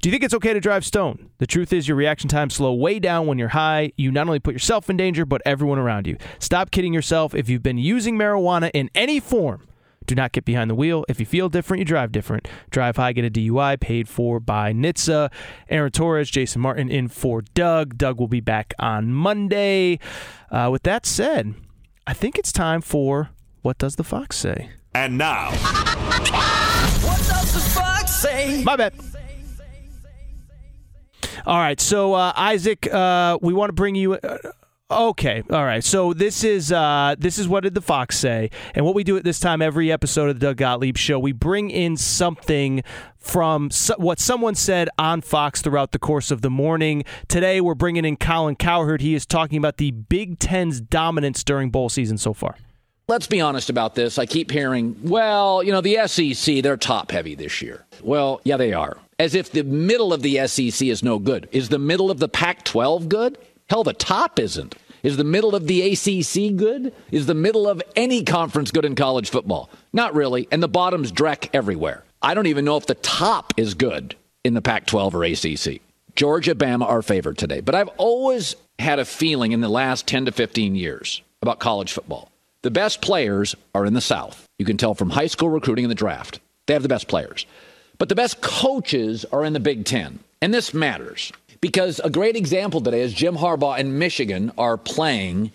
Do 0.00 0.08
you 0.08 0.12
think 0.12 0.24
it's 0.24 0.32
okay 0.32 0.54
to 0.54 0.60
drive 0.60 0.82
stone? 0.82 1.28
The 1.36 1.46
truth 1.46 1.74
is, 1.74 1.86
your 1.86 1.98
reaction 1.98 2.30
time 2.30 2.48
slow 2.48 2.72
way 2.72 2.98
down 2.98 3.26
when 3.26 3.36
you're 3.36 3.48
high. 3.48 3.92
You 3.98 4.10
not 4.10 4.28
only 4.28 4.40
put 4.40 4.54
yourself 4.54 4.88
in 4.88 4.96
danger, 4.96 5.26
but 5.26 5.42
everyone 5.44 5.78
around 5.78 6.06
you. 6.06 6.16
Stop 6.38 6.70
kidding 6.70 6.94
yourself. 6.94 7.34
If 7.34 7.50
you've 7.50 7.62
been 7.62 7.76
using 7.76 8.16
marijuana 8.16 8.70
in 8.72 8.88
any 8.94 9.20
form, 9.20 9.68
Do 10.06 10.14
not 10.14 10.32
get 10.32 10.44
behind 10.44 10.70
the 10.70 10.74
wheel. 10.74 11.04
If 11.08 11.18
you 11.20 11.26
feel 11.26 11.48
different, 11.48 11.80
you 11.80 11.84
drive 11.84 12.12
different. 12.12 12.48
Drive 12.70 12.96
high, 12.96 13.12
get 13.12 13.24
a 13.24 13.30
DUI, 13.30 13.78
paid 13.80 14.08
for 14.08 14.38
by 14.40 14.72
NHTSA. 14.72 15.32
Aaron 15.68 15.90
Torres, 15.90 16.30
Jason 16.30 16.62
Martin 16.62 16.88
in 16.88 17.08
for 17.08 17.42
Doug. 17.54 17.98
Doug 17.98 18.20
will 18.20 18.28
be 18.28 18.40
back 18.40 18.72
on 18.78 19.12
Monday. 19.12 19.98
Uh, 20.50 20.68
with 20.70 20.84
that 20.84 21.04
said, 21.06 21.54
I 22.06 22.12
think 22.12 22.38
it's 22.38 22.52
time 22.52 22.80
for 22.80 23.30
What 23.62 23.78
Does 23.78 23.96
the 23.96 24.04
Fox 24.04 24.36
Say? 24.36 24.70
And 24.94 25.18
now, 25.18 25.50
What 25.50 27.18
does 27.18 27.52
the 27.52 27.60
fox 27.60 28.14
say? 28.14 28.62
My 28.64 28.76
bad. 28.76 28.94
All 31.44 31.58
right, 31.58 31.78
so 31.78 32.14
uh, 32.14 32.32
Isaac, 32.34 32.92
uh, 32.92 33.38
we 33.42 33.52
want 33.52 33.68
to 33.68 33.74
bring 33.74 33.94
you. 33.94 34.18
Okay, 34.88 35.42
all 35.50 35.64
right. 35.64 35.82
So 35.82 36.12
this 36.12 36.44
is 36.44 36.70
uh, 36.70 37.16
this 37.18 37.38
is 37.38 37.48
what 37.48 37.64
did 37.64 37.74
the 37.74 37.80
fox 37.80 38.16
say, 38.16 38.50
and 38.72 38.86
what 38.86 38.94
we 38.94 39.02
do 39.02 39.16
at 39.16 39.24
this 39.24 39.40
time 39.40 39.60
every 39.60 39.90
episode 39.90 40.28
of 40.28 40.38
the 40.38 40.46
Doug 40.46 40.58
Gottlieb 40.58 40.96
Show, 40.96 41.18
we 41.18 41.32
bring 41.32 41.70
in 41.70 41.96
something 41.96 42.84
from 43.18 43.72
so- 43.72 43.96
what 43.96 44.20
someone 44.20 44.54
said 44.54 44.88
on 44.96 45.22
Fox 45.22 45.60
throughout 45.60 45.90
the 45.90 45.98
course 45.98 46.30
of 46.30 46.40
the 46.40 46.50
morning. 46.50 47.02
Today, 47.26 47.60
we're 47.60 47.74
bringing 47.74 48.04
in 48.04 48.16
Colin 48.16 48.54
Cowherd. 48.54 49.00
He 49.00 49.16
is 49.16 49.26
talking 49.26 49.58
about 49.58 49.78
the 49.78 49.90
Big 49.90 50.38
Ten's 50.38 50.80
dominance 50.80 51.42
during 51.42 51.70
bowl 51.70 51.88
season 51.88 52.16
so 52.16 52.32
far. 52.32 52.54
Let's 53.08 53.26
be 53.26 53.40
honest 53.40 53.68
about 53.68 53.96
this. 53.96 54.20
I 54.20 54.26
keep 54.26 54.52
hearing, 54.52 54.96
well, 55.02 55.64
you 55.64 55.72
know, 55.72 55.80
the 55.80 56.06
SEC, 56.06 56.62
they're 56.62 56.76
top 56.76 57.10
heavy 57.10 57.34
this 57.34 57.60
year. 57.60 57.84
Well, 58.02 58.40
yeah, 58.44 58.56
they 58.56 58.72
are. 58.72 58.98
As 59.18 59.34
if 59.34 59.50
the 59.50 59.64
middle 59.64 60.12
of 60.12 60.22
the 60.22 60.46
SEC 60.46 60.86
is 60.86 61.02
no 61.02 61.18
good. 61.18 61.48
Is 61.50 61.70
the 61.70 61.78
middle 61.78 62.08
of 62.08 62.18
the 62.20 62.28
Pac 62.28 62.62
12 62.64 63.08
good? 63.08 63.38
Hell, 63.68 63.82
the 63.82 63.92
top 63.92 64.38
isn't. 64.38 64.76
Is 65.02 65.16
the 65.16 65.24
middle 65.24 65.54
of 65.54 65.66
the 65.66 65.92
ACC 65.92 66.56
good? 66.56 66.92
Is 67.10 67.26
the 67.26 67.34
middle 67.34 67.68
of 67.68 67.82
any 67.96 68.22
conference 68.22 68.70
good 68.70 68.84
in 68.84 68.94
college 68.94 69.30
football? 69.30 69.70
Not 69.92 70.14
really. 70.14 70.46
And 70.50 70.62
the 70.62 70.68
bottom's 70.68 71.12
dreck 71.12 71.48
everywhere. 71.52 72.04
I 72.22 72.34
don't 72.34 72.46
even 72.46 72.64
know 72.64 72.76
if 72.76 72.86
the 72.86 72.94
top 72.94 73.54
is 73.56 73.74
good 73.74 74.14
in 74.44 74.54
the 74.54 74.62
Pac 74.62 74.86
12 74.86 75.14
or 75.14 75.24
ACC. 75.24 75.80
Georgia, 76.14 76.54
Bama 76.54 76.84
are 76.84 77.02
favored 77.02 77.38
today. 77.38 77.60
But 77.60 77.74
I've 77.74 77.90
always 77.98 78.56
had 78.78 78.98
a 78.98 79.04
feeling 79.04 79.52
in 79.52 79.60
the 79.60 79.68
last 79.68 80.06
10 80.06 80.26
to 80.26 80.32
15 80.32 80.74
years 80.76 81.22
about 81.42 81.58
college 81.58 81.92
football. 81.92 82.30
The 82.62 82.70
best 82.70 83.02
players 83.02 83.54
are 83.74 83.84
in 83.84 83.94
the 83.94 84.00
South. 84.00 84.44
You 84.58 84.64
can 84.64 84.76
tell 84.76 84.94
from 84.94 85.10
high 85.10 85.26
school 85.26 85.50
recruiting 85.50 85.84
and 85.84 85.90
the 85.90 85.96
draft. 85.96 86.40
They 86.66 86.74
have 86.74 86.82
the 86.82 86.88
best 86.88 87.08
players. 87.08 87.46
But 87.98 88.08
the 88.08 88.14
best 88.14 88.40
coaches 88.40 89.24
are 89.32 89.44
in 89.44 89.52
the 89.52 89.60
Big 89.60 89.84
Ten. 89.84 90.20
And 90.40 90.52
this 90.54 90.74
matters 90.74 91.32
because 91.66 92.00
a 92.02 92.10
great 92.10 92.36
example 92.36 92.80
today 92.80 93.00
is 93.00 93.12
Jim 93.12 93.34
Harbaugh 93.34 93.76
and 93.76 93.98
Michigan 93.98 94.52
are 94.56 94.76
playing 94.76 95.50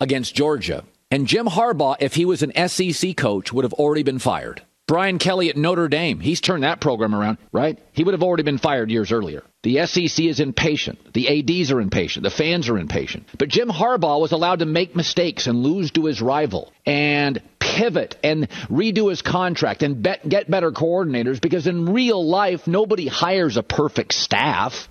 against 0.00 0.32
Georgia. 0.32 0.84
And 1.10 1.26
Jim 1.26 1.46
Harbaugh, 1.46 1.96
if 1.98 2.14
he 2.14 2.24
was 2.24 2.44
an 2.44 2.68
SEC 2.68 3.16
coach, 3.16 3.52
would 3.52 3.64
have 3.64 3.72
already 3.72 4.04
been 4.04 4.20
fired. 4.20 4.62
Brian 4.86 5.18
Kelly 5.18 5.48
at 5.50 5.56
Notre 5.56 5.88
Dame, 5.88 6.20
he's 6.20 6.40
turned 6.40 6.62
that 6.62 6.80
program 6.80 7.12
around, 7.12 7.38
right? 7.50 7.76
He 7.92 8.04
would 8.04 8.14
have 8.14 8.22
already 8.22 8.44
been 8.44 8.58
fired 8.58 8.88
years 8.88 9.10
earlier. 9.10 9.42
The 9.64 9.84
SEC 9.86 10.24
is 10.24 10.38
impatient. 10.38 11.12
The 11.12 11.28
ADs 11.28 11.72
are 11.72 11.80
impatient. 11.80 12.22
The 12.22 12.30
fans 12.30 12.68
are 12.68 12.78
impatient. 12.78 13.26
But 13.36 13.48
Jim 13.48 13.68
Harbaugh 13.68 14.20
was 14.20 14.30
allowed 14.30 14.60
to 14.60 14.66
make 14.66 14.94
mistakes 14.94 15.48
and 15.48 15.64
lose 15.64 15.90
to 15.92 16.04
his 16.04 16.22
rival 16.22 16.72
and 16.86 17.42
pivot 17.58 18.16
and 18.22 18.48
redo 18.70 19.10
his 19.10 19.22
contract 19.22 19.82
and 19.82 20.00
bet, 20.00 20.28
get 20.28 20.48
better 20.48 20.70
coordinators 20.70 21.40
because 21.40 21.66
in 21.66 21.92
real 21.92 22.24
life, 22.24 22.68
nobody 22.68 23.08
hires 23.08 23.56
a 23.56 23.64
perfect 23.64 24.14
staff. 24.14 24.88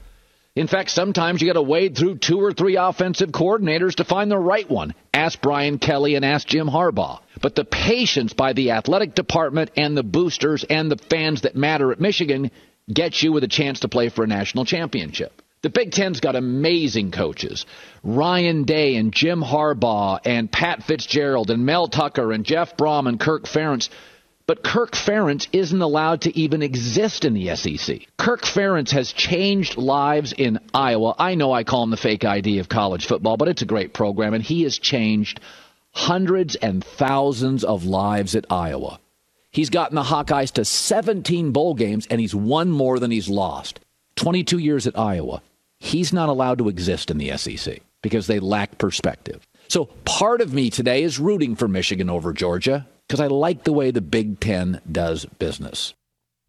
In 0.56 0.68
fact, 0.68 0.90
sometimes 0.90 1.42
you 1.42 1.48
got 1.48 1.54
to 1.54 1.62
wade 1.62 1.98
through 1.98 2.20
two 2.20 2.40
or 2.40 2.54
three 2.54 2.78
offensive 2.78 3.30
coordinators 3.30 3.96
to 3.96 4.06
find 4.06 4.32
the 4.32 4.38
right 4.38 4.70
one. 4.70 4.94
Ask 5.14 5.42
Brian 5.42 5.80
Kelly 5.80 6.16
and 6.16 6.24
ask 6.24 6.48
Jim 6.48 6.68
Harbaugh. 6.68 7.20
But 7.42 7.56
the 7.56 7.66
patience 7.66 8.32
by 8.32 8.54
the 8.54 8.72
athletic 8.72 9.16
department 9.16 9.72
and 9.76 9.98
the 9.98 10.04
boosters 10.04 10.64
and 10.64 10.90
the 10.90 10.98
fans 10.98 11.42
that 11.42 11.58
matter 11.58 11.92
at 11.92 12.00
Michigan 12.00 12.52
gets 12.92 13.22
you 13.22 13.34
with 13.34 13.44
a 13.44 13.50
chance 13.50 13.82
to 13.82 13.90
play 13.90 14.08
for 14.08 14.24
a 14.24 14.28
national 14.28 14.64
championship. 14.64 15.42
The 15.62 15.70
Big 15.70 15.92
Ten's 15.92 16.22
got 16.22 16.36
amazing 16.36 17.12
coaches. 17.12 17.66
Ryan 18.04 18.64
Day 18.64 18.96
and 18.96 19.12
Jim 19.12 19.42
Harbaugh 19.42 20.20
and 20.24 20.50
Pat 20.50 20.84
Fitzgerald 20.84 21.50
and 21.50 21.66
Mel 21.66 21.88
Tucker 21.88 22.32
and 22.32 22.46
Jeff 22.46 22.78
Brohm 22.78 23.10
and 23.10 23.20
Kirk 23.20 23.46
Ferentz. 23.46 23.90
But 24.48 24.64
Kirk 24.64 24.92
Ferentz 24.92 25.48
isn't 25.52 25.82
allowed 25.82 26.22
to 26.22 26.38
even 26.38 26.62
exist 26.62 27.26
in 27.26 27.34
the 27.34 27.56
SEC. 27.56 28.02
Kirk 28.18 28.44
Ferentz 28.44 28.92
has 28.92 29.12
changed 29.12 29.78
lives 29.78 30.34
in 30.34 30.60
Iowa. 30.72 31.16
I 31.18 31.34
know 31.34 31.52
I 31.52 31.64
call 31.64 31.84
him 31.84 31.90
the 31.90 31.98
fake 31.98 32.24
ID 32.24 32.60
of 32.60 32.70
college 32.70 33.08
football, 33.08 33.38
but 33.38 33.48
it's 33.48 33.64
a 33.64 33.66
great 33.68 33.94
program, 33.94 34.36
and 34.36 34.44
he 34.44 34.62
has 34.64 34.78
changed 34.78 35.40
hundreds 35.92 36.56
and 36.56 36.84
thousands 36.84 37.64
of 37.64 37.86
lives 37.86 38.36
at 38.36 38.46
Iowa. 38.52 39.00
He's 39.50 39.72
gotten 39.72 39.96
the 39.96 40.04
Hawkeyes 40.04 40.52
to 40.54 40.66
17 40.66 41.52
bowl 41.52 41.74
games, 41.74 42.06
and 42.08 42.22
he's 42.22 42.36
won 42.36 42.70
more 42.70 43.00
than 43.00 43.10
he's 43.10 43.30
lost. 43.30 43.80
22 44.18 44.60
years 44.60 44.86
at 44.86 45.00
Iowa. 45.00 45.42
He's 45.80 46.14
not 46.14 46.30
allowed 46.30 46.60
to 46.60 46.70
exist 46.70 47.10
in 47.10 47.18
the 47.18 47.36
SEC 47.38 47.82
because 48.04 48.28
they 48.28 48.40
lack 48.40 48.78
perspective. 48.78 49.48
So 49.70 49.86
part 50.06 50.42
of 50.42 50.54
me 50.54 50.70
today 50.70 51.02
is 51.02 51.20
rooting 51.20 51.56
for 51.56 51.68
Michigan 51.68 52.10
over 52.10 52.32
Georgia 52.32 52.86
because 53.08 53.20
I 53.20 53.28
like 53.28 53.64
the 53.64 53.74
way 53.74 53.92
the 53.92 54.02
Big 54.02 54.40
Ten 54.40 54.82
does 54.92 55.26
business. 55.26 55.94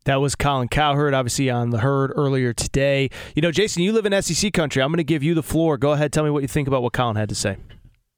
That 0.04 0.20
was 0.20 0.36
Colin 0.36 0.68
Cowherd, 0.68 1.14
obviously 1.14 1.50
on 1.50 1.70
the 1.70 1.78
herd 1.78 2.12
earlier 2.14 2.52
today. 2.52 3.10
You 3.34 3.42
know, 3.42 3.50
Jason, 3.50 3.82
you 3.82 3.92
live 3.92 4.06
in 4.06 4.22
SEC 4.22 4.52
country. 4.52 4.80
I'm 4.80 4.90
going 4.90 4.98
to 4.98 5.04
give 5.04 5.24
you 5.24 5.34
the 5.34 5.42
floor. 5.42 5.76
Go 5.76 5.92
ahead, 5.92 6.12
tell 6.12 6.22
me 6.22 6.30
what 6.30 6.42
you 6.42 6.48
think 6.48 6.68
about 6.68 6.82
what 6.82 6.92
Colin 6.92 7.16
had 7.16 7.28
to 7.30 7.34
say. 7.34 7.56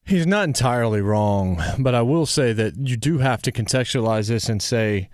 He's 0.04 0.26
not 0.26 0.44
entirely 0.44 1.00
wrong, 1.00 1.62
but 1.78 1.94
I 1.94 2.02
will 2.02 2.26
say 2.26 2.52
that 2.52 2.76
you 2.76 2.96
do 2.96 3.18
have 3.18 3.42
to 3.42 3.52
contextualize 3.52 4.28
this 4.28 4.48
and 4.48 4.62
say 4.62 5.08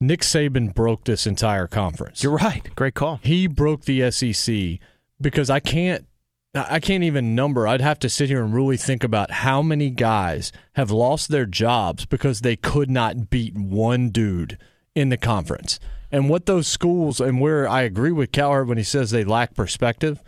Nick 0.00 0.20
Saban 0.20 0.74
broke 0.74 1.04
this 1.04 1.26
entire 1.26 1.66
conference. 1.66 2.22
You're 2.22 2.36
right. 2.36 2.68
Great 2.74 2.94
call. 2.94 3.20
He 3.22 3.46
broke 3.46 3.82
the 3.82 4.10
SEC 4.10 4.78
because 5.20 5.48
I 5.48 5.60
can't 5.60 6.06
I 6.54 6.78
can't 6.78 7.02
even 7.02 7.34
number. 7.34 7.66
I'd 7.66 7.80
have 7.80 7.98
to 8.00 8.08
sit 8.08 8.28
here 8.28 8.44
and 8.44 8.54
really 8.54 8.76
think 8.76 9.02
about 9.02 9.30
how 9.32 9.60
many 9.60 9.90
guys 9.90 10.52
have 10.74 10.92
lost 10.92 11.28
their 11.28 11.46
jobs 11.46 12.06
because 12.06 12.40
they 12.40 12.54
could 12.54 12.88
not 12.88 13.28
beat 13.28 13.56
one 13.56 14.10
dude 14.10 14.56
in 14.94 15.08
the 15.08 15.16
conference. 15.16 15.80
And 16.12 16.30
what 16.30 16.46
those 16.46 16.68
schools 16.68 17.20
and 17.20 17.40
where 17.40 17.68
I 17.68 17.82
agree 17.82 18.12
with 18.12 18.30
Cowherd 18.30 18.68
when 18.68 18.78
he 18.78 18.84
says 18.84 19.10
they 19.10 19.24
lack 19.24 19.54
perspective. 19.54 20.22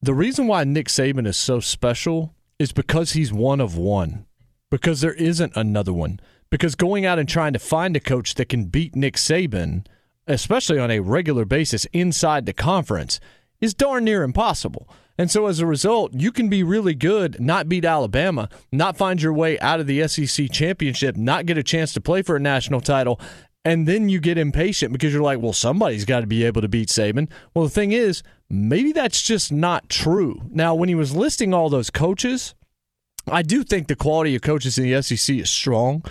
The 0.00 0.14
reason 0.14 0.46
why 0.46 0.64
Nick 0.64 0.88
Saban 0.88 1.26
is 1.26 1.36
so 1.36 1.60
special 1.60 2.34
is 2.58 2.72
because 2.72 3.12
he's 3.12 3.32
one 3.32 3.60
of 3.60 3.76
one. 3.76 4.24
Because 4.70 5.02
there 5.02 5.12
isn't 5.14 5.54
another 5.54 5.92
one. 5.92 6.18
Because 6.48 6.74
going 6.74 7.04
out 7.04 7.18
and 7.18 7.28
trying 7.28 7.52
to 7.52 7.58
find 7.58 7.94
a 7.94 8.00
coach 8.00 8.36
that 8.36 8.48
can 8.48 8.64
beat 8.64 8.96
Nick 8.96 9.16
Saban, 9.16 9.84
especially 10.26 10.78
on 10.78 10.90
a 10.90 11.00
regular 11.00 11.44
basis 11.44 11.84
inside 11.92 12.46
the 12.46 12.54
conference, 12.54 13.20
is 13.60 13.74
darn 13.74 14.04
near 14.04 14.22
impossible. 14.22 14.88
And 15.22 15.30
so 15.30 15.46
as 15.46 15.60
a 15.60 15.66
result, 15.66 16.14
you 16.14 16.32
can 16.32 16.48
be 16.48 16.64
really 16.64 16.96
good, 16.96 17.40
not 17.40 17.68
beat 17.68 17.84
Alabama, 17.84 18.48
not 18.72 18.96
find 18.96 19.22
your 19.22 19.32
way 19.32 19.56
out 19.60 19.78
of 19.78 19.86
the 19.86 20.08
SEC 20.08 20.50
championship, 20.50 21.16
not 21.16 21.46
get 21.46 21.56
a 21.56 21.62
chance 21.62 21.92
to 21.92 22.00
play 22.00 22.22
for 22.22 22.34
a 22.34 22.40
national 22.40 22.80
title, 22.80 23.20
and 23.64 23.86
then 23.86 24.08
you 24.08 24.18
get 24.18 24.36
impatient 24.36 24.92
because 24.92 25.12
you're 25.12 25.22
like, 25.22 25.38
well, 25.38 25.52
somebody's 25.52 26.04
got 26.04 26.22
to 26.22 26.26
be 26.26 26.42
able 26.42 26.60
to 26.60 26.66
beat 26.66 26.88
Saban. 26.88 27.30
Well, 27.54 27.66
the 27.66 27.70
thing 27.70 27.92
is, 27.92 28.24
maybe 28.50 28.90
that's 28.90 29.22
just 29.22 29.52
not 29.52 29.88
true. 29.88 30.42
Now, 30.50 30.74
when 30.74 30.88
he 30.88 30.96
was 30.96 31.14
listing 31.14 31.54
all 31.54 31.70
those 31.70 31.88
coaches, 31.88 32.56
I 33.28 33.42
do 33.42 33.62
think 33.62 33.86
the 33.86 33.94
quality 33.94 34.34
of 34.34 34.42
coaches 34.42 34.76
in 34.76 34.90
the 34.90 35.00
SEC 35.02 35.36
is 35.36 35.48
strong. 35.48 36.04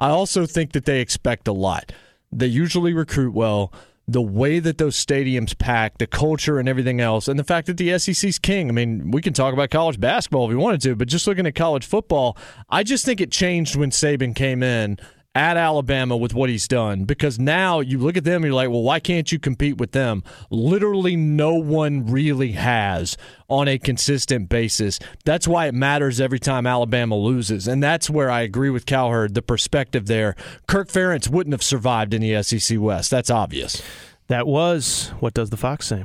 I 0.00 0.08
also 0.08 0.46
think 0.46 0.72
that 0.72 0.84
they 0.84 1.00
expect 1.00 1.46
a 1.46 1.52
lot. 1.52 1.92
They 2.32 2.48
usually 2.48 2.92
recruit 2.92 3.34
well 3.34 3.72
the 4.08 4.22
way 4.22 4.58
that 4.58 4.78
those 4.78 4.96
stadiums 4.96 5.56
pack, 5.56 5.98
the 5.98 6.06
culture 6.06 6.58
and 6.58 6.66
everything 6.66 6.98
else, 6.98 7.28
and 7.28 7.38
the 7.38 7.44
fact 7.44 7.66
that 7.66 7.76
the 7.76 7.96
SEC's 7.98 8.38
king. 8.38 8.70
I 8.70 8.72
mean, 8.72 9.10
we 9.10 9.20
can 9.20 9.34
talk 9.34 9.52
about 9.52 9.68
college 9.68 10.00
basketball 10.00 10.46
if 10.46 10.48
we 10.48 10.56
wanted 10.56 10.80
to, 10.82 10.96
but 10.96 11.08
just 11.08 11.26
looking 11.26 11.46
at 11.46 11.54
college 11.54 11.84
football, 11.84 12.36
I 12.70 12.82
just 12.82 13.04
think 13.04 13.20
it 13.20 13.30
changed 13.30 13.76
when 13.76 13.90
Saban 13.90 14.34
came 14.34 14.62
in 14.62 14.98
at 15.38 15.56
Alabama 15.56 16.16
with 16.16 16.34
what 16.34 16.50
he's 16.50 16.66
done 16.66 17.04
because 17.04 17.38
now 17.38 17.78
you 17.78 17.96
look 17.96 18.16
at 18.16 18.24
them 18.24 18.42
and 18.42 18.46
you're 18.46 18.54
like, 18.54 18.70
well, 18.70 18.82
why 18.82 18.98
can't 18.98 19.30
you 19.30 19.38
compete 19.38 19.78
with 19.78 19.92
them? 19.92 20.24
Literally, 20.50 21.14
no 21.14 21.54
one 21.54 22.10
really 22.10 22.52
has 22.52 23.16
on 23.46 23.68
a 23.68 23.78
consistent 23.78 24.48
basis. 24.48 24.98
That's 25.24 25.46
why 25.46 25.68
it 25.68 25.74
matters 25.74 26.20
every 26.20 26.40
time 26.40 26.66
Alabama 26.66 27.14
loses. 27.14 27.68
And 27.68 27.80
that's 27.80 28.10
where 28.10 28.28
I 28.28 28.40
agree 28.40 28.70
with 28.70 28.84
Cowherd, 28.84 29.34
the 29.34 29.42
perspective 29.42 30.06
there. 30.06 30.34
Kirk 30.66 30.88
Ferentz 30.88 31.28
wouldn't 31.28 31.54
have 31.54 31.62
survived 31.62 32.14
in 32.14 32.20
the 32.20 32.42
SEC 32.42 32.80
West. 32.80 33.08
That's 33.12 33.30
obvious. 33.30 33.80
That 34.26 34.48
was 34.48 35.10
What 35.20 35.34
Does 35.34 35.50
the 35.50 35.56
Fox 35.56 35.86
Say? 35.86 36.04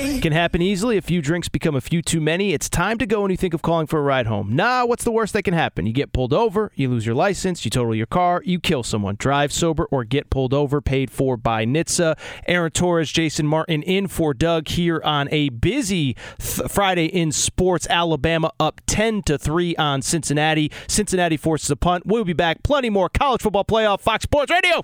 Say. 0.00 0.20
Can 0.20 0.32
happen 0.32 0.62
easily. 0.62 0.96
A 0.96 1.02
few 1.02 1.22
drinks 1.22 1.48
become 1.48 1.74
a 1.74 1.80
few 1.80 2.02
too 2.02 2.20
many. 2.20 2.52
It's 2.52 2.68
time 2.68 2.98
to 2.98 3.06
go 3.06 3.22
and 3.22 3.30
you 3.30 3.36
think 3.36 3.54
of 3.54 3.62
calling 3.62 3.86
for 3.86 3.98
a 3.98 4.02
ride 4.02 4.26
home. 4.26 4.54
Nah, 4.54 4.84
what's 4.84 5.04
the 5.04 5.10
worst 5.10 5.32
that 5.32 5.42
can 5.42 5.54
happen? 5.54 5.86
You 5.86 5.92
get 5.92 6.12
pulled 6.12 6.32
over, 6.32 6.72
you 6.74 6.88
lose 6.88 7.06
your 7.06 7.14
license, 7.14 7.64
you 7.64 7.70
total 7.70 7.94
your 7.94 8.06
car, 8.06 8.42
you 8.44 8.60
kill 8.60 8.82
someone. 8.82 9.16
Drive 9.18 9.52
sober 9.52 9.86
or 9.90 10.04
get 10.04 10.30
pulled 10.30 10.54
over, 10.54 10.80
paid 10.80 11.10
for 11.10 11.36
by 11.36 11.64
NHTSA. 11.64 12.18
Aaron 12.46 12.70
Torres, 12.70 13.10
Jason 13.10 13.46
Martin 13.46 13.82
in 13.82 14.06
for 14.08 14.34
Doug 14.34 14.68
here 14.68 15.00
on 15.04 15.28
a 15.30 15.48
busy 15.50 16.14
th- 16.38 16.70
Friday 16.70 17.06
in 17.06 17.32
sports. 17.32 17.86
Alabama 17.90 18.52
up 18.58 18.80
10 18.86 19.22
to 19.22 19.38
3 19.38 19.76
on 19.76 20.02
Cincinnati. 20.02 20.70
Cincinnati 20.86 21.36
forces 21.36 21.70
a 21.70 21.76
punt. 21.76 22.06
We'll 22.06 22.24
be 22.24 22.32
back. 22.32 22.62
Plenty 22.62 22.90
more 22.90 23.08
college 23.08 23.42
football 23.42 23.64
playoff. 23.64 24.00
Fox 24.00 24.24
Sports 24.24 24.50
Radio. 24.50 24.76